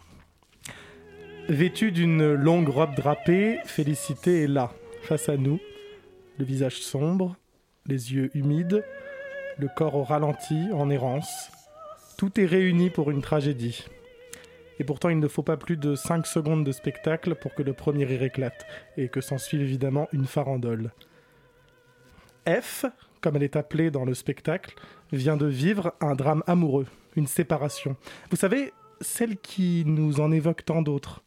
Vêtue 1.47 1.91
d'une 1.91 2.34
longue 2.34 2.70
robe 2.70 2.95
drapée, 2.95 3.59
Félicité 3.66 4.43
est 4.43 4.47
là, 4.47 4.72
face 5.03 5.30
à 5.30 5.38
nous, 5.38 5.59
le 6.39 6.45
visage 6.45 6.82
sombre, 6.82 7.36
les 7.86 8.14
yeux 8.14 8.32
humides, 8.34 8.84
le 9.59 9.68
corps 9.68 9.95
au 9.95 10.03
ralenti, 10.03 10.70
en 10.74 10.89
errance. 10.89 11.51
Tout 12.18 12.39
est 12.39 12.45
réuni 12.45 12.89
pour 12.89 13.12
une 13.12 13.22
tragédie. 13.22 13.86
Et 14.82 14.84
pourtant, 14.84 15.09
il 15.09 15.19
ne 15.19 15.27
faut 15.27 15.43
pas 15.43 15.57
plus 15.57 15.77
de 15.77 15.93
5 15.93 16.25
secondes 16.25 16.65
de 16.65 16.71
spectacle 16.71 17.36
pour 17.36 17.53
que 17.53 17.61
le 17.61 17.71
premier 17.71 18.03
rire 18.03 18.23
éclate, 18.23 18.65
et 18.97 19.09
que 19.09 19.21
s'ensuive 19.21 19.61
évidemment 19.61 20.07
une 20.11 20.25
farandole. 20.25 20.91
F, 22.49 22.86
comme 23.21 23.36
elle 23.36 23.43
est 23.43 23.55
appelée 23.55 23.91
dans 23.91 24.05
le 24.05 24.15
spectacle, 24.15 24.73
vient 25.11 25.38
de 25.38 25.45
vivre 25.45 25.93
un 26.01 26.15
drame 26.15 26.41
amoureux, 26.47 26.88
une 27.15 27.27
séparation. 27.27 27.95
Vous 28.32 28.38
savez, 28.38 28.73
celle 29.01 29.38
qui 29.38 29.84
nous 29.86 30.19
en 30.19 30.32
évoque 30.32 30.65
tant 30.65 30.82
d'autres. 30.82 31.21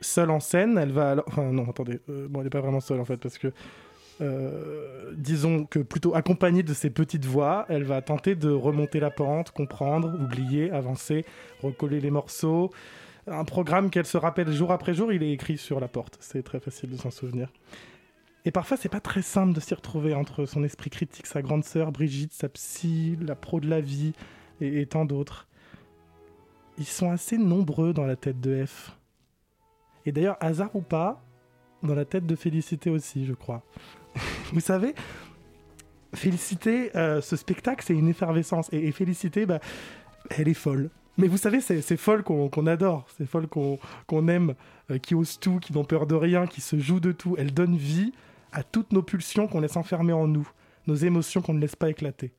Seule 0.00 0.30
en 0.30 0.40
scène, 0.40 0.78
elle 0.78 0.92
va 0.92 1.10
alors... 1.10 1.26
Non, 1.52 1.68
attendez, 1.68 2.00
euh, 2.08 2.26
bon, 2.26 2.40
elle 2.40 2.44
n'est 2.44 2.50
pas 2.50 2.62
vraiment 2.62 2.80
seule 2.80 3.00
en 3.00 3.04
fait, 3.04 3.18
parce 3.18 3.36
que... 3.36 3.52
euh, 4.20 5.12
disons 5.16 5.64
que 5.64 5.78
plutôt 5.78 6.14
accompagnée 6.14 6.62
de 6.62 6.74
ses 6.74 6.90
petites 6.90 7.24
voix, 7.24 7.64
elle 7.68 7.84
va 7.84 8.02
tenter 8.02 8.34
de 8.34 8.50
remonter 8.50 9.00
la 9.00 9.10
pente, 9.10 9.50
comprendre, 9.50 10.12
oublier, 10.20 10.70
avancer, 10.70 11.24
recoller 11.62 12.00
les 12.00 12.10
morceaux. 12.10 12.70
Un 13.26 13.44
programme 13.44 13.90
qu'elle 13.90 14.06
se 14.06 14.18
rappelle 14.18 14.50
jour 14.52 14.72
après 14.72 14.92
jour, 14.92 15.12
il 15.12 15.22
est 15.22 15.32
écrit 15.32 15.56
sur 15.56 15.80
la 15.80 15.88
porte. 15.88 16.18
C'est 16.20 16.42
très 16.42 16.60
facile 16.60 16.90
de 16.90 16.96
s'en 16.96 17.10
souvenir. 17.10 17.48
Et 18.44 18.50
parfois, 18.50 18.76
c'est 18.76 18.88
pas 18.88 19.00
très 19.00 19.22
simple 19.22 19.52
de 19.52 19.60
s'y 19.60 19.74
retrouver 19.74 20.14
entre 20.14 20.46
son 20.46 20.64
esprit 20.64 20.90
critique, 20.90 21.26
sa 21.26 21.42
grande 21.42 21.64
sœur 21.64 21.92
Brigitte, 21.92 22.32
sa 22.32 22.48
psy, 22.48 23.16
la 23.20 23.34
pro 23.34 23.60
de 23.60 23.68
la 23.68 23.80
vie 23.80 24.12
et, 24.60 24.80
et 24.80 24.86
tant 24.86 25.04
d'autres. 25.04 25.46
Ils 26.78 26.86
sont 26.86 27.10
assez 27.10 27.36
nombreux 27.36 27.92
dans 27.92 28.06
la 28.06 28.16
tête 28.16 28.40
de 28.40 28.64
F. 28.64 28.96
Et 30.06 30.12
d'ailleurs, 30.12 30.38
hasard 30.40 30.74
ou 30.74 30.80
pas, 30.80 31.22
dans 31.82 31.94
la 31.94 32.04
tête 32.04 32.26
de 32.26 32.36
Félicité 32.36 32.90
aussi, 32.90 33.26
je 33.26 33.32
crois. 33.32 33.62
Vous 34.52 34.60
savez, 34.60 34.94
Félicité, 36.14 36.90
euh, 36.96 37.20
ce 37.20 37.36
spectacle, 37.36 37.84
c'est 37.86 37.94
une 37.94 38.08
effervescence. 38.08 38.68
Et, 38.72 38.90
Félicité, 38.92 39.46
bah, 39.46 39.60
elle 40.30 40.48
est 40.48 40.54
folle. 40.54 40.90
Mais 41.18 41.28
vous 41.28 41.36
savez, 41.36 41.60
c'est 41.60 41.96
folle 41.96 42.22
qu'on 42.22 42.66
adore, 42.66 43.06
c'est 43.18 43.26
folle 43.26 43.46
qu'on 43.46 43.78
qu'on 44.06 44.26
aime, 44.28 44.54
euh, 44.90 44.98
qui 44.98 45.14
ose 45.14 45.38
tout, 45.38 45.58
qui 45.58 45.72
n'ont 45.74 45.84
peur 45.84 46.06
de 46.06 46.14
rien, 46.14 46.46
qui 46.46 46.62
se 46.62 46.78
joue 46.78 46.98
de 46.98 47.12
tout. 47.12 47.34
Elle 47.36 47.52
donne 47.52 47.76
vie 47.76 48.12
à 48.52 48.62
toutes 48.62 48.92
nos 48.92 49.02
pulsions 49.02 49.46
qu'on 49.46 49.60
laisse 49.60 49.76
enfermer 49.76 50.14
en 50.14 50.26
nous, 50.26 50.48
nos 50.86 50.94
émotions 50.94 51.42
qu'on 51.42 51.52
ne 51.52 51.60
laisse 51.60 51.76
pas 51.76 51.90
éclater. 51.90 52.32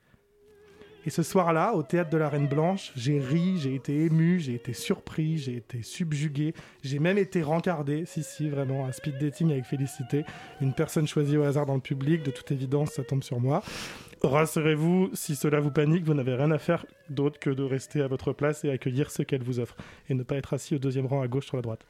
Et 1.05 1.09
ce 1.09 1.23
soir-là, 1.23 1.73
au 1.73 1.81
théâtre 1.81 2.11
de 2.11 2.17
la 2.17 2.29
Reine 2.29 2.47
Blanche, 2.47 2.91
j'ai 2.95 3.19
ri, 3.19 3.57
j'ai 3.57 3.73
été 3.73 4.05
ému, 4.05 4.39
j'ai 4.39 4.53
été 4.53 4.73
surpris, 4.73 5.39
j'ai 5.39 5.55
été 5.55 5.81
subjugué, 5.81 6.53
j'ai 6.83 6.99
même 6.99 7.17
été 7.17 7.41
rencardé, 7.41 8.05
si 8.05 8.23
si, 8.23 8.49
vraiment, 8.49 8.85
un 8.85 8.91
speed 8.91 9.17
dating 9.17 9.51
avec 9.51 9.65
Félicité, 9.65 10.25
une 10.61 10.73
personne 10.73 11.07
choisie 11.07 11.37
au 11.37 11.43
hasard 11.43 11.65
dans 11.65 11.73
le 11.73 11.81
public, 11.81 12.21
de 12.21 12.29
toute 12.29 12.51
évidence, 12.51 12.91
ça 12.91 13.03
tombe 13.03 13.23
sur 13.23 13.39
moi. 13.39 13.63
Rassurez-vous, 14.21 15.09
si 15.13 15.35
cela 15.35 15.59
vous 15.59 15.71
panique, 15.71 16.03
vous 16.03 16.13
n'avez 16.13 16.35
rien 16.35 16.51
à 16.51 16.59
faire 16.59 16.85
d'autre 17.09 17.39
que 17.39 17.49
de 17.49 17.63
rester 17.63 18.01
à 18.01 18.07
votre 18.07 18.31
place 18.31 18.63
et 18.63 18.69
accueillir 18.69 19.09
ce 19.09 19.23
qu'elle 19.23 19.41
vous 19.41 19.59
offre, 19.59 19.75
et 20.07 20.13
ne 20.13 20.21
pas 20.21 20.35
être 20.35 20.53
assis 20.53 20.75
au 20.75 20.79
deuxième 20.79 21.07
rang 21.07 21.21
à 21.21 21.27
gauche 21.27 21.47
sur 21.47 21.55
la 21.55 21.63
droite. 21.63 21.83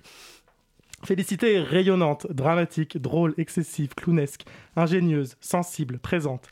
Félicité 1.03 1.55
est 1.55 1.61
rayonnante, 1.61 2.31
dramatique, 2.31 2.97
drôle, 2.97 3.33
excessive, 3.37 3.93
clownesque, 3.95 4.45
ingénieuse, 4.77 5.35
sensible, 5.41 5.99
présente. 5.99 6.47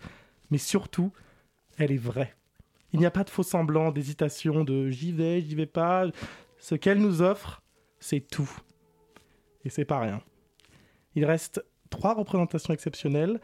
Mais 0.51 0.57
surtout, 0.57 1.13
elle 1.77 1.91
est 1.91 1.97
vraie. 1.97 2.33
Il 2.93 2.99
n'y 2.99 3.05
a 3.05 3.11
pas 3.11 3.23
de 3.23 3.29
faux 3.29 3.43
semblants, 3.43 3.91
d'hésitation, 3.91 4.63
de 4.63 4.89
j'y 4.89 5.11
vais, 5.11 5.41
j'y 5.41 5.55
vais 5.55 5.65
pas. 5.65 6.05
Ce 6.57 6.75
qu'elle 6.75 6.99
nous 6.99 7.21
offre, 7.21 7.61
c'est 7.99 8.21
tout. 8.21 8.49
Et 9.65 9.69
c'est 9.69 9.85
pas 9.85 9.99
rien. 9.99 10.21
Il 11.15 11.25
reste 11.25 11.63
trois 11.89 12.13
représentations 12.13 12.73
exceptionnelles. 12.73 13.39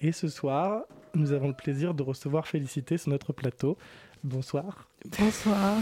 Et 0.00 0.12
ce 0.12 0.28
soir, 0.28 0.84
nous 1.14 1.32
avons 1.32 1.48
le 1.48 1.54
plaisir 1.54 1.94
de 1.94 2.02
recevoir 2.02 2.46
Félicité 2.46 2.98
sur 2.98 3.10
notre 3.10 3.32
plateau. 3.32 3.76
Bonsoir. 4.22 4.88
Bonsoir. 5.18 5.78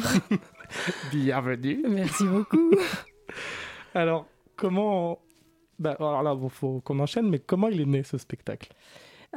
Bienvenue. 1.12 1.84
Merci 1.88 2.24
beaucoup. 2.26 2.70
Alors, 3.94 4.26
comment. 4.56 5.20
Bah, 5.78 5.94
alors 5.98 6.22
là, 6.22 6.34
il 6.42 6.48
faut 6.48 6.80
qu'on 6.80 6.98
enchaîne, 7.00 7.28
mais 7.28 7.38
comment 7.38 7.68
il 7.68 7.82
est 7.82 7.86
né 7.86 8.02
ce 8.02 8.16
spectacle? 8.16 8.72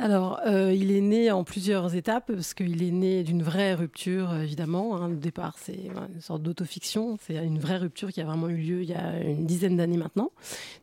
Alors, 0.01 0.39
euh, 0.45 0.73
il 0.73 0.93
est 0.93 1.01
né 1.01 1.29
en 1.29 1.43
plusieurs 1.43 1.93
étapes, 1.93 2.31
parce 2.33 2.53
qu'il 2.53 2.81
est 2.81 2.91
né 2.91 3.21
d'une 3.23 3.43
vraie 3.43 3.73
rupture, 3.73 4.33
évidemment. 4.33 4.95
hein. 4.95 5.09
Le 5.09 5.17
départ, 5.17 5.57
c'est 5.59 5.75
une 6.13 6.21
sorte 6.21 6.41
d'autofiction. 6.41 7.17
C'est 7.19 7.35
une 7.35 7.59
vraie 7.59 7.75
rupture 7.75 8.09
qui 8.13 8.21
a 8.21 8.25
vraiment 8.25 8.47
eu 8.47 8.55
lieu 8.55 8.81
il 8.81 8.89
y 8.89 8.93
a 8.93 9.19
une 9.19 9.45
dizaine 9.45 9.75
d'années 9.75 9.97
maintenant. 9.97 10.31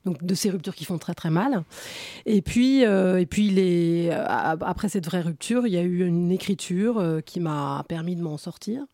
Donc, 0.05 0.23
de 0.23 0.35
ces 0.35 0.51
ruptures 0.51 0.75
qui 0.75 0.85
font 0.85 0.99
très, 0.99 1.15
très 1.15 1.31
mal. 1.31 1.65
Et 2.27 2.43
puis, 2.43 2.85
euh, 2.85 3.19
et 3.19 3.25
puis 3.25 3.55
euh, 4.11 4.23
après 4.27 4.91
cette 4.91 5.07
vraie 5.07 5.23
rupture, 5.23 5.67
il 5.67 5.73
y 5.73 5.79
a 5.79 5.83
eu 5.83 6.07
une 6.07 6.31
écriture 6.31 7.23
qui 7.25 7.41
m'a 7.41 7.87
permis 7.89 8.17
de 8.17 8.23
m'en 8.23 8.37
sortir. 8.37 8.85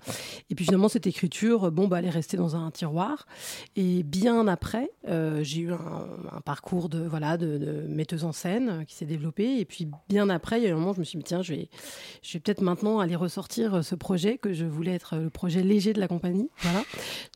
Et 0.50 0.54
puis, 0.54 0.64
finalement, 0.66 0.88
cette 0.88 1.08
écriture, 1.08 1.72
bon, 1.72 1.88
bah, 1.88 1.98
elle 1.98 2.06
est 2.06 2.10
restée 2.10 2.36
dans 2.36 2.54
un 2.54 2.70
tiroir. 2.70 3.26
Et 3.74 4.04
bien 4.04 4.46
après, 4.46 4.88
j'ai 5.40 5.62
eu 5.62 5.72
un, 5.72 6.40
parcours 6.44 6.88
de, 6.88 7.00
voilà, 7.00 7.36
de, 7.36 7.58
de 7.58 7.86
metteuse 7.88 8.22
en 8.22 8.32
scène 8.32 8.84
qui 8.86 8.94
s'est 8.94 9.04
développé. 9.04 9.58
Et 9.58 9.64
puis, 9.64 9.88
bien 10.12 10.28
après, 10.28 10.60
il 10.60 10.64
y 10.64 10.68
a 10.68 10.72
un 10.72 10.76
moment, 10.76 10.92
je 10.92 11.00
me 11.00 11.04
suis 11.04 11.16
dit, 11.16 11.24
tiens, 11.24 11.40
je 11.40 11.54
vais, 11.54 11.68
je 12.22 12.34
vais 12.34 12.40
peut-être 12.40 12.60
maintenant 12.60 13.00
aller 13.00 13.16
ressortir 13.16 13.76
euh, 13.76 13.82
ce 13.82 13.94
projet 13.94 14.36
que 14.36 14.52
je 14.52 14.66
voulais 14.66 14.92
être 14.92 15.16
le 15.16 15.30
projet 15.30 15.62
léger 15.62 15.94
de 15.94 16.00
la 16.00 16.06
compagnie. 16.06 16.50
Voilà. 16.58 16.84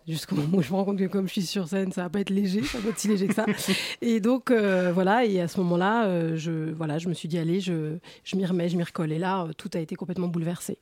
Jusqu'au 0.07 0.37
moment 0.37 0.59
où 0.59 0.63
je 0.63 0.71
me 0.71 0.77
rends 0.77 0.85
compte 0.85 0.99
que 0.99 1.07
comme 1.07 1.27
je 1.27 1.33
suis 1.33 1.47
sur 1.47 1.67
scène, 1.67 1.91
ça 1.91 2.03
va 2.03 2.11
pas 2.11 2.21
être 2.21 2.31
léger, 2.31 2.63
ça 2.63 2.79
va 2.79 2.85
pas 2.85 2.91
être 2.91 2.99
si 2.99 3.09
léger 3.09 3.29
que 3.29 3.35
ça. 3.35 3.47
Et 4.03 4.21
donc, 4.21 4.51
euh, 4.51 4.93
voilà. 4.93 5.25
Et 5.25 5.41
à 5.41 5.49
ce 5.49 5.59
moment-là, 5.61 6.07
euh, 6.07 6.37
je, 6.37 6.71
voilà, 6.73 6.99
je 6.99 7.09
me 7.09 7.15
suis 7.15 7.29
dit, 7.29 7.39
allez, 7.39 7.61
je, 7.61 7.97
je 8.23 8.37
m'y 8.37 8.45
remets, 8.45 8.69
je 8.69 8.77
m'y 8.77 8.85
recolle. 8.85 9.13
Et 9.13 9.19
là, 9.19 9.45
euh, 9.45 9.53
tout 9.57 9.71
a 9.75 9.79
été 9.79 9.95
complètement 9.97 10.29
bouleversé. 10.29 10.79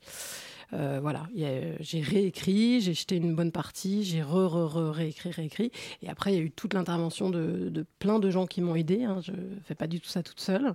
Euh, 0.75 0.99
voilà, 1.01 1.21
a- 1.39 1.77
j'ai 1.81 2.01
réécrit, 2.01 2.81
j'ai 2.81 2.95
jeté 2.95 3.17
une 3.17 3.35
bonne 3.35 3.53
partie, 3.53 4.03
j'ai 4.03 4.23
re, 4.23 4.47
re, 4.49 4.67
re, 4.75 4.91
réécrit, 4.93 5.31
réécrit. 5.31 5.71
Et 6.03 6.09
après, 6.09 6.33
il 6.33 6.37
y 6.37 6.39
a 6.41 6.43
eu 6.43 6.51
toute 6.51 6.75
l'intervention 6.75 7.31
de, 7.31 7.69
de 7.69 7.87
plein 8.01 8.19
de 8.19 8.29
gens 8.31 8.47
qui 8.47 8.61
m'ont 8.61 8.75
aidé. 8.75 9.05
Hein. 9.05 9.21
Je 9.23 9.33
fais 9.65 9.75
pas 9.77 9.87
du 9.87 10.01
tout 10.01 10.09
ça 10.09 10.23
toute 10.23 10.41
seule. 10.41 10.75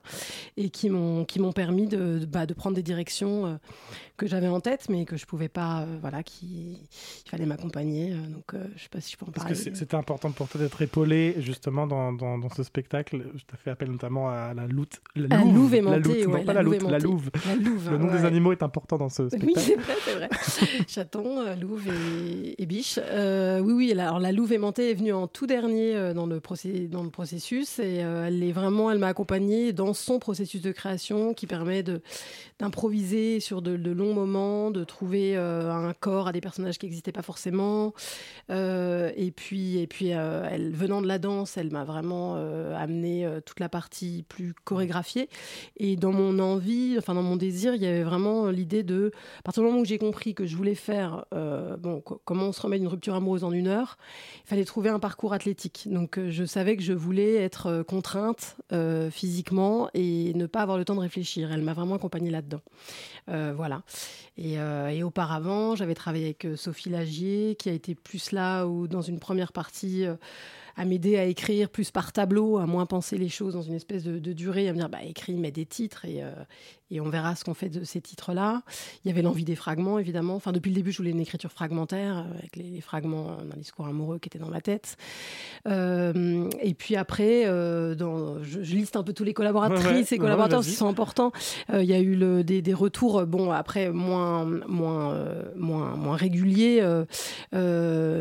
Et 0.57 0.69
qui 0.69 0.89
m'ont, 0.89 1.25
qui 1.25 1.39
m'ont 1.39 1.51
permis 1.51 1.87
de, 1.87 2.19
de- 2.19 2.25
bah, 2.25 2.45
de 2.45 2.53
prendre 2.53 2.75
des 2.75 2.83
directions 2.83 3.45
euh, 3.45 3.55
que 4.15 4.25
j'avais 4.27 4.47
en 4.47 4.59
tête, 4.61 4.87
mais 4.89 5.05
que 5.05 5.17
je 5.17 5.25
pouvais 5.25 5.49
pas. 5.49 5.81
euh, 5.81 5.97
voilà, 6.01 6.23
qui, 6.23 6.77
il 7.25 7.29
fallait 7.29 7.45
m'accompagner. 7.45 8.13
euh, 8.13 8.27
donc, 8.27 8.53
euh, 8.53 8.63
je 8.77 8.83
sais 8.83 8.89
pas 8.89 9.01
si 9.01 9.11
je 9.13 9.17
peux 9.17 9.25
en 9.25 9.31
Parce 9.31 9.45
parler. 9.47 9.57
que 9.57 9.63
c'est- 9.63 9.75
c'était 9.75 9.95
important 9.95 10.31
pour 10.31 10.47
toi 10.47 10.61
d'être 10.61 10.81
épaulé 10.81 11.35
justement 11.39 11.87
dans, 11.87 12.13
dans, 12.13 12.37
dans 12.37 12.49
ce 12.49 12.63
spectacle. 12.63 13.25
Je 13.35 13.43
t'ai 13.43 13.57
fait 13.57 13.71
appel 13.71 13.91
notamment 13.91 14.29
à 14.29 14.53
la 14.53 14.65
loute. 14.67 15.01
La 15.15 15.27
La 15.27 15.37
louve, 15.43 15.55
louve 15.55 15.75
la 15.75 15.97
loutre, 15.97 16.27
non 16.27 16.33
ouais, 16.35 16.43
pas 16.45 16.53
la 16.53 16.61
la 16.63 16.63
louve 16.63 16.89
la 16.89 16.99
louve. 16.99 17.29
La 17.47 17.55
louve, 17.55 17.89
Le 17.91 17.97
nom 17.97 18.11
des 18.11 18.25
animaux 18.25 18.51
est 18.51 18.63
important 18.63 18.97
dans 18.97 19.09
ce 19.09 19.23
Oui, 19.23 19.29
spectacle. 19.29 19.59
c'est 19.59 19.88
c'est 20.05 20.15
vrai. 20.15 20.29
Chaton, 20.87 21.39
euh, 21.39 21.55
louve 21.55 21.87
et, 22.57 22.65
biche. 22.65 22.99
Euh, 23.01 23.59
oui, 23.59 23.73
oui. 23.73 23.91
Alors 23.91 24.19
la 24.19 24.31
louve 24.31 24.53
aimantée 24.53 24.91
est 24.91 24.93
venue 24.93 25.13
en 25.13 25.27
tout 25.27 25.47
dernier 25.47 25.95
euh, 25.95 26.13
dans 26.13 26.25
le, 26.25 26.41
dans 26.87 27.03
le 27.03 27.09
processus 27.09 27.79
et 27.79 27.97
elle 27.97 28.43
est 28.43 28.51
vraiment, 28.51 28.91
elle 28.91 28.99
m'a 28.99 29.07
accompagnée 29.07 29.73
dans 29.73 29.93
son 29.93 30.19
processus 30.19 30.61
de 30.61 30.71
création 30.71 31.33
qui 31.33 31.47
permet 31.47 31.83
d'improviser 32.59 33.39
sur 33.39 33.61
de, 33.61 33.71
longs 33.91 34.13
moments, 34.13 34.71
de 34.71 34.83
trouver 34.83 35.35
un 35.35 35.93
corps 35.99 36.27
à 36.27 36.31
des 36.31 36.41
personnages 36.41 36.77
qui 36.77 36.85
n'existaient 36.85 37.11
pas 37.11 37.21
forcément. 37.21 37.93
Et 38.49 39.33
puis, 39.35 39.77
et 39.79 39.87
puis 39.87 40.11
venant 40.11 41.01
de 41.01 41.07
la 41.07 41.19
danse, 41.19 41.57
elle 41.57 41.71
m'a 41.71 41.83
vraiment 41.83 42.35
amené 42.75 43.27
toute 43.45 43.59
la 43.59 43.69
partie 43.69 44.25
plus 44.27 44.53
chorégraphiée. 44.63 45.29
Et 45.77 45.95
dans 45.95 46.11
mon 46.11 46.39
envie, 46.39 46.95
enfin 46.97 47.13
dans 47.13 47.23
mon 47.23 47.35
désir, 47.35 47.75
il 47.75 47.81
y 47.81 47.87
avait 47.87 48.03
vraiment 48.03 48.49
l'idée 48.49 48.83
de, 48.83 49.11
à 49.39 49.41
partir 49.43 49.63
du 49.63 49.68
où 49.77 49.85
j'ai 49.85 49.97
compris 49.97 50.33
que 50.33 50.45
je 50.45 50.55
voulais 50.55 50.75
faire, 50.75 51.25
euh, 51.33 51.77
bon, 51.77 52.01
co- 52.01 52.21
comment 52.25 52.45
on 52.45 52.51
se 52.51 52.61
remet 52.61 52.79
d'une 52.79 52.87
rupture 52.87 53.15
amoureuse 53.15 53.43
en 53.43 53.51
une 53.51 53.67
heure, 53.67 53.97
il 54.45 54.47
fallait 54.47 54.65
trouver 54.65 54.89
un 54.89 54.99
parcours 54.99 55.33
athlétique. 55.33 55.87
Donc 55.89 56.17
euh, 56.17 56.29
je 56.29 56.43
savais 56.43 56.75
que 56.75 56.83
je 56.83 56.93
voulais 56.93 57.35
être 57.35 57.67
euh, 57.67 57.83
contrainte 57.83 58.57
physiquement 59.11 59.89
et 59.93 60.33
ne 60.35 60.45
pas 60.45 60.61
avoir 60.61 60.77
le 60.77 60.85
temps 60.85 60.95
de 60.95 60.99
réfléchir. 60.99 61.51
Elle 61.51 61.61
m'a 61.61 61.73
vraiment 61.73 61.95
accompagnée 61.95 62.29
là-dedans. 62.29 62.61
Voilà. 63.27 63.83
Et, 64.37 64.57
auparavant, 65.03 65.75
j'avais 65.75 65.95
travaillé 65.95 66.25
avec 66.25 66.47
Sophie 66.55 66.89
Lagier, 66.89 67.55
qui 67.57 67.69
a 67.69 67.73
été 67.73 67.95
plus 67.95 68.31
là 68.31 68.65
ou 68.65 68.87
dans 68.87 69.01
une 69.01 69.19
première 69.19 69.51
partie. 69.51 70.05
à 70.75 70.85
m'aider 70.85 71.17
à 71.17 71.25
écrire 71.25 71.69
plus 71.69 71.91
par 71.91 72.13
tableau, 72.13 72.57
à 72.57 72.65
moins 72.65 72.85
penser 72.85 73.17
les 73.17 73.27
choses 73.27 73.53
dans 73.53 73.61
une 73.61 73.73
espèce 73.73 74.03
de, 74.03 74.33
durée, 74.33 74.69
à 74.69 74.73
me 74.73 74.77
dire 74.77 74.87
bah 74.89 75.03
écris, 75.03 75.33
mets 75.33 75.51
des 75.51 75.65
titres 75.65 76.05
et, 76.05 76.23
et 76.91 77.01
on 77.01 77.09
verra 77.09 77.35
ce 77.35 77.43
qu'on 77.43 77.53
fait 77.53 77.69
de 77.69 77.83
ces 77.83 78.01
titres-là. 78.01 78.61
Il 79.03 79.09
y 79.09 79.11
avait 79.11 79.21
l'envie 79.21 79.43
des 79.45 79.55
fragments, 79.55 79.99
évidemment. 79.99 80.35
Enfin, 80.35 80.51
depuis 80.51 80.69
le 80.69 80.75
début, 80.75 80.91
je 80.91 80.97
voulais 80.97 81.11
une 81.11 81.19
écriture 81.19 81.51
fragmentaire, 81.51 82.25
euh, 82.27 82.37
avec 82.39 82.55
les, 82.55 82.69
les 82.69 82.81
fragments 82.81 83.37
d'un 83.49 83.57
discours 83.57 83.85
amoureux 83.87 84.17
qui 84.19 84.27
étaient 84.29 84.39
dans 84.39 84.49
ma 84.49 84.61
tête. 84.61 84.97
Euh, 85.67 86.49
et 86.61 86.73
puis 86.73 86.95
après, 86.95 87.43
euh, 87.45 87.95
dans, 87.95 88.41
je, 88.43 88.63
je 88.63 88.75
liste 88.75 88.95
un 88.95 89.03
peu 89.03 89.13
tous 89.13 89.23
les 89.23 89.33
collaboratrices 89.33 89.85
Ouais, 89.85 89.93
ouais. 89.93 90.05
et 90.11 90.17
collaborateurs 90.17 90.61
qui 90.63 90.71
sont 90.71 90.87
importants. 90.87 91.31
Euh, 91.71 91.83
Il 91.83 91.89
y 91.89 91.93
a 91.93 91.99
eu 91.99 92.15
le- 92.15 92.43
des, 92.43 92.61
des 92.61 92.73
retours, 92.73 93.25
bon, 93.25 93.51
après, 93.51 93.89
moins, 93.91 94.45
moins, 94.67 95.15
moins, 95.55 95.95
moins 95.95 96.15
réguliers, 96.15 96.81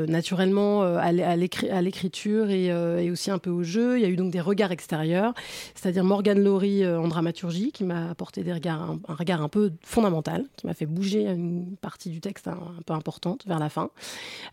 naturellement, 0.08 0.82
à 0.82 1.12
l'é- 1.12 1.22
à 1.22 1.36
l'écri- 1.36 1.70
à 1.70 1.82
l'écriture 1.82 2.50
et, 2.50 2.66
et 2.66 3.10
aussi 3.10 3.30
un 3.30 3.38
peu 3.38 3.50
au 3.50 3.62
jeu. 3.62 3.98
Il 3.98 4.02
y 4.02 4.04
a 4.04 4.08
eu 4.08 4.16
donc 4.16 4.30
des 4.30 4.40
regards 4.40 4.72
extérieurs, 4.72 5.34
c'est-à-dire 5.74 6.04
Morgane 6.04 6.42
Laurie 6.42 6.86
en 6.86 7.08
dramaturgie, 7.08 7.72
qui 7.72 7.84
m'a 7.84 8.10
apporté 8.10 8.42
des 8.44 8.52
un, 8.66 8.98
regard 9.08 9.42
un 9.42 9.48
peu 9.48 9.72
fondamental, 9.82 10.46
qui 10.56 10.66
m'a 10.66 10.74
fait 10.74 10.86
bouger 10.86 11.26
une 11.26 11.76
partie 11.76 12.10
du 12.10 12.20
texte 12.20 12.48
un, 12.48 12.58
peu 12.86 12.92
importante 12.92 13.46
vers 13.46 13.58
la 13.58 13.68
fin. 13.68 13.90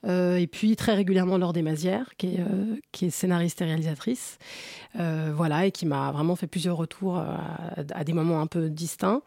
Euh, 0.06 0.38
et 0.38 0.48
puis 0.48 0.76
très 0.76 0.94
régulièrement 0.94 1.38
Laure 1.38 1.54
Desmazières, 1.54 2.16
qui 2.18 2.38
euh, 2.40 2.76
qui 2.92 3.06
est 3.06 3.10
scénariste 3.10 3.62
et 3.62 3.66
réalisatrice, 3.66 4.38
euh, 5.00 5.32
voilà, 5.36 5.66
et 5.66 5.72
qui 5.72 5.86
m'a 5.86 6.12
vraiment 6.12 6.36
fait 6.36 6.48
plusieurs 6.48 6.78
retours 6.78 7.18
à 7.18 8.04
des 8.04 8.14
moments 8.14 8.42
un 8.42 8.48
peu 8.48 8.70
distincts. 8.70 9.22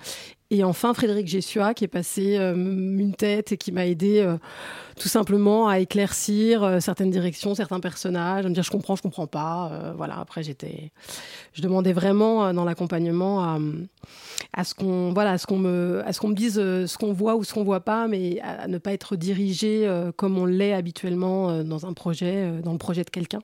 Et 0.50 0.64
enfin 0.64 0.94
Frédéric 0.94 1.28
Gessua, 1.28 1.74
qui 1.74 1.84
est 1.84 1.88
passé 1.88 2.38
euh, 2.38 2.54
une 2.54 3.14
tête 3.14 3.52
et 3.52 3.58
qui 3.58 3.70
m'a 3.70 3.86
aidé 3.86 4.20
euh, 4.20 4.38
tout 4.98 5.08
simplement 5.08 5.68
à 5.68 5.78
éclaircir 5.78 6.62
euh, 6.62 6.80
certaines 6.80 7.10
directions, 7.10 7.54
certains 7.54 7.80
personnages, 7.80 8.46
à 8.46 8.48
me 8.48 8.54
dire 8.54 8.62
je 8.62 8.70
comprends, 8.70 8.96
je 8.96 9.02
comprends 9.02 9.26
pas. 9.26 9.92
Voilà, 9.98 10.18
après 10.18 10.42
j'étais, 10.42 10.90
je 11.52 11.60
demandais 11.60 11.92
vraiment 11.92 12.54
dans 12.54 12.64
l'accompagnement 12.64 13.58
à, 14.54 14.64
ce 14.64 14.72
qu'on 14.72 15.12
voilà, 15.12 15.32
à 15.32 15.38
ce 15.38 15.46
qu'on 15.46 15.58
me, 15.58 16.02
à 16.06 16.14
ce 16.14 16.20
qu'on 16.20 16.28
me 16.28 16.34
dise 16.34 16.54
ce 16.54 16.96
qu'on 16.96 17.12
voit 17.12 17.36
ou 17.36 17.44
ce 17.44 17.52
qu'on 17.52 17.64
voit 17.64 17.80
pas, 17.80 18.08
mais 18.08 18.40
à, 18.40 18.62
à 18.62 18.68
ne 18.68 18.78
pas 18.78 18.94
être 18.94 19.16
dirigé 19.16 19.86
comme 20.16 20.38
on 20.38 20.46
l'est 20.46 20.72
habituellement 20.72 21.62
dans 21.62 21.84
un 21.84 21.92
projet, 21.92 22.50
dans 22.64 22.72
le 22.72 22.78
projet 22.78 23.04
de 23.04 23.10
quelqu'un, 23.10 23.42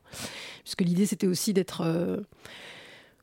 puisque 0.62 0.80
l'idée 0.80 1.04
c'était 1.04 1.26
aussi 1.26 1.52
d'être 1.52 1.84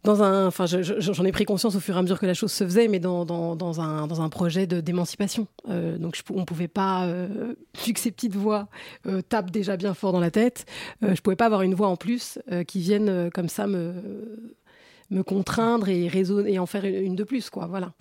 dans 0.04 0.24
un, 0.24 0.48
enfin, 0.48 0.66
je- 0.66 0.82
je- 0.82 1.00
j'en 1.00 1.24
ai 1.26 1.32
pris 1.32 1.46
conscience 1.46 1.76
au 1.76 1.80
fur 1.80 1.96
et 1.96 2.00
à 2.00 2.02
mesure 2.02 2.20
que 2.20 2.26
la 2.26 2.34
chose 2.34 2.52
se 2.52 2.64
faisait, 2.64 2.88
mais 2.88 3.00
dans, 3.00 3.24
dans, 3.26 3.56
dans 3.56 3.82
un, 3.82 4.08
dans 4.08 4.22
un 4.22 4.30
projet 4.30 4.66
d'émancipation. 4.68 5.48
Euh, 5.70 5.98
donc, 5.98 6.16
je, 6.16 6.24
on 6.34 6.44
pouvait 6.46 6.68
pas, 6.68 7.06
euh, 7.06 7.54
vu 7.86 7.94
que 7.94 8.00
ces 8.00 8.12
petites 8.12 8.36
voix 8.36 8.68
euh, 9.08 9.22
tapent 9.22 9.52
déjà 9.52 9.78
bien 9.78 9.94
fort 9.94 10.12
dans 10.12 10.20
la 10.20 10.32
tête, 10.32 10.66
euh, 11.04 11.14
je 11.16 11.22
pouvais 11.22 11.36
pas 11.36 11.46
avoir 11.46 11.62
une 11.62 11.76
voix 11.76 11.88
en 11.88 11.96
plus 11.98 12.40
qui 12.68 12.80
vienne 12.80 13.30
comme 13.34 13.50
ça 13.50 13.68
me 13.68 13.94
me 15.12 15.22
contraindre 15.24 15.90
et 15.90 16.08
raisonner 16.08 16.54
et 16.54 16.60
en 16.60 16.66
faire 16.66 16.86
une 16.86 17.16
de 17.16 17.24
plus 17.24 17.50
quoi 17.50 17.68
voilà. 17.68 17.94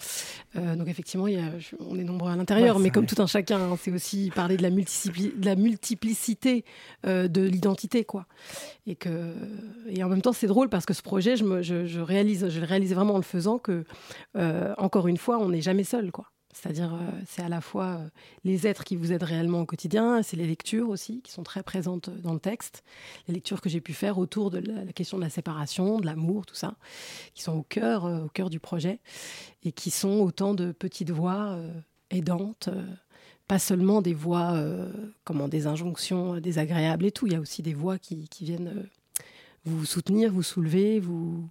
Euh, 0.57 0.77
donc 0.77 0.89
effectivement 0.89 1.27
il 1.27 1.35
y 1.35 1.37
a- 1.39 1.59
je- 1.59 1.77
on 1.81 1.99
est 1.99 2.05
nombreux 2.05 2.31
à 2.31 2.37
l'intérieur 2.37 2.77
Ouais, 2.77 2.83
mais 2.83 2.91
comme 2.91 3.05
vrai. 3.05 3.15
tout 3.15 3.21
un 3.23 3.27
chacun 3.27 3.61
hein, 3.61 3.77
c'est 3.81 3.91
aussi 3.93 4.31
parler 4.35 4.57
de 4.57 4.63
la, 4.63 4.71
multipli- 4.71 5.39
de 5.39 5.45
la 5.45 5.57
multiplicité 5.57 6.65
euh, 7.07 7.29
de 7.29 7.43
l'identité 7.43 8.05
quoi. 8.05 8.27
Et 8.87 8.95
que 8.97 9.33
et 9.89 10.03
en 10.05 10.09
même 10.09 10.23
temps 10.23 10.33
c'est 10.33 10.47
drôle 10.47 10.69
parce 10.69 10.87
que 10.87 10.95
ce 10.95 11.03
projet 11.03 11.37
je, 11.37 11.45
me, 11.45 11.63
je, 11.63 11.85
je 11.87 12.01
réalise 12.01 12.49
je 12.49 12.61
le 12.61 12.67
réalise 12.67 12.95
vraiment 12.95 13.15
en 13.15 13.19
le 13.19 13.23
faisant 13.25 13.59
que 13.59 13.85
euh, 14.37 14.73
encore 14.79 15.09
une 15.09 15.17
fois 15.19 15.39
on 15.39 15.49
n'est 15.51 15.61
jamais 15.63 15.85
seul 15.85 16.11
quoi 16.13 16.27
c'est-à-dire, 16.53 16.95
euh, 16.95 17.11
c'est 17.27 17.43
à 17.43 17.49
la 17.49 17.61
fois 17.61 17.87
euh, 17.87 18.09
les 18.45 18.67
êtres 18.67 18.85
qui 18.85 18.97
vous 18.97 19.13
aident 19.13 19.23
réellement 19.23 19.61
au 19.61 19.67
quotidien, 19.67 20.23
c'est 20.23 20.37
les 20.37 20.47
lectures 20.47 20.89
aussi 20.89 21.21
qui 21.23 21.31
sont 21.31 21.45
très 21.45 21.63
présentes 21.63 22.09
euh, 22.09 22.19
dans 22.23 22.33
le 22.33 22.41
texte, 22.41 22.83
les 23.29 23.35
lectures 23.35 23.61
que 23.61 23.69
j'ai 23.69 23.81
pu 23.81 23.93
faire 23.93 24.19
autour 24.19 24.51
de 24.51 24.59
la, 24.59 24.93
question 24.93 25.17
de 25.17 25.23
la 25.23 25.31
séparation, 25.31 26.01
de 26.01 26.07
l'amour, 26.07 26.47
tout 26.47 26.57
ça, 26.57 26.75
qui 27.35 27.43
sont 27.43 27.53
au 27.53 27.63
cœur, 27.63 28.05
au 28.05 28.29
cœur 28.29 28.51
du 28.51 28.59
projet 28.59 28.99
et 29.63 29.73
qui 29.73 29.91
sont 29.91 30.19
autant 30.21 30.55
de 30.55 30.73
petites 30.73 31.11
voix 31.11 31.57
aidantes. 32.11 32.69
pas 33.47 33.59
seulement 33.59 34.03
des 34.03 34.15
voix, 34.15 34.61
comment, 35.25 35.49
des 35.49 35.67
injonctions 35.67 36.41
désagréables 36.41 37.07
et 37.07 37.13
tout. 37.13 37.27
Il 37.27 37.33
y 37.33 37.37
a 37.37 37.41
aussi 37.41 37.63
des 37.63 37.75
voix 37.75 37.99
qui, 37.99 38.29
viennent 38.41 38.89
vous 39.65 39.85
soutenir, 39.85 40.33
vous 40.33 40.43
soulever, 40.43 40.99
vous, 41.01 41.49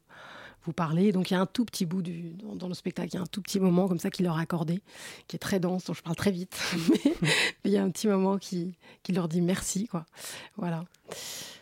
vous 0.64 0.74
parler. 0.74 1.12
Donc 1.12 1.32
il 1.32 1.34
y 1.34 1.38
a 1.38 1.42
un 1.42 1.46
tout 1.46 1.66
petit 1.66 1.86
bout 1.86 2.02
du, 2.02 2.34
dans, 2.56 2.68
le 2.68 2.74
spectacle, 2.74 3.10
il 3.14 3.16
y 3.16 3.20
a 3.20 3.22
un 3.22 3.28
tout 3.28 3.42
petit 3.42 3.60
moment 3.60 3.88
comme 3.88 4.00
ça 4.00 4.10
qui 4.10 4.24
leur 4.24 4.38
est 4.40 4.42
accordé, 4.42 4.82
qui 5.28 5.36
est 5.36 5.40
très 5.40 5.60
dense, 5.60 5.86
dont 5.86 5.94
je 5.94 6.02
parle 6.02 6.16
très 6.16 6.32
vite. 6.32 6.58
mais 7.06 7.16
il 7.66 7.72
y 7.72 7.78
a 7.78 7.84
un 7.84 7.90
petit 7.90 8.08
moment 8.08 8.38
qui, 8.38 8.76
qui 9.04 9.12
leur 9.12 9.28
dit 9.28 9.42
merci, 9.42 9.88
quoi. 9.88 10.06
Voilà, 10.58 10.86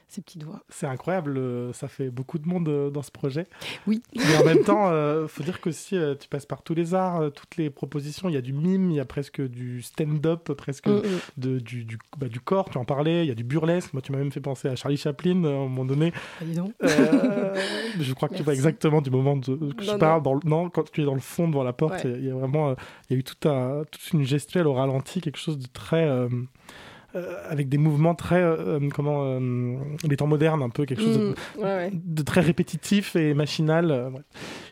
ces 0.09 0.21
petites 0.21 0.43
voix. 0.43 0.61
C'est 0.69 0.87
incroyable, 0.87 1.37
euh, 1.37 1.73
ça 1.73 1.87
fait 1.87 2.09
beaucoup 2.09 2.37
de 2.39 2.47
monde 2.47 2.69
euh, 2.69 2.89
dans 2.89 3.01
ce 3.01 3.11
projet. 3.11 3.45
Oui. 3.87 4.01
Mais 4.15 4.37
en 4.37 4.45
même 4.45 4.63
temps, 4.63 4.89
il 5.21 5.27
faut 5.27 5.43
dire 5.43 5.59
que 5.61 5.71
si 5.71 5.95
euh, 5.97 6.15
tu 6.15 6.27
passes 6.29 6.45
par 6.45 6.61
tous 6.63 6.73
les 6.73 6.93
arts, 6.93 7.21
euh, 7.21 7.29
toutes 7.29 7.57
les 7.57 7.69
propositions, 7.69 8.29
il 8.29 8.33
y 8.33 8.37
a 8.37 8.41
du 8.41 8.53
mime, 8.53 8.89
il 8.91 8.95
y 8.95 8.99
a 8.99 9.05
presque 9.05 9.41
du 9.41 9.81
stand-up, 9.81 10.51
presque 10.53 10.87
Mm, 10.87 10.91
mm. 10.99 11.01
de, 11.37 11.59
du, 11.59 11.83
du, 11.85 11.97
bah, 12.17 12.27
du 12.29 12.39
corps, 12.39 12.69
tu 12.69 12.77
en 12.77 12.85
parlais, 12.85 13.25
il 13.25 13.27
y 13.27 13.31
a 13.31 13.35
du 13.35 13.43
burlesque. 13.43 13.93
Moi, 13.93 14.01
tu 14.01 14.11
m'as 14.11 14.17
même 14.19 14.31
fait 14.31 14.39
penser 14.39 14.67
à 14.69 14.75
Charlie 14.75 14.97
Chaplin 14.97 15.43
euh, 15.43 15.49
à 15.53 15.55
un 15.57 15.63
moment 15.63 15.85
donné. 15.85 16.13
Ah, 16.39 16.45
dis 16.45 16.55
donc. 16.55 16.71
Euh, 16.83 17.53
je 17.99 18.13
crois 18.13 18.29
que 18.29 18.35
tu 18.35 18.43
vois 18.43 18.53
Merci. 18.53 18.67
exactement 18.67 19.01
du 19.01 19.09
moment 19.09 19.35
de, 19.35 19.55
que 19.73 19.83
je 19.83 19.91
parle. 19.97 20.17
non. 20.19 20.23
Dans 20.23 20.33
le- 20.35 20.39
non, 20.45 20.69
quand 20.69 20.89
tu 20.91 21.01
es 21.01 21.05
dans 21.05 21.13
le 21.13 21.19
fond 21.19 21.47
devant 21.47 21.63
la 21.63 21.73
porte, 21.73 22.01
il 22.03 22.11
Ouais. 22.11 22.13
y 22.13 22.15
a- 22.15 22.19
il 22.19 22.25
y, 22.27 22.31
a 22.31 22.35
vraiment 22.35 22.69
euh, 22.69 22.75
il 23.09 23.13
y 23.13 23.15
a 23.17 23.19
eu 23.19 23.23
tout 23.23 23.49
un, 23.49 23.83
toute 23.91 24.13
une 24.13 24.23
gestuelle 24.23 24.67
au 24.67 24.73
ralenti, 24.73 25.21
quelque 25.21 25.37
chose 25.39 25.57
de 25.57 25.67
très. 25.67 26.05
euh, 26.07 26.27
euh, 26.27 26.29
avec 27.49 27.69
des 27.69 27.77
mouvements 27.77 28.15
très. 28.15 28.41
euh, 28.41 28.79
euh, 28.79 28.89
comment. 28.93 29.23
euh, 29.25 29.75
les 30.07 30.17
temps 30.17 30.27
modernes, 30.27 30.61
un 30.61 30.69
peu, 30.69 30.85
quelque 30.85 31.01
chose 31.01 31.17
de, 31.17 31.23
Mm, 31.23 31.59
ouais, 31.59 31.63
ouais. 31.63 31.91
de 31.93 32.21
très 32.23 32.41
répétitif 32.41 33.15
et 33.15 33.33
machinal. 33.33 33.91
euh, 33.91 34.09
ouais. 34.09 34.21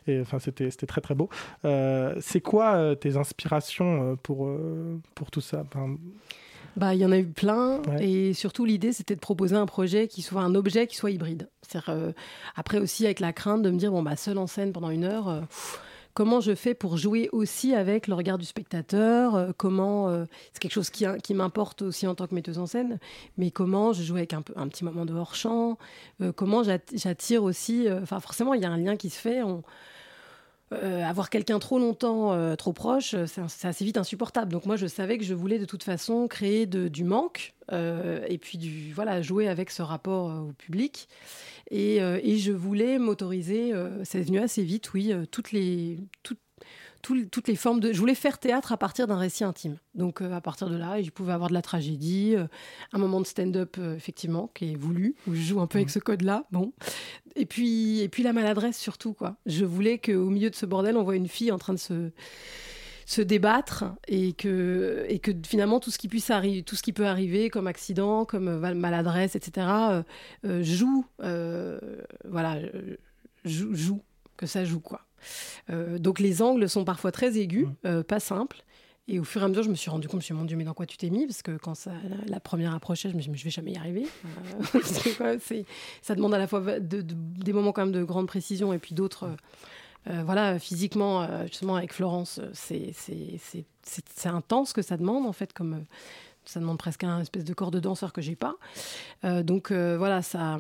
Et 0.08 0.22
enfin, 0.22 0.40
c'était 0.40 0.70
c'était 0.72 0.86
très 0.86 1.02
très 1.02 1.16
beau. 1.16 1.30
Euh, 1.66 2.14
C'est 2.20 2.42
quoi 2.42 2.76
euh, 2.76 2.96
tes 2.96 3.18
inspirations 3.18 4.12
euh, 4.12 4.16
pour, 4.16 4.48
euh, 4.48 5.00
pour 5.16 5.32
tout 5.32 5.42
ça? 5.42 5.64
Enfin, 5.68 5.96
Bah, 6.78 6.94
il 6.94 7.00
y 7.00 7.06
en 7.06 7.12
a 7.12 7.18
eu 7.18 7.26
plein, 7.26 7.82
Ouais. 7.88 8.06
et 8.10 8.34
surtout 8.34 8.66
l'idée 8.66 8.92
c'était 8.92 9.16
de 9.16 9.20
proposer 9.22 9.56
un 9.56 9.66
projet 9.66 10.08
qui 10.10 10.22
soit 10.22 10.42
un 10.42 10.56
objet 10.56 10.88
qui 10.88 10.98
soit 10.98 11.10
hybride. 11.12 11.50
Euh, 11.90 12.12
après 12.56 12.78
aussi 12.80 13.06
avec 13.06 13.20
la 13.22 13.34
crainte 13.34 13.62
de 13.64 13.72
me 13.72 13.78
dire 13.78 13.92
bon 13.92 14.04
bah 14.04 14.16
seul 14.18 14.38
en 14.38 14.46
scène 14.46 14.72
pendant 14.74 14.90
une 14.92 15.04
heure. 15.06 15.28
euh, 15.30 15.40
pff, 15.42 15.80
Comment 16.16 16.40
je 16.40 16.56
fais 16.56 16.74
pour 16.74 16.96
jouer 16.98 17.30
aussi 17.34 17.76
avec 17.76 18.08
le 18.08 18.16
regard 18.16 18.38
du 18.38 18.46
spectateur 18.46 19.36
euh, 19.36 19.52
Comment 19.56 20.10
euh, 20.10 20.26
c'est 20.54 20.60
quelque 20.62 20.72
chose 20.72 20.90
qui, 20.90 21.06
qui 21.22 21.34
m'importe 21.34 21.82
aussi 21.84 22.08
en 22.08 22.16
tant 22.16 22.26
que 22.26 22.34
metteuse 22.34 22.58
en 22.58 22.66
scène, 22.66 23.00
mais 23.38 23.52
comment 23.52 23.92
je 23.94 24.02
joue 24.02 24.16
avec 24.16 24.34
un, 24.34 24.42
petit 24.42 24.84
moment 24.86 25.06
de 25.06 25.14
hors 25.14 25.36
champ 25.36 25.78
Euh, 26.22 26.32
Comment 26.32 26.64
j'at- 26.64 26.80
j'attire 26.94 27.44
aussi 27.44 27.88
Enfin 28.02 28.20
forcément 28.22 28.54
il 28.54 28.62
y 28.62 28.66
a 28.66 28.72
un 28.72 28.78
lien 28.78 28.96
qui 28.96 29.10
se 29.10 29.20
fait. 29.20 29.42
Avoir 30.72 31.30
quelqu'un 31.30 31.60
trop 31.60 31.80
longtemps, 31.80 32.56
trop 32.58 32.74
proche, 32.74 33.16
c'est 33.28 33.68
assez 33.68 33.86
vite 33.86 33.98
insupportable. 33.98 34.52
Donc 34.52 34.66
moi, 34.66 34.76
je 34.76 34.88
savais 34.88 35.18
que 35.18 35.24
je 35.24 35.34
voulais 35.34 35.60
de 35.60 35.64
toute 35.66 35.84
façon 35.84 36.28
créer 36.28 36.66
de- 36.66 36.88
du 36.90 37.04
manque 37.04 37.54
et 37.72 38.38
puis 38.42 38.58
du 38.58 38.92
voilà 38.94 39.22
jouer 39.22 39.48
avec 39.48 39.70
ce 39.70 39.82
rapport 39.84 40.26
au 40.50 40.54
public. 40.54 41.08
Et, 41.72 42.02
euh, 42.02 42.20
et 42.24 42.38
je 42.38 42.52
voulais 42.52 43.00
m'autoriser, 43.00 43.74
euh, 43.74 44.04
c'est 44.04 44.22
venu 44.22 44.40
assez 44.40 44.64
vite, 44.64 44.94
oui, 44.94 45.12
euh, 45.12 45.26
toutes 45.30 45.52
les 45.52 46.00
toutes 46.24 46.40
tout- 47.02 47.26
toutes 47.32 47.48
les 47.48 47.56
formes 47.56 47.80
de. 47.80 47.94
Je 47.94 48.00
voulais 48.00 48.16
faire 48.16 48.40
théâtre 48.40 48.72
à 48.72 48.78
partir 48.78 49.06
d'un 49.06 49.18
récit 49.18 49.44
intime. 49.44 49.78
Donc 49.94 50.22
euh, 50.22 50.32
à 50.34 50.42
partir 50.42 50.70
de 50.70 50.76
là, 50.76 51.00
je 51.04 51.12
pouvais 51.12 51.34
avoir 51.34 51.50
de 51.50 51.54
la 51.54 51.62
tragédie, 51.62 52.34
euh, 52.36 52.48
un 52.94 52.98
moment 52.98 53.22
de 53.22 53.28
stand-up 53.28 53.76
euh, 53.78 53.96
effectivement 53.96 54.50
qui 54.56 54.72
est 54.72 54.76
voulu 54.76 55.14
où 55.28 55.36
je 55.36 55.42
joue 55.42 55.60
un 55.60 55.68
peu 55.68 55.78
avec 55.78 55.92
ce 55.92 56.00
code-là. 56.00 56.46
Bon, 56.52 56.74
et 57.36 57.46
puis 57.46 58.00
et 58.02 58.10
puis 58.10 58.24
la 58.24 58.34
maladresse 58.34 58.80
surtout 58.80 59.14
quoi. 59.14 59.38
Je 59.46 59.66
voulais 59.66 60.00
qu'au 60.00 60.30
milieu 60.32 60.50
de 60.50 60.56
ce 60.56 60.66
bordel, 60.66 60.98
on 60.98 61.04
voit 61.04 61.16
une 61.16 61.28
fille 61.28 61.52
en 61.52 61.60
train 61.60 61.74
de 61.74 61.80
se 61.80 62.10
se 63.06 63.22
débattre 63.22 63.86
et 64.08 64.34
que 64.34 65.06
et 65.08 65.20
que 65.20 65.32
finalement 65.46 65.80
tout 65.80 65.92
ce 65.92 65.98
qui 65.98 66.08
puisse 66.08 66.30
arriver 66.32 66.64
tout 66.64 66.76
ce 66.76 66.82
qui 66.84 66.92
peut 66.92 67.06
arriver 67.06 67.50
comme 67.52 67.68
accident 67.68 68.26
comme 68.26 68.58
maladresse 68.76 69.36
etc 69.36 69.68
euh, 69.68 70.04
euh, 70.46 70.64
joue 70.64 71.06
euh, 71.24 71.80
voilà 72.28 72.58
joue, 73.46 73.76
joue 73.76 74.02
que 74.38 74.46
ça 74.48 74.66
joue 74.66 74.80
quoi 74.80 75.02
Euh, 75.72 75.98
donc 75.98 76.20
les 76.20 76.42
angles 76.44 76.68
sont 76.70 76.84
parfois 76.86 77.12
très 77.12 77.38
aigus 77.38 77.68
pas 78.08 78.20
simples 78.20 78.64
et 79.08 79.20
au 79.20 79.24
fur 79.24 79.42
et 79.42 79.46
à 79.46 79.48
mesure, 79.48 79.62
je 79.62 79.70
me 79.70 79.76
suis 79.76 79.92
rendu 79.92 80.08
compte, 80.08 80.14
je 80.14 80.18
me 80.18 80.22
suis 80.26 80.34
dit, 80.34 80.40
mon 80.40 80.46
Dieu, 80.46 80.58
mais 80.58 80.64
dans 80.64 80.74
quoi 80.74 80.88
tu 80.88 80.98
t'es 80.98 81.12
mis? 81.12 81.28
Parce 81.28 81.44
que 81.44 81.58
quand 81.58 81.76
ça, 81.76 81.92
la, 82.10 82.18
la 82.26 82.40
première 82.40 82.74
approchait, 82.74 83.08
je 83.12 83.16
me 83.16 83.22
suis 83.22 83.30
dit, 83.30 83.34
mais 83.34 83.38
je 83.38 83.44
vais 83.44 83.52
jamais 83.52 83.72
y 83.74 83.78
arriver. 83.78 84.08
Parce 84.74 84.98
que, 85.00 85.16
quoi, 85.16 85.38
c'est- 85.40 85.64
ça 86.02 86.16
demande 86.16 86.34
à 86.34 86.40
la 86.40 86.48
fois 86.48 86.60
de- 86.80 87.02
de- 87.04 87.14
des 87.14 87.54
moments 87.54 87.72
quand 87.72 87.84
même 87.86 87.92
de 87.94 88.04
grande 88.04 88.26
précision 88.28 88.74
et 88.74 88.80
puis 88.80 88.96
d'autres. 88.96 89.30
Euh, 90.08 90.24
voilà, 90.26 90.60
physiquement, 90.60 91.22
euh, 91.24 91.44
justement, 91.48 91.76
avec 91.76 91.94
Florence, 91.94 92.40
euh, 92.40 92.50
c'est- 92.54 92.94
intense 94.26 94.70
ce 94.70 94.74
que 94.74 94.82
ça 94.82 94.98
demande, 94.98 95.26
en 95.26 95.34
fait, 95.34 95.54
comme. 95.54 95.84
ça 96.48 96.60
demande 96.60 96.78
presque 96.78 97.04
un 97.04 97.22
espèce 97.22 97.44
de 97.44 97.54
corps 97.56 97.72
de 97.72 97.80
danseur 97.80 98.14
que 98.14 98.22
j'ai 98.22 98.36
pas. 98.36 98.54
Euh, 99.24 99.42
donc 99.42 99.72
euh, 99.72 99.98
voilà, 99.98 100.22
ça, 100.22 100.60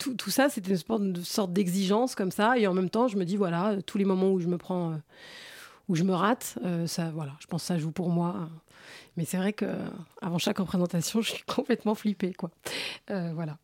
tout, 0.00 0.14
tout 0.14 0.30
ça, 0.30 0.48
c'était 0.48 0.70
une 0.72 0.76
sorte 0.76 1.02
de- 1.04 1.20
sorte 1.22 1.52
d'exigence 1.52 2.16
comme 2.16 2.32
ça. 2.32 2.58
Et 2.58 2.66
en 2.66 2.74
même 2.74 2.90
temps, 2.90 3.06
je 3.06 3.16
me 3.16 3.24
dis, 3.24 3.36
voilà, 3.36 3.76
tous 3.86 3.98
les 3.98 4.04
moments 4.04 4.32
où 4.32 4.40
je 4.40 4.48
me 4.48 4.58
prends, 4.58 4.90
euh, 4.92 4.96
où 5.88 5.94
je 5.94 6.02
me 6.02 6.12
rate, 6.12 6.58
ça, 6.86 7.10
voilà, 7.12 7.32
je 7.38 7.46
pense 7.46 7.62
que 7.62 7.66
ça 7.68 7.78
joue 7.78 7.92
pour 7.92 8.08
moi. 8.10 8.48
Mais 9.16 9.24
c'est 9.24 9.36
vrai 9.36 9.52
que 9.52 9.66
avant 10.20 10.38
chaque 10.38 10.58
représentation, 10.58 11.20
je 11.22 11.30
suis 11.32 11.44
complètement 11.44 11.94
flippée, 11.94 12.32
quoi. 12.32 12.50
Voilà. 13.08 13.58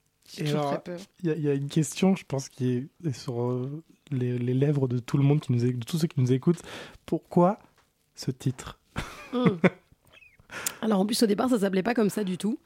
Il 1.22 1.28
y, 1.28 1.30
a- 1.30 1.34
il 1.36 1.42
y 1.42 1.48
a 1.48 1.54
une 1.54 1.68
question, 1.68 2.14
je 2.14 2.24
pense, 2.24 2.48
qui 2.48 2.88
est 3.04 3.12
sur 3.12 3.68
les, 4.10 4.38
les 4.38 4.54
lèvres 4.54 4.88
de 4.88 4.98
tout 4.98 5.16
le 5.18 5.24
monde, 5.24 5.40
qui 5.40 5.52
nous, 5.52 5.60
de 5.60 5.84
tous 5.84 5.98
ceux 5.98 6.06
qui 6.06 6.20
nous 6.20 6.32
écoutent. 6.32 6.62
Pourquoi 7.06 7.58
ce 8.14 8.30
titre? 8.30 8.78
Hmm. 9.32 9.44
Alors 10.80 11.00
en 11.00 11.06
plus 11.06 11.22
au 11.22 11.26
départ 11.26 11.50
ça 11.50 11.58
s'appelait 11.58 11.82
pas 11.82 11.92
comme 11.92 12.08
ça 12.08 12.24
du 12.24 12.38
tout. 12.38 12.58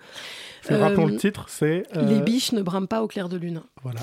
Fait, 0.62 0.76
Rappelons 0.76 1.08
Euh, 1.08 1.10
le 1.10 1.16
titre, 1.16 1.46
c'est... 1.48 1.84
euh, 1.96 2.06
Les 2.08 2.20
biches 2.20 2.52
ne 2.52 2.62
brament 2.62 2.86
pas 2.86 3.02
au 3.02 3.08
clair 3.08 3.28
de 3.28 3.36
lune. 3.36 3.62
Voilà. 3.82 4.00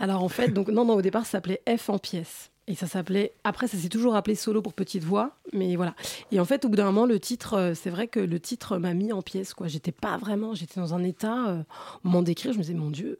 Alors 0.00 0.24
en 0.24 0.28
fait, 0.28 0.48
donc 0.48 0.68
non, 0.68 0.84
non, 0.84 0.94
au 0.94 1.02
départ, 1.02 1.24
ça 1.24 1.32
s'appelait 1.32 1.62
F 1.78 1.88
en 1.90 1.98
pièces. 1.98 2.50
Et 2.66 2.74
ça 2.74 2.86
s'appelait. 2.86 3.32
Après, 3.42 3.66
ça 3.66 3.76
s'est 3.76 3.88
toujours 3.88 4.14
appelé 4.14 4.36
solo 4.36 4.62
pour 4.62 4.74
petite 4.74 5.02
voix, 5.02 5.36
mais 5.52 5.74
voilà. 5.74 5.94
Et 6.30 6.38
en 6.38 6.44
fait, 6.44 6.64
au 6.64 6.68
bout 6.68 6.76
d'un 6.76 6.84
moment, 6.84 7.04
le 7.06 7.18
titre, 7.18 7.54
euh, 7.54 7.74
c'est 7.74 7.90
vrai 7.90 8.06
que 8.06 8.20
le 8.20 8.38
titre 8.38 8.78
m'a 8.78 8.94
mis 8.94 9.12
en 9.12 9.22
pièces, 9.22 9.54
quoi. 9.54 9.66
J'étais 9.66 9.90
pas 9.92 10.16
vraiment. 10.18 10.54
J'étais 10.54 10.78
dans 10.78 10.94
un 10.94 11.02
état. 11.02 11.48
euh, 11.48 11.62
au 12.04 12.08
moment 12.08 12.22
d'écrire, 12.22 12.52
je 12.52 12.58
me 12.58 12.62
disais, 12.62 12.74
mon 12.74 12.90
Dieu, 12.90 13.18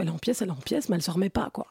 elle 0.00 0.08
est 0.08 0.10
en 0.10 0.18
pièces, 0.18 0.42
elle 0.42 0.48
est 0.48 0.52
en 0.52 0.56
pièces, 0.56 0.88
mais 0.88 0.96
elle 0.96 1.02
se 1.02 1.10
remet 1.10 1.30
pas, 1.30 1.50
quoi. 1.52 1.66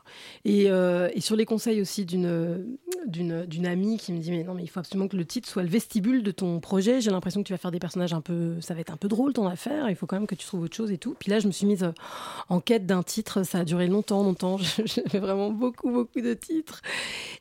Et, 0.46 0.70
euh, 0.70 1.10
sur 1.20 1.36
les 1.36 1.46
conseils 1.46 1.82
aussi 1.82 2.06
d'une 2.06 2.78
d'une 3.08 3.66
amie 3.66 3.98
qui 3.98 4.14
me 4.14 4.20
dit, 4.20 4.32
mais 4.32 4.44
non, 4.44 4.54
mais 4.54 4.64
il 4.64 4.68
faut 4.68 4.80
absolument 4.80 5.08
que 5.08 5.18
le 5.18 5.26
titre 5.26 5.50
soit 5.50 5.64
le 5.64 5.70
vestibule 5.70 6.24
de 6.24 6.32
ton 6.32 6.60
projet. 6.60 7.02
J'ai 7.02 7.10
l'impression 7.10 7.42
que 7.42 7.48
tu 7.48 7.54
vas 7.54 7.58
faire 7.58 7.72
des 7.72 7.80
personnages 7.80 8.14
un 8.14 8.22
peu. 8.22 8.60
Ça 8.62 8.74
va 8.74 8.82
être 8.82 8.92
un 8.92 8.98
peu 8.98 9.08
drôle 9.08 9.34
ton 9.34 9.48
affaire. 9.48 9.90
Il 9.90 9.96
faut 9.96 10.06
quand 10.06 10.18
même 10.18 10.28
que 10.28 10.36
tu 10.36 10.46
trouves 10.46 10.62
autre 10.62 10.76
chose 10.76 10.92
et 10.92 10.98
tout. 10.98 11.16
Puis 11.18 11.32
là, 11.32 11.40
je 11.40 11.48
me 11.48 11.52
suis 11.52 11.66
mise 11.66 11.84
euh, 11.84 11.92
en 12.50 12.60
quête 12.60 12.86
d'un 12.86 13.04
titre. 13.04 13.44
Ça 13.44 13.60
a 13.60 13.64
duré 13.66 13.88
longtemps, 13.88 14.24
longtemps. 14.24 14.58
J'avais 14.86 15.20
vraiment 15.20 15.52
beaucoup, 15.52 15.90
beaucoup 15.92 16.22
de 16.22 16.34
titres. 16.34 16.82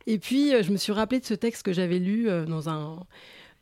Et 0.07 0.19
puis, 0.19 0.55
euh, 0.55 0.63
je 0.63 0.73
me 0.73 0.77
suis 0.77 0.93
rappelé 0.93 1.21
de 1.21 1.27
ce 1.27 1.35
texte 1.35 1.63
que 1.63 1.73
j'avais 1.73 1.99
lu 1.99 2.29
dans 2.47 2.69
un 2.69 2.99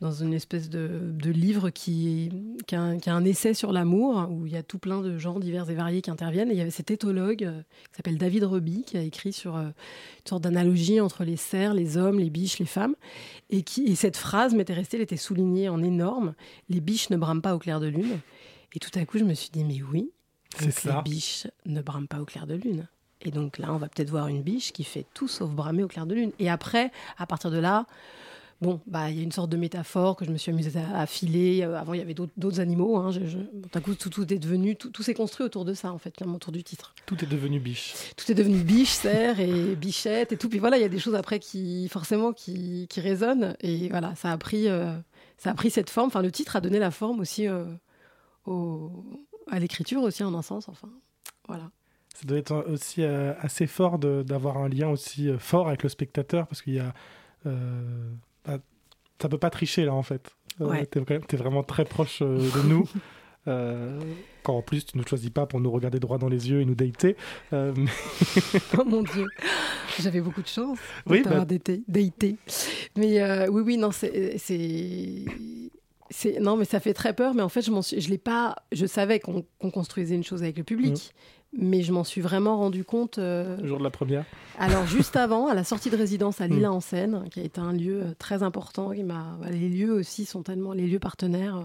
dans 0.01 0.13
une 0.13 0.33
espèce 0.33 0.71
de, 0.71 0.89
de 1.03 1.31
livre 1.31 1.71
qui, 1.71 2.31
qui, 2.69 2.77
a 2.77 2.81
un, 2.81 2.99
qui 2.99 3.11
a 3.11 3.15
un 3.15 3.25
essai 3.25 3.53
sur 3.53 3.73
l'amour, 3.73 4.29
où 4.31 4.47
il 4.47 4.53
y 4.53 4.57
a 4.57 4.63
tout 4.63 4.79
plein 4.79 5.01
de 5.01 5.19
gens 5.19 5.41
divers 5.41 5.69
et 5.69 5.75
variés 5.75 6.03
qui 6.03 6.11
interviennent. 6.11 6.51
Et 6.51 6.55
il 6.55 6.59
y 6.59 6.61
avait 6.61 6.71
cet 6.71 6.93
éthologue 6.93 7.43
euh, 7.43 7.63
qui 7.91 7.97
s'appelle 7.97 8.17
David 8.17 8.45
Reby, 8.45 8.85
qui 8.85 8.97
a 8.97 9.03
écrit 9.03 9.33
sur 9.33 9.57
euh, 9.57 9.65
une 9.65 10.29
sorte 10.29 10.45
d'analogie 10.45 11.01
entre 11.01 11.25
les 11.25 11.37
cerfs, 11.37 11.75
les 11.75 11.97
hommes, 11.97 12.21
les 12.21 12.31
biches, 12.31 12.61
les 12.61 12.67
femmes. 12.67 12.95
Et, 13.51 13.63
qui, 13.63 13.87
et 13.87 13.97
cette 13.97 14.17
phrase 14.17 14.55
m'était 14.55 14.75
restée, 14.75 14.99
elle 14.99 15.03
était 15.03 15.17
soulignée 15.17 15.69
en 15.69 15.83
énorme. 15.83 16.35
Les 16.69 16.81
biches 16.81 17.11
ne 17.11 17.17
brament 17.17 17.43
pas 17.43 17.57
au 17.57 17.59
clair 17.59 17.81
de 17.81 17.89
lune. 17.89 18.21
Et 18.75 18.79
tout 18.79 18.97
à 18.97 19.05
coup, 19.05 19.19
je 19.19 19.25
me 19.25 19.35
suis 19.35 19.51
dit, 19.51 19.65
mais 19.65 19.83
oui, 19.83 20.13
C'est 20.57 20.67
donc 20.67 20.73
ça. 20.75 20.97
les 21.05 21.11
biches 21.11 21.49
ne 21.67 21.83
brament 21.83 22.07
pas 22.07 22.21
au 22.21 22.25
clair 22.25 22.47
de 22.47 22.55
lune. 22.55 22.87
Et 23.23 23.33
donc 23.33 23.59
là, 23.59 23.73
on 23.73 23.79
va 23.79 23.89
peut-être 23.89 24.11
voir 24.11 24.29
une 24.29 24.43
biche 24.43 24.71
qui 24.73 24.85
fait 24.85 25.05
tout 25.13 25.27
sauf 25.27 25.51
bramer 25.51 25.83
au 25.83 25.89
clair 25.89 26.07
de 26.07 26.15
lune. 26.15 26.31
Et 26.39 26.49
après, 26.49 26.93
à 27.17 27.27
partir 27.27 27.51
de 27.51 27.59
là, 27.59 27.85
bon, 28.61 28.81
bah, 28.87 29.11
il 29.11 29.17
y 29.17 29.21
a 29.21 29.23
une 29.23 29.33
sorte 29.33 29.51
de 29.51 29.57
métaphore 29.57 30.17
que 30.17 30.25
je 30.25 30.31
me 30.31 30.37
suis 30.37 30.51
amusée 30.51 30.79
à, 30.79 31.01
à 31.01 31.07
filer. 31.07 31.63
Euh, 31.63 31.79
Avant, 31.79 31.95
il 31.95 31.99
y 31.99 32.03
avait 32.03 32.15
d'autres- 32.15 32.61
animaux. 32.61 32.97
Hein. 32.97 33.11
Je, 33.13 33.25
je- 33.27 33.39
bon, 33.39 33.69
d'un 33.73 33.81
coup, 33.81 33.95
tout, 33.95 34.11
tout 34.11 34.33
est 34.33 34.39
devenu, 34.39 34.75
tout, 34.77 34.91
tout 34.91 35.03
s'est 35.03 35.15
construit 35.15 35.45
autour 35.47 35.65
de 35.65 35.75
ça, 35.75 35.93
en 35.93 35.99
fait, 35.99 36.15
autour 36.23 36.53
du 36.53 36.63
titre. 36.65 36.95
Tout 37.07 37.23
est 37.25 37.29
devenu 37.29 37.61
biche. 37.61 37.95
Tout 38.17 38.31
est 38.33 38.35
devenu 38.35 38.59
biche, 38.63 38.91
cerf 38.91 39.39
et 39.41 39.75
bichette 39.77 40.33
et 40.33 40.37
tout. 40.37 40.49
Puis 40.49 40.59
voilà, 40.59 40.77
il 40.77 40.81
y 40.81 40.85
a 40.85 40.89
des 40.89 40.99
choses 40.99 41.15
après 41.15 41.39
qui, 41.39 41.89
forcément, 41.89 42.33
qui, 42.33 42.87
qui 42.89 43.01
résonnent. 43.01 43.57
Et 43.61 43.89
voilà, 43.89 44.15
ça 44.17 44.31
a 44.33 44.39
pris, 44.39 44.69
euh, 44.69 44.93
ça 45.37 45.51
a 45.51 45.55
pris 45.55 45.71
cette 45.71 45.91
forme. 45.91 46.09
Enfin, 46.09 46.23
le 46.23 46.33
titre 46.33 46.57
a 46.57 46.61
donné 46.61 46.79
la 46.79 46.91
forme 46.91 47.21
aussi 47.21 47.47
euh, 47.47 47.65
au- 48.47 49.25
à 49.51 49.59
l'écriture 49.59 50.03
aussi, 50.03 50.25
en 50.25 50.35
un 50.35 50.43
sens. 50.43 50.69
Enfin, 50.69 50.89
voilà. 51.47 51.71
Ça 52.15 52.27
doit 52.27 52.39
être 52.39 52.67
aussi 52.69 53.05
assez 53.05 53.69
fort 53.69 53.99
d'avoir 54.01 54.57
un 54.59 54.69
lien 54.69 54.89
aussi 54.89 55.31
fort 55.39 55.69
avec 55.69 55.85
le 55.85 55.89
spectateur 55.89 56.49
parce 56.49 56.63
qu'il 56.63 56.75
y 56.75 56.81
a. 56.81 56.93
Euh, 57.47 58.11
ça 59.21 59.29
peut 59.29 59.39
pas 59.39 59.51
tricher 59.51 59.85
là 59.85 59.95
en 59.95 60.03
fait. 60.03 60.31
Euh, 60.61 60.67
Ouais. 60.67 60.83
Vra- 60.93 61.27
t'es 61.27 61.37
vraiment 61.37 61.63
très 61.63 61.85
proche 61.85 62.21
euh, 62.23 62.39
de 62.39 62.63
nous. 62.69 62.89
Euh, 63.47 63.99
quand 64.43 64.57
en 64.57 64.63
plus 64.63 64.85
tu 64.85 64.99
ne 64.99 65.05
choisis 65.07 65.31
pas 65.31 65.47
pour 65.47 65.61
nous 65.61 65.71
regarder 65.71 66.01
droit 66.01 66.19
dans 66.19 66.29
les 66.29 66.51
yeux 66.51 66.61
et 66.61 66.65
nous 66.65 66.75
dater. 66.75 67.17
Euh, 67.53 67.73
mais- 67.77 68.61
oh 68.79 68.85
mon 68.85 69.03
dieu, 69.03 69.27
j'avais 70.01 70.21
beaucoup 70.21 70.43
de 70.43 70.49
chance 70.49 70.79
Oui, 71.07 71.19
de 71.21 71.25
t'avoir 71.25 71.47
bah- 71.47 71.55
daté-. 71.57 72.37
Mais 72.97 73.21
euh, 73.21 73.47
oui, 73.49 73.63
oui, 73.65 73.77
non, 73.77 73.91
c'est, 73.93 75.25
non, 76.41 76.57
mais 76.57 76.65
ça 76.65 76.81
fait 76.81 76.95
très 76.95 77.15
peur. 77.15 77.35
Mais 77.35 77.43
en 77.43 77.49
fait, 77.49 77.63
je 77.63 77.81
suis, 77.83 78.01
je 78.01 78.11
l'ai 78.11 78.19
pas. 78.19 78.57
Je 78.73 78.87
savais 78.87 79.21
qu'on, 79.21 79.45
qu'on 79.61 79.71
construisait 79.71 80.15
une 80.15 80.25
chose 80.25 80.43
avec 80.43 80.57
le 80.59 80.65
public, 80.65 81.15
mais 81.57 81.83
je 81.83 81.93
m'en 81.93 82.05
suis 82.05 82.21
vraiment 82.21 82.57
rendu 82.59 82.85
compte. 82.85 83.19
euh, 83.19 83.57
le 83.57 83.67
jour 83.67 83.79
de 83.79 83.85
la 83.85 83.91
première. 83.91 84.25
alors 84.59 84.87
juste 84.87 85.17
avant, 85.17 85.47
à 85.49 85.55
la 85.55 85.65
sortie 85.65 85.91
de 85.91 85.97
résidence 85.97 86.41
à 86.41 86.49
Mm. 86.49 86.53
Lila 86.53 86.73
en 86.73 86.81
Seine, 86.81 87.25
qui 87.31 87.41
a 87.41 87.43
été 87.45 87.61
un 87.61 87.73
lieu 87.73 88.03
euh, 88.03 88.15
très 88.19 88.43
important, 88.43 88.91
qui 88.91 89.03
m'a. 89.05 89.35
voilà, 89.39 89.53
les 89.57 89.69
lieux 89.69 89.93
aussi 89.93 90.25
sont 90.27 90.43
tellement 90.43 90.73
les 90.73 90.87
lieux 90.87 90.99
partenaires. 90.99 91.57
euh, 91.57 91.65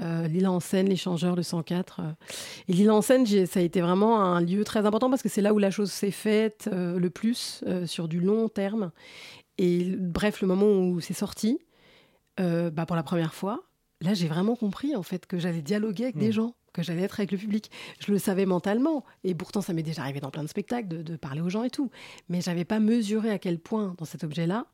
euh, 0.00 0.28
Lila 0.28 0.52
en 0.52 0.60
Seine, 0.60 0.88
l'échangeur, 0.88 1.34
le 1.34 1.42
104. 1.42 2.00
euh. 2.00 2.12
Et 2.68 2.72
Lila 2.72 2.94
en 2.94 3.02
Seine, 3.02 3.26
j'ai- 3.26 3.46
ça 3.46 3.58
a 3.58 3.62
été 3.64 3.80
vraiment 3.80 4.22
un 4.22 4.40
lieu 4.40 4.62
très 4.62 4.86
important 4.86 5.10
parce 5.10 5.22
que 5.22 5.28
c'est 5.28 5.42
là 5.42 5.52
où 5.52 5.58
la 5.58 5.72
chose 5.72 5.90
s'est 5.90 6.12
faite 6.12 6.68
euh, 6.72 7.00
le 7.00 7.10
plus 7.10 7.64
sur 7.86 8.06
du 8.06 8.20
long 8.20 8.48
terme. 8.48 8.92
Et 9.58 9.96
bref, 9.98 10.40
le 10.40 10.46
moment 10.46 10.66
où 10.70 11.00
c'est 11.00 11.14
sorti, 11.14 11.58
bah, 12.36 12.86
pour 12.86 12.94
la 12.94 13.02
première 13.02 13.34
fois, 13.34 13.60
là 14.00 14.14
j'ai 14.14 14.28
vraiment 14.28 14.54
compris 14.54 14.94
en 14.94 15.02
fait 15.02 15.26
que 15.26 15.38
j'allais 15.38 15.62
dialoguer 15.62 16.04
avec 16.04 16.16
des 16.16 16.28
Mm. 16.28 16.32
gens, 16.32 16.54
que 16.82 16.86
j'allais 16.86 17.02
être 17.02 17.20
avec 17.20 17.32
le 17.32 17.38
public. 17.38 17.70
Je 18.00 18.10
le 18.12 18.18
savais 18.18 18.46
mentalement, 18.46 19.04
et 19.24 19.34
pourtant 19.34 19.60
ça 19.60 19.72
m'est 19.72 19.82
déjà 19.82 20.02
arrivé 20.02 20.20
dans 20.20 20.30
plein 20.30 20.42
de 20.44 20.48
spectacles 20.48 20.88
de, 20.88 21.02
de 21.02 21.16
parler 21.16 21.40
aux 21.40 21.48
gens 21.50 21.64
et 21.64 21.70
tout. 21.70 21.90
Mais 22.28 22.40
j'avais 22.40 22.64
pas 22.64 22.80
mesuré 22.80 23.30
à 23.30 23.38
quel 23.38 23.58
point 23.58 23.94
dans 23.98 24.04
cet 24.04 24.24
objet-là, 24.24 24.66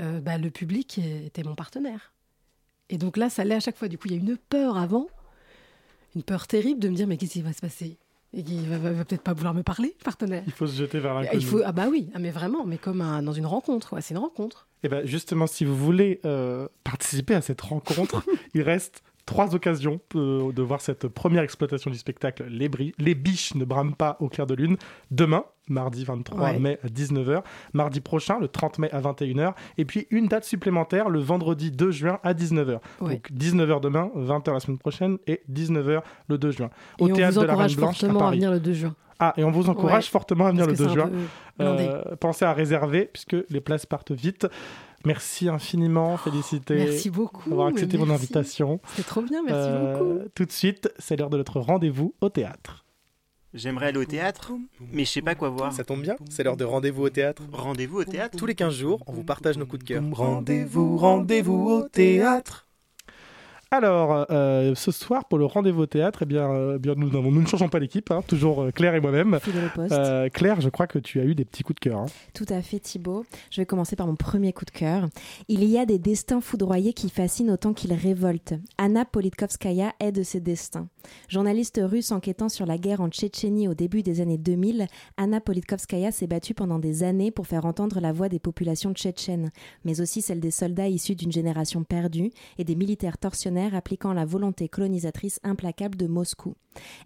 euh, 0.00 0.20
bah, 0.20 0.38
le 0.38 0.50
public 0.50 0.98
était 0.98 1.42
mon 1.42 1.54
partenaire. 1.54 2.12
Et 2.90 2.98
donc 2.98 3.16
là, 3.16 3.30
ça 3.30 3.44
l'est 3.44 3.54
à 3.54 3.60
chaque 3.60 3.76
fois. 3.78 3.88
Du 3.88 3.96
coup, 3.98 4.08
il 4.08 4.12
y 4.12 4.16
a 4.16 4.20
une 4.20 4.36
peur 4.36 4.76
avant, 4.76 5.06
une 6.14 6.22
peur 6.22 6.46
terrible 6.46 6.80
de 6.80 6.88
me 6.88 6.94
dire 6.94 7.06
mais 7.06 7.16
qu'est-ce 7.16 7.32
qui 7.32 7.42
va 7.42 7.52
se 7.52 7.60
passer? 7.60 7.96
Et 8.36 8.42
qu'il 8.42 8.68
va, 8.68 8.78
va- 8.78 8.90
va 8.92 9.04
peut-être 9.04 9.22
pas 9.22 9.32
vouloir 9.32 9.54
me 9.54 9.62
parler, 9.62 9.96
partenaire. 10.02 10.42
Il 10.46 10.52
faut 10.52 10.66
se 10.66 10.76
jeter 10.76 10.98
vers 10.98 11.14
l'inconnu. 11.14 11.40
Il 11.40 11.46
faut 11.46 11.60
ah 11.64 11.70
bah 11.72 11.86
oui, 11.88 12.10
ah, 12.14 12.18
mais 12.18 12.30
vraiment, 12.32 12.64
mais 12.66 12.78
comme 12.78 13.00
un- 13.00 13.22
dans 13.22 13.32
une 13.32 13.46
rencontre. 13.46 13.96
C'est 14.00 14.12
une 14.14 14.18
rencontre. 14.18 14.66
Et 14.82 14.88
ben 14.88 15.06
justement, 15.06 15.46
si 15.46 15.64
vous 15.64 15.76
voulez 15.76 16.20
euh, 16.24 16.66
participer 16.82 17.34
à 17.34 17.40
cette 17.40 17.60
rencontre, 17.60 18.24
il 18.54 18.62
reste 18.62 19.02
trois 19.26 19.54
occasions 19.54 20.00
euh, 20.16 20.52
de 20.52 20.62
voir 20.62 20.80
cette 20.80 21.08
première 21.08 21.42
exploitation 21.42 21.90
du 21.90 21.98
spectacle 21.98 22.44
Les, 22.48 23.14
biches 23.14 23.54
ne 23.54 23.64
brament 23.64 23.94
pas 23.94 24.16
au 24.20 24.28
clair 24.28 24.46
de 24.46 24.54
lune. 24.54 24.76
Demain, 25.10 25.44
mardi 25.68 26.04
23 26.04 26.40
Ouais. 26.40 26.58
mai 26.58 26.78
à 26.84 26.88
19h. 26.88 27.42
Mardi 27.72 28.00
prochain, 28.00 28.38
le 28.38 28.48
30 28.48 28.78
mai 28.78 28.90
à 28.92 29.00
21h. 29.00 29.54
Et 29.78 29.84
puis 29.84 30.06
une 30.10 30.28
date 30.28 30.44
supplémentaire, 30.44 31.08
le 31.08 31.20
vendredi 31.20 31.70
2 31.70 31.90
juin 31.90 32.18
à 32.22 32.34
19h. 32.34 32.78
Ouais. 33.00 33.14
Donc 33.14 33.30
19h 33.32 33.80
demain, 33.80 34.10
20h 34.16 34.52
la 34.52 34.60
semaine 34.60 34.78
prochaine 34.78 35.18
et 35.26 35.42
19h 35.50 36.02
le 36.28 36.38
2 36.38 36.50
juin. 36.50 36.70
Et 36.98 37.04
on 37.04 37.06
vous 37.08 37.14
de 37.14 37.46
la 37.46 37.56
Reine 37.56 37.74
Blanche 37.74 38.02
à 38.04 38.06
fortement 38.06 38.20
à 38.20 38.22
Paris. 38.24 38.36
venir 38.36 38.50
le 38.50 38.60
2 38.60 38.72
juin. 38.72 38.94
Ah, 39.20 39.32
et 39.36 39.44
on 39.44 39.50
vous 39.50 39.68
encourage 39.70 40.04
Ouais, 40.04 40.10
fortement 40.10 40.46
à 40.46 40.50
venir 40.50 40.66
le 40.66 40.72
que 40.72 40.78
2 40.78 40.84
c'est 40.84 40.90
un 40.90 40.94
juin. 40.94 41.10
Euh, 41.60 42.02
pensez 42.18 42.44
à 42.44 42.52
réserver, 42.52 43.08
puisque 43.12 43.36
les 43.48 43.60
places 43.60 43.86
partent 43.86 44.12
vite. 44.12 44.46
Merci 45.04 45.48
infiniment, 45.48 46.16
félicité. 46.16 46.76
Merci 46.76 47.10
beaucoup, 47.10 47.48
D'avoir 47.50 47.68
accepté 47.68 47.98
mon 47.98 48.10
invitation. 48.10 48.80
C'est 48.96 49.06
trop 49.06 49.22
bien, 49.22 49.42
merci 49.42 49.68
Euh, 49.70 49.98
beaucoup. 49.98 50.28
Tout 50.34 50.44
de 50.46 50.52
suite, 50.52 50.88
c'est 50.98 51.16
l'heure 51.16 51.30
de 51.30 51.36
notre 51.36 51.60
rendez-vous 51.60 52.14
au 52.20 52.28
théâtre. 52.30 52.84
J'aimerais 53.52 53.86
aller 53.88 53.98
au 53.98 54.04
théâtre, 54.04 54.50
mais 54.92 55.04
je 55.04 55.10
sais 55.10 55.22
pas 55.22 55.36
quoi 55.36 55.48
voir. 55.48 55.72
Ça 55.72 55.84
tombe 55.84 56.02
bien, 56.02 56.16
c'est 56.28 56.42
l'heure 56.42 56.56
de 56.56 56.64
rendez-vous 56.64 57.02
au 57.04 57.10
théâtre. 57.10 57.42
Rendez-vous 57.52 57.98
au 58.00 58.04
théâtre 58.04 58.36
Tous 58.36 58.46
les 58.46 58.56
15 58.56 58.74
jours, 58.74 59.00
on 59.06 59.12
vous 59.12 59.22
partage 59.22 59.56
nos 59.58 59.66
coups 59.66 59.84
de 59.84 59.88
cœur. 59.88 60.02
Rendez-vous, 60.12 60.96
rendez-vous 60.96 61.68
au 61.70 61.88
théâtre. 61.88 62.66
Alors, 63.70 64.26
euh, 64.30 64.74
ce 64.74 64.92
soir, 64.92 65.24
pour 65.24 65.38
le 65.38 65.46
rendez-vous 65.46 65.82
au 65.82 65.86
théâtre, 65.86 66.20
eh 66.22 66.26
bien, 66.26 66.48
euh, 66.50 66.78
bien, 66.78 66.94
nous, 66.96 67.08
ne 67.40 67.46
changeons 67.46 67.68
pas 67.68 67.78
l'équipe, 67.80 68.10
hein, 68.10 68.22
toujours 68.26 68.62
euh, 68.62 68.70
Claire 68.70 68.94
et 68.94 69.00
moi-même. 69.00 69.38
Claire, 70.32 70.60
je 70.60 70.68
crois 70.68 70.86
que 70.86 70.98
tu 70.98 71.20
as 71.20 71.24
eu 71.24 71.34
des 71.34 71.44
petits 71.44 71.62
coups 71.62 71.76
de 71.76 71.80
cœur. 71.90 71.98
hein. 72.00 72.06
Tout 72.34 72.46
à 72.48 72.62
fait 72.62 72.78
Thibaut. 72.78 73.24
Je 73.50 73.60
vais 73.60 73.66
commencer 73.66 73.96
par 73.96 74.06
mon 74.06 74.14
premier 74.16 74.52
coup 74.52 74.64
de 74.64 74.70
cœur. 74.70 75.08
Il 75.48 75.64
y 75.64 75.78
a 75.78 75.86
des 75.86 75.98
destins 75.98 76.40
foudroyés 76.40 76.92
qui 76.92 77.10
fascinent 77.10 77.50
autant 77.50 77.72
qu'ils 77.72 77.94
révoltent. 77.94 78.54
Anna 78.78 79.04
Politkovskaya 79.04 79.92
est 79.98 80.12
de 80.12 80.22
ces 80.22 80.40
destins. 80.40 80.88
Journaliste 81.28 81.80
russe 81.82 82.12
enquêtant 82.12 82.48
sur 82.48 82.66
la 82.66 82.78
guerre 82.78 83.00
en 83.00 83.08
Tchétchénie 83.08 83.68
au 83.68 83.74
début 83.74 84.02
des 84.02 84.20
années 84.20 84.38
2000, 84.38 84.86
Anna 85.16 85.40
Politkovskaya 85.40 86.12
s'est 86.12 86.26
battue 86.26 86.54
pendant 86.54 86.78
des 86.78 87.02
années 87.02 87.30
pour 87.30 87.46
faire 87.46 87.66
entendre 87.66 88.00
la 88.00 88.12
voix 88.12 88.28
des 88.28 88.38
populations 88.38 88.92
tchétchènes, 88.92 89.50
mais 89.84 90.00
aussi 90.00 90.22
celle 90.22 90.40
des 90.40 90.50
soldats 90.50 90.88
issus 90.88 91.14
d'une 91.14 91.32
génération 91.32 91.84
perdue 91.84 92.30
et 92.58 92.64
des 92.64 92.76
militaires 92.76 93.18
tortionnaires 93.18 93.74
appliquant 93.74 94.12
la 94.12 94.24
volonté 94.24 94.68
colonisatrice 94.68 95.40
implacable 95.42 95.96
de 95.96 96.06
Moscou. 96.06 96.54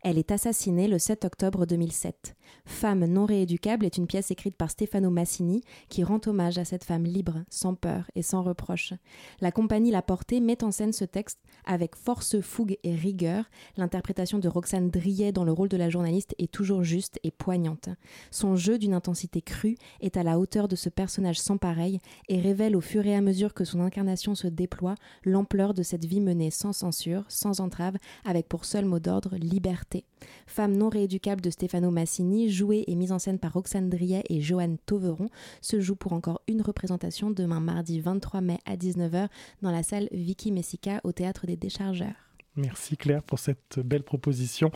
Elle 0.02 0.18
est 0.18 0.30
assassinée 0.30 0.88
le 0.88 0.98
7 0.98 1.24
octobre 1.24 1.66
2007. 1.66 2.36
Femme 2.64 3.04
non 3.06 3.24
rééducable 3.24 3.84
est 3.84 3.96
une 3.96 4.06
pièce 4.06 4.30
écrite 4.30 4.56
par 4.56 4.70
Stefano 4.70 5.10
Massini 5.10 5.62
qui 5.88 6.04
rend 6.04 6.20
hommage 6.26 6.58
à 6.58 6.64
cette 6.64 6.84
femme 6.84 7.04
libre, 7.04 7.44
sans 7.48 7.74
peur 7.74 8.10
et 8.14 8.22
sans 8.22 8.42
reproche. 8.42 8.94
La 9.40 9.52
compagnie 9.52 9.90
La 9.90 10.02
Portée 10.02 10.40
met 10.40 10.64
en 10.64 10.70
scène 10.70 10.92
ce 10.92 11.04
texte 11.04 11.38
avec 11.64 11.96
force, 11.96 12.40
fougue 12.40 12.78
et 12.82 12.94
rigueur. 12.94 13.44
l'interprétation 13.76 14.38
de 14.38 14.48
Roxane 14.48 14.90
Driet 14.90 15.32
dans 15.32 15.44
le 15.44 15.52
rôle 15.52 15.68
de 15.68 15.76
la 15.76 15.90
journaliste 15.90 16.34
est 16.38 16.52
toujours 16.52 16.82
juste 16.82 17.18
et 17.22 17.30
poignante. 17.30 17.88
Son 18.30 18.56
jeu 18.56 18.78
d'une 18.78 18.94
intensité 18.94 19.42
crue 19.42 19.76
est 20.00 20.16
à 20.16 20.22
la 20.22 20.38
hauteur 20.38 20.68
de 20.68 20.76
ce 20.76 20.88
personnage 20.88 21.40
sans 21.40 21.58
pareil 21.58 21.98
et 22.28 22.40
révèle 22.40 22.76
au 22.76 22.80
fur 22.80 23.06
et 23.06 23.14
à 23.14 23.20
mesure 23.20 23.54
que 23.54 23.64
son 23.64 23.80
incarnation 23.80 24.34
se 24.34 24.46
déploie 24.46 24.94
l'ampleur 25.24 25.74
de 25.74 25.82
cette 25.82 26.04
vie 26.04 26.20
menée 26.20 26.50
sans 26.50 26.72
censure, 26.72 27.24
sans 27.28 27.60
entrave, 27.60 27.96
avec 28.24 28.48
pour 28.48 28.64
seul 28.64 28.84
mot 28.84 28.98
d'ordre. 28.98 29.36
Femme 30.46 30.76
non 30.76 30.88
rééducable 30.88 31.40
de 31.40 31.50
Stefano 31.50 31.90
Massini, 31.90 32.50
jouée 32.50 32.84
et 32.86 32.94
mise 32.94 33.12
en 33.12 33.18
scène 33.18 33.38
par 33.38 33.52
Roxane 33.52 33.88
Driet 33.88 34.24
et 34.28 34.40
Joanne 34.40 34.78
Toveron, 34.86 35.28
se 35.60 35.80
joue 35.80 35.96
pour 35.96 36.12
encore 36.12 36.40
une 36.48 36.62
représentation 36.62 37.30
demain 37.30 37.60
mardi 37.60 38.00
23 38.00 38.40
mai 38.40 38.58
à 38.66 38.76
19h 38.76 39.28
dans 39.62 39.70
la 39.70 39.82
salle 39.82 40.08
Vicky 40.12 40.52
Messica 40.52 41.00
au 41.04 41.12
théâtre 41.12 41.46
des 41.46 41.56
Déchargeurs. 41.56 42.28
Merci 42.56 42.96
Claire 42.96 43.22
pour 43.22 43.38
cette 43.38 43.78
belle 43.78 44.02
proposition. 44.02 44.70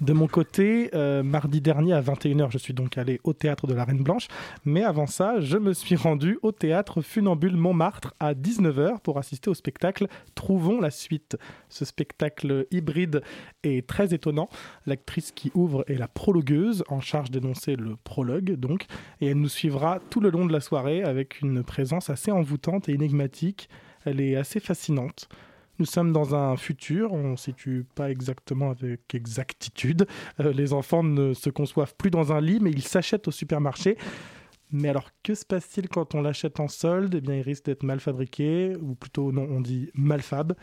De 0.00 0.12
mon 0.12 0.28
côté, 0.28 0.90
euh, 0.94 1.24
mardi 1.24 1.60
dernier 1.60 1.92
à 1.92 2.00
21h, 2.00 2.52
je 2.52 2.58
suis 2.58 2.72
donc 2.72 2.96
allé 2.96 3.20
au 3.24 3.32
théâtre 3.32 3.66
de 3.66 3.74
la 3.74 3.84
Reine 3.84 4.04
Blanche. 4.04 4.28
Mais 4.64 4.84
avant 4.84 5.08
ça, 5.08 5.40
je 5.40 5.58
me 5.58 5.72
suis 5.72 5.96
rendu 5.96 6.38
au 6.42 6.52
théâtre 6.52 7.02
Funambule 7.02 7.56
Montmartre 7.56 8.14
à 8.20 8.32
19h 8.32 9.00
pour 9.00 9.18
assister 9.18 9.50
au 9.50 9.54
spectacle 9.54 10.06
Trouvons 10.36 10.80
la 10.80 10.92
suite. 10.92 11.36
Ce 11.68 11.84
spectacle 11.84 12.68
hybride 12.70 13.22
est 13.64 13.88
très 13.88 14.14
étonnant. 14.14 14.48
L'actrice 14.86 15.32
qui 15.32 15.50
ouvre 15.54 15.82
est 15.88 15.98
la 15.98 16.06
prologueuse, 16.06 16.84
en 16.88 17.00
charge 17.00 17.32
d'énoncer 17.32 17.74
le 17.74 17.96
prologue 17.96 18.52
donc. 18.52 18.86
Et 19.20 19.26
elle 19.26 19.40
nous 19.40 19.48
suivra 19.48 19.98
tout 20.10 20.20
le 20.20 20.30
long 20.30 20.46
de 20.46 20.52
la 20.52 20.60
soirée 20.60 21.02
avec 21.02 21.40
une 21.40 21.64
présence 21.64 22.08
assez 22.08 22.30
envoûtante 22.30 22.88
et 22.88 22.92
énigmatique. 22.92 23.68
Elle 24.04 24.20
est 24.20 24.36
assez 24.36 24.60
fascinante. 24.60 25.28
Nous 25.78 25.86
sommes 25.86 26.12
dans 26.12 26.34
un 26.34 26.56
futur, 26.56 27.12
on 27.12 27.32
ne 27.32 27.36
situe 27.36 27.86
pas 27.94 28.10
exactement 28.10 28.70
avec 28.70 29.14
exactitude. 29.14 30.06
Euh, 30.40 30.52
les 30.52 30.72
enfants 30.72 31.04
ne 31.04 31.34
se 31.34 31.50
conçoivent 31.50 31.94
plus 31.96 32.10
dans 32.10 32.32
un 32.32 32.40
lit, 32.40 32.58
mais 32.60 32.70
ils 32.70 32.82
s'achètent 32.82 33.28
au 33.28 33.30
supermarché. 33.30 33.96
Mais 34.70 34.88
alors, 34.88 35.10
que 35.22 35.34
se 35.34 35.46
passe-t-il 35.46 35.88
quand 35.88 36.14
on 36.14 36.20
l'achète 36.20 36.60
en 36.60 36.68
solde? 36.68 37.14
Eh 37.14 37.20
bien, 37.20 37.36
il 37.36 37.42
risque 37.42 37.64
d'être 37.66 37.84
mal 37.84 38.00
fabriqué, 38.00 38.76
ou 38.76 38.94
plutôt, 38.94 39.32
non, 39.32 39.46
on 39.50 39.60
dit 39.60 39.90
malfab. 39.94 40.54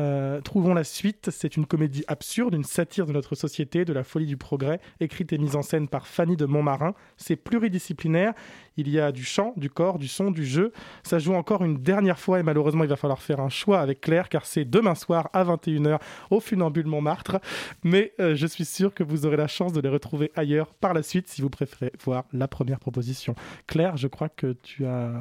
Euh, 0.00 0.40
trouvons 0.40 0.72
la 0.72 0.84
suite, 0.84 1.28
c'est 1.30 1.56
une 1.56 1.66
comédie 1.66 2.04
absurde, 2.08 2.54
une 2.54 2.64
satire 2.64 3.06
de 3.06 3.12
notre 3.12 3.34
société, 3.34 3.84
de 3.84 3.92
la 3.92 4.02
folie 4.02 4.26
du 4.26 4.36
progrès, 4.36 4.80
écrite 4.98 5.32
et 5.32 5.38
mise 5.38 5.56
en 5.56 5.62
scène 5.62 5.88
par 5.88 6.06
Fanny 6.06 6.36
de 6.36 6.46
Montmarin. 6.46 6.94
C'est 7.16 7.36
pluridisciplinaire, 7.36 8.32
il 8.76 8.88
y 8.88 8.98
a 8.98 9.12
du 9.12 9.24
chant, 9.24 9.52
du 9.56 9.68
corps, 9.68 9.98
du 9.98 10.08
son, 10.08 10.30
du 10.30 10.44
jeu. 10.44 10.72
Ça 11.02 11.18
joue 11.18 11.34
encore 11.34 11.64
une 11.64 11.76
dernière 11.76 12.18
fois 12.18 12.40
et 12.40 12.42
malheureusement 12.42 12.84
il 12.84 12.90
va 12.90 12.96
falloir 12.96 13.20
faire 13.20 13.40
un 13.40 13.50
choix 13.50 13.80
avec 13.80 14.00
Claire 14.00 14.28
car 14.28 14.46
c'est 14.46 14.64
demain 14.64 14.94
soir 14.94 15.28
à 15.34 15.44
21h 15.44 15.98
au 16.30 16.40
Funambule 16.40 16.86
Montmartre. 16.86 17.38
Mais 17.84 18.14
euh, 18.20 18.34
je 18.34 18.46
suis 18.46 18.64
sûr 18.64 18.94
que 18.94 19.02
vous 19.02 19.26
aurez 19.26 19.36
la 19.36 19.48
chance 19.48 19.72
de 19.72 19.80
les 19.80 19.90
retrouver 19.90 20.32
ailleurs 20.34 20.72
par 20.74 20.94
la 20.94 21.02
suite 21.02 21.28
si 21.28 21.42
vous 21.42 21.50
préférez 21.50 21.92
voir 22.02 22.24
la 22.32 22.48
première 22.48 22.80
proposition. 22.80 23.34
Claire, 23.66 23.96
je 23.98 24.08
crois 24.08 24.30
que 24.30 24.56
tu 24.62 24.86
as 24.86 25.20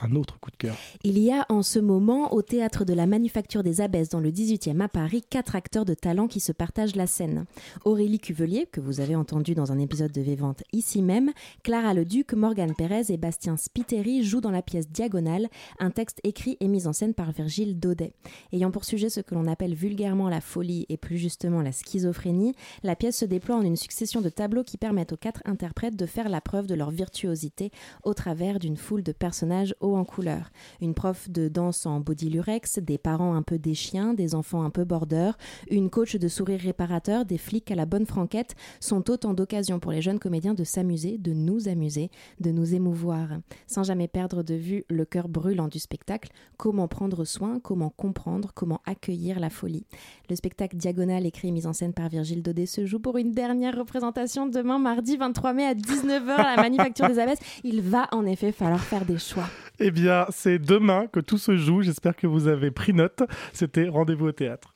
un 0.00 0.14
autre 0.14 0.38
coup 0.38 0.50
de 0.50 0.56
cœur. 0.56 0.76
Il 1.04 1.18
y 1.18 1.32
a 1.32 1.46
en 1.48 1.62
ce 1.62 1.78
moment 1.78 2.34
au 2.34 2.42
théâtre 2.42 2.84
de 2.84 2.92
la 2.92 3.06
Manufacture 3.06 3.62
des 3.62 3.80
Abbesses 3.80 4.10
dans 4.10 4.20
le 4.20 4.30
18e 4.30 4.80
à 4.80 4.88
Paris 4.88 5.22
quatre 5.28 5.56
acteurs 5.56 5.84
de 5.84 5.94
talent 5.94 6.28
qui 6.28 6.40
se 6.40 6.52
partagent 6.52 6.96
la 6.96 7.06
scène. 7.06 7.46
Aurélie 7.84 8.18
Cuvelier, 8.18 8.66
que 8.66 8.80
vous 8.80 9.00
avez 9.00 9.16
entendu 9.16 9.54
dans 9.54 9.72
un 9.72 9.78
épisode 9.78 10.12
de 10.12 10.20
Vévente 10.20 10.62
ici 10.72 11.02
même, 11.02 11.32
Clara 11.62 11.94
Leduc, 11.94 12.34
Morgane 12.34 12.74
Pérez 12.74 13.04
et 13.08 13.16
Bastien 13.16 13.56
Spiteri 13.56 14.22
jouent 14.22 14.40
dans 14.40 14.50
la 14.50 14.62
pièce 14.62 14.90
Diagonale, 14.90 15.48
un 15.78 15.90
texte 15.90 16.20
écrit 16.24 16.56
et 16.60 16.68
mis 16.68 16.86
en 16.86 16.92
scène 16.92 17.14
par 17.14 17.32
Virgile 17.32 17.78
Daudet. 17.78 18.12
Ayant 18.52 18.70
pour 18.70 18.84
sujet 18.84 19.08
ce 19.08 19.20
que 19.20 19.34
l'on 19.34 19.46
appelle 19.46 19.74
vulgairement 19.74 20.28
la 20.28 20.40
folie 20.40 20.84
et 20.88 20.96
plus 20.96 21.16
justement 21.16 21.62
la 21.62 21.72
schizophrénie, 21.72 22.54
la 22.82 22.96
pièce 22.96 23.18
se 23.18 23.24
déploie 23.24 23.56
en 23.56 23.62
une 23.62 23.76
succession 23.76 24.20
de 24.20 24.28
tableaux 24.28 24.64
qui 24.64 24.76
permettent 24.76 25.12
aux 25.12 25.16
quatre 25.16 25.42
interprètes 25.46 25.96
de 25.96 26.06
faire 26.06 26.28
la 26.28 26.40
preuve 26.40 26.66
de 26.66 26.74
leur 26.74 26.90
virtuosité 26.90 27.70
au 28.04 28.12
travers 28.12 28.58
d'une 28.58 28.76
foule 28.76 29.02
de 29.02 29.12
personnages 29.12 29.74
en 29.94 30.04
couleur. 30.04 30.50
Une 30.80 30.94
prof 30.94 31.30
de 31.30 31.48
danse 31.48 31.86
en 31.86 32.00
body 32.00 32.30
lurex, 32.30 32.78
des 32.78 32.98
parents 32.98 33.34
un 33.34 33.42
peu 33.42 33.58
des 33.58 33.74
chiens, 33.74 34.14
des 34.14 34.34
enfants 34.34 34.62
un 34.62 34.70
peu 34.70 34.84
border, 34.84 35.32
une 35.70 35.90
coach 35.90 36.16
de 36.16 36.28
sourire 36.28 36.60
réparateur, 36.60 37.24
des 37.24 37.38
flics 37.38 37.70
à 37.70 37.74
la 37.74 37.86
bonne 37.86 38.06
franquette 38.06 38.54
sont 38.80 39.10
autant 39.10 39.34
d'occasions 39.34 39.78
pour 39.78 39.92
les 39.92 40.02
jeunes 40.02 40.18
comédiens 40.18 40.54
de 40.54 40.64
s'amuser, 40.64 41.18
de 41.18 41.32
nous 41.32 41.68
amuser, 41.68 42.10
de 42.40 42.50
nous 42.50 42.74
émouvoir, 42.74 43.28
sans 43.66 43.82
jamais 43.82 44.08
perdre 44.08 44.42
de 44.42 44.54
vue 44.54 44.84
le 44.88 45.04
cœur 45.04 45.28
brûlant 45.28 45.68
du 45.68 45.78
spectacle, 45.78 46.30
comment 46.56 46.88
prendre 46.88 47.24
soin, 47.24 47.60
comment 47.60 47.90
comprendre, 47.90 48.52
comment 48.54 48.80
accueillir 48.86 49.40
la 49.40 49.50
folie. 49.50 49.86
Le 50.30 50.36
spectacle 50.36 50.76
Diagonal, 50.76 51.26
écrit 51.26 51.48
et 51.48 51.52
mis 51.52 51.66
en 51.66 51.72
scène 51.72 51.92
par 51.92 52.08
Virgile 52.08 52.42
Daudet, 52.42 52.66
se 52.66 52.86
joue 52.86 52.98
pour 52.98 53.18
une 53.18 53.32
dernière 53.32 53.76
représentation 53.76 54.46
demain, 54.46 54.78
mardi 54.78 55.16
23 55.16 55.52
mai 55.52 55.66
à 55.66 55.74
19h 55.74 56.30
à 56.30 56.56
la 56.56 56.62
Manufacture 56.62 57.08
des 57.08 57.18
Abbesses. 57.18 57.40
Il 57.64 57.82
va 57.82 58.08
en 58.12 58.26
effet 58.26 58.52
falloir 58.52 58.80
faire 58.80 59.04
des 59.04 59.18
choix. 59.18 59.48
Eh 59.78 59.90
bien, 59.90 60.26
c'est 60.30 60.58
demain 60.58 61.06
que 61.06 61.20
tout 61.20 61.38
se 61.38 61.56
joue. 61.56 61.82
J'espère 61.82 62.16
que 62.16 62.26
vous 62.26 62.48
avez 62.48 62.70
pris 62.70 62.94
note. 62.94 63.22
C'était 63.52 63.88
Rendez-vous 63.88 64.26
au 64.26 64.32
théâtre. 64.32 64.74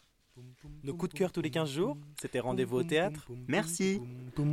Nos 0.82 0.94
coups 0.94 1.12
de 1.12 1.18
cœur 1.18 1.32
tous 1.32 1.42
les 1.42 1.51
15 1.51 1.70
jours, 1.70 1.96
c'était 2.20 2.40
Rendez-vous 2.40 2.78
au 2.78 2.82
théâtre. 2.82 3.26
Merci. 3.48 4.01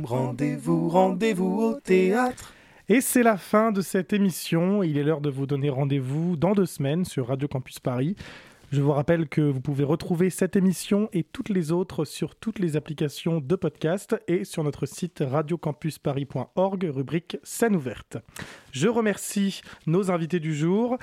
Rendez-vous, 0.04 0.88
rendez-vous 0.88 1.60
au 1.60 1.80
théâtre. 1.80 2.52
Et 2.90 3.02
c'est 3.02 3.22
la 3.22 3.36
fin 3.36 3.72
de 3.72 3.82
cette 3.82 4.14
émission. 4.14 4.82
Il 4.82 4.96
est 4.96 5.02
l'heure 5.02 5.20
de 5.20 5.28
vous 5.28 5.46
donner 5.46 5.68
rendez-vous 5.68 6.36
dans 6.36 6.52
deux 6.52 6.66
semaines 6.66 7.04
sur 7.04 7.28
Radio 7.28 7.46
Campus 7.46 7.78
Paris. 7.80 8.16
Je 8.70 8.82
vous 8.82 8.92
rappelle 8.92 9.28
que 9.28 9.40
vous 9.40 9.62
pouvez 9.62 9.84
retrouver 9.84 10.28
cette 10.28 10.54
émission 10.54 11.08
et 11.14 11.22
toutes 11.22 11.48
les 11.48 11.72
autres 11.72 12.04
sur 12.04 12.34
toutes 12.34 12.58
les 12.58 12.76
applications 12.76 13.40
de 13.40 13.56
podcast 13.56 14.16
et 14.28 14.44
sur 14.44 14.62
notre 14.62 14.84
site 14.84 15.24
radiocampusparis.org, 15.26 16.90
rubrique 16.94 17.38
scène 17.42 17.74
ouverte. 17.74 18.18
Je 18.72 18.88
remercie 18.88 19.62
nos 19.86 20.10
invités 20.10 20.38
du 20.38 20.54
jour. 20.54 20.98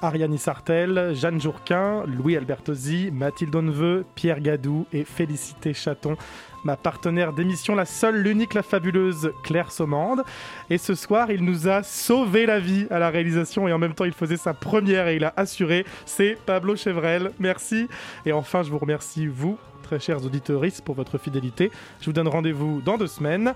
Ariane 0.00 0.38
Sartel, 0.38 1.12
Jeanne 1.14 1.40
Jourquin, 1.40 2.04
Louis 2.06 2.36
Albertosi, 2.36 3.10
Mathilde 3.12 3.54
Onveux, 3.56 4.04
Pierre 4.14 4.40
Gadou 4.40 4.86
et 4.92 5.04
Félicité 5.04 5.74
Chaton 5.74 6.16
ma 6.64 6.76
partenaire 6.76 7.32
d'émission, 7.32 7.74
la 7.74 7.84
seule, 7.84 8.16
l'unique, 8.16 8.54
la 8.54 8.62
fabuleuse 8.62 9.32
Claire 9.42 9.70
Sommande. 9.70 10.22
Et 10.70 10.78
ce 10.78 10.94
soir, 10.94 11.30
il 11.30 11.44
nous 11.44 11.68
a 11.68 11.82
sauvé 11.82 12.46
la 12.46 12.60
vie 12.60 12.86
à 12.90 12.98
la 12.98 13.10
réalisation 13.10 13.68
et 13.68 13.72
en 13.72 13.78
même 13.78 13.94
temps, 13.94 14.04
il 14.04 14.12
faisait 14.12 14.36
sa 14.36 14.54
première 14.54 15.08
et 15.08 15.16
il 15.16 15.24
a 15.24 15.32
assuré. 15.36 15.84
C'est 16.06 16.36
Pablo 16.46 16.76
Chevrel. 16.76 17.32
Merci. 17.38 17.88
Et 18.26 18.32
enfin, 18.32 18.62
je 18.62 18.70
vous 18.70 18.78
remercie, 18.78 19.26
vous, 19.26 19.58
très 19.82 20.00
chers 20.00 20.24
auditeurs, 20.24 20.62
pour 20.84 20.94
votre 20.94 21.18
fidélité. 21.18 21.70
Je 22.00 22.06
vous 22.06 22.12
donne 22.12 22.28
rendez-vous 22.28 22.80
dans 22.80 22.98
deux 22.98 23.06
semaines. 23.06 23.54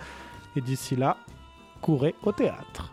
Et 0.57 0.61
d'ici 0.61 0.97
là, 0.97 1.17
courez 1.81 2.15
au 2.23 2.33
théâtre. 2.33 2.93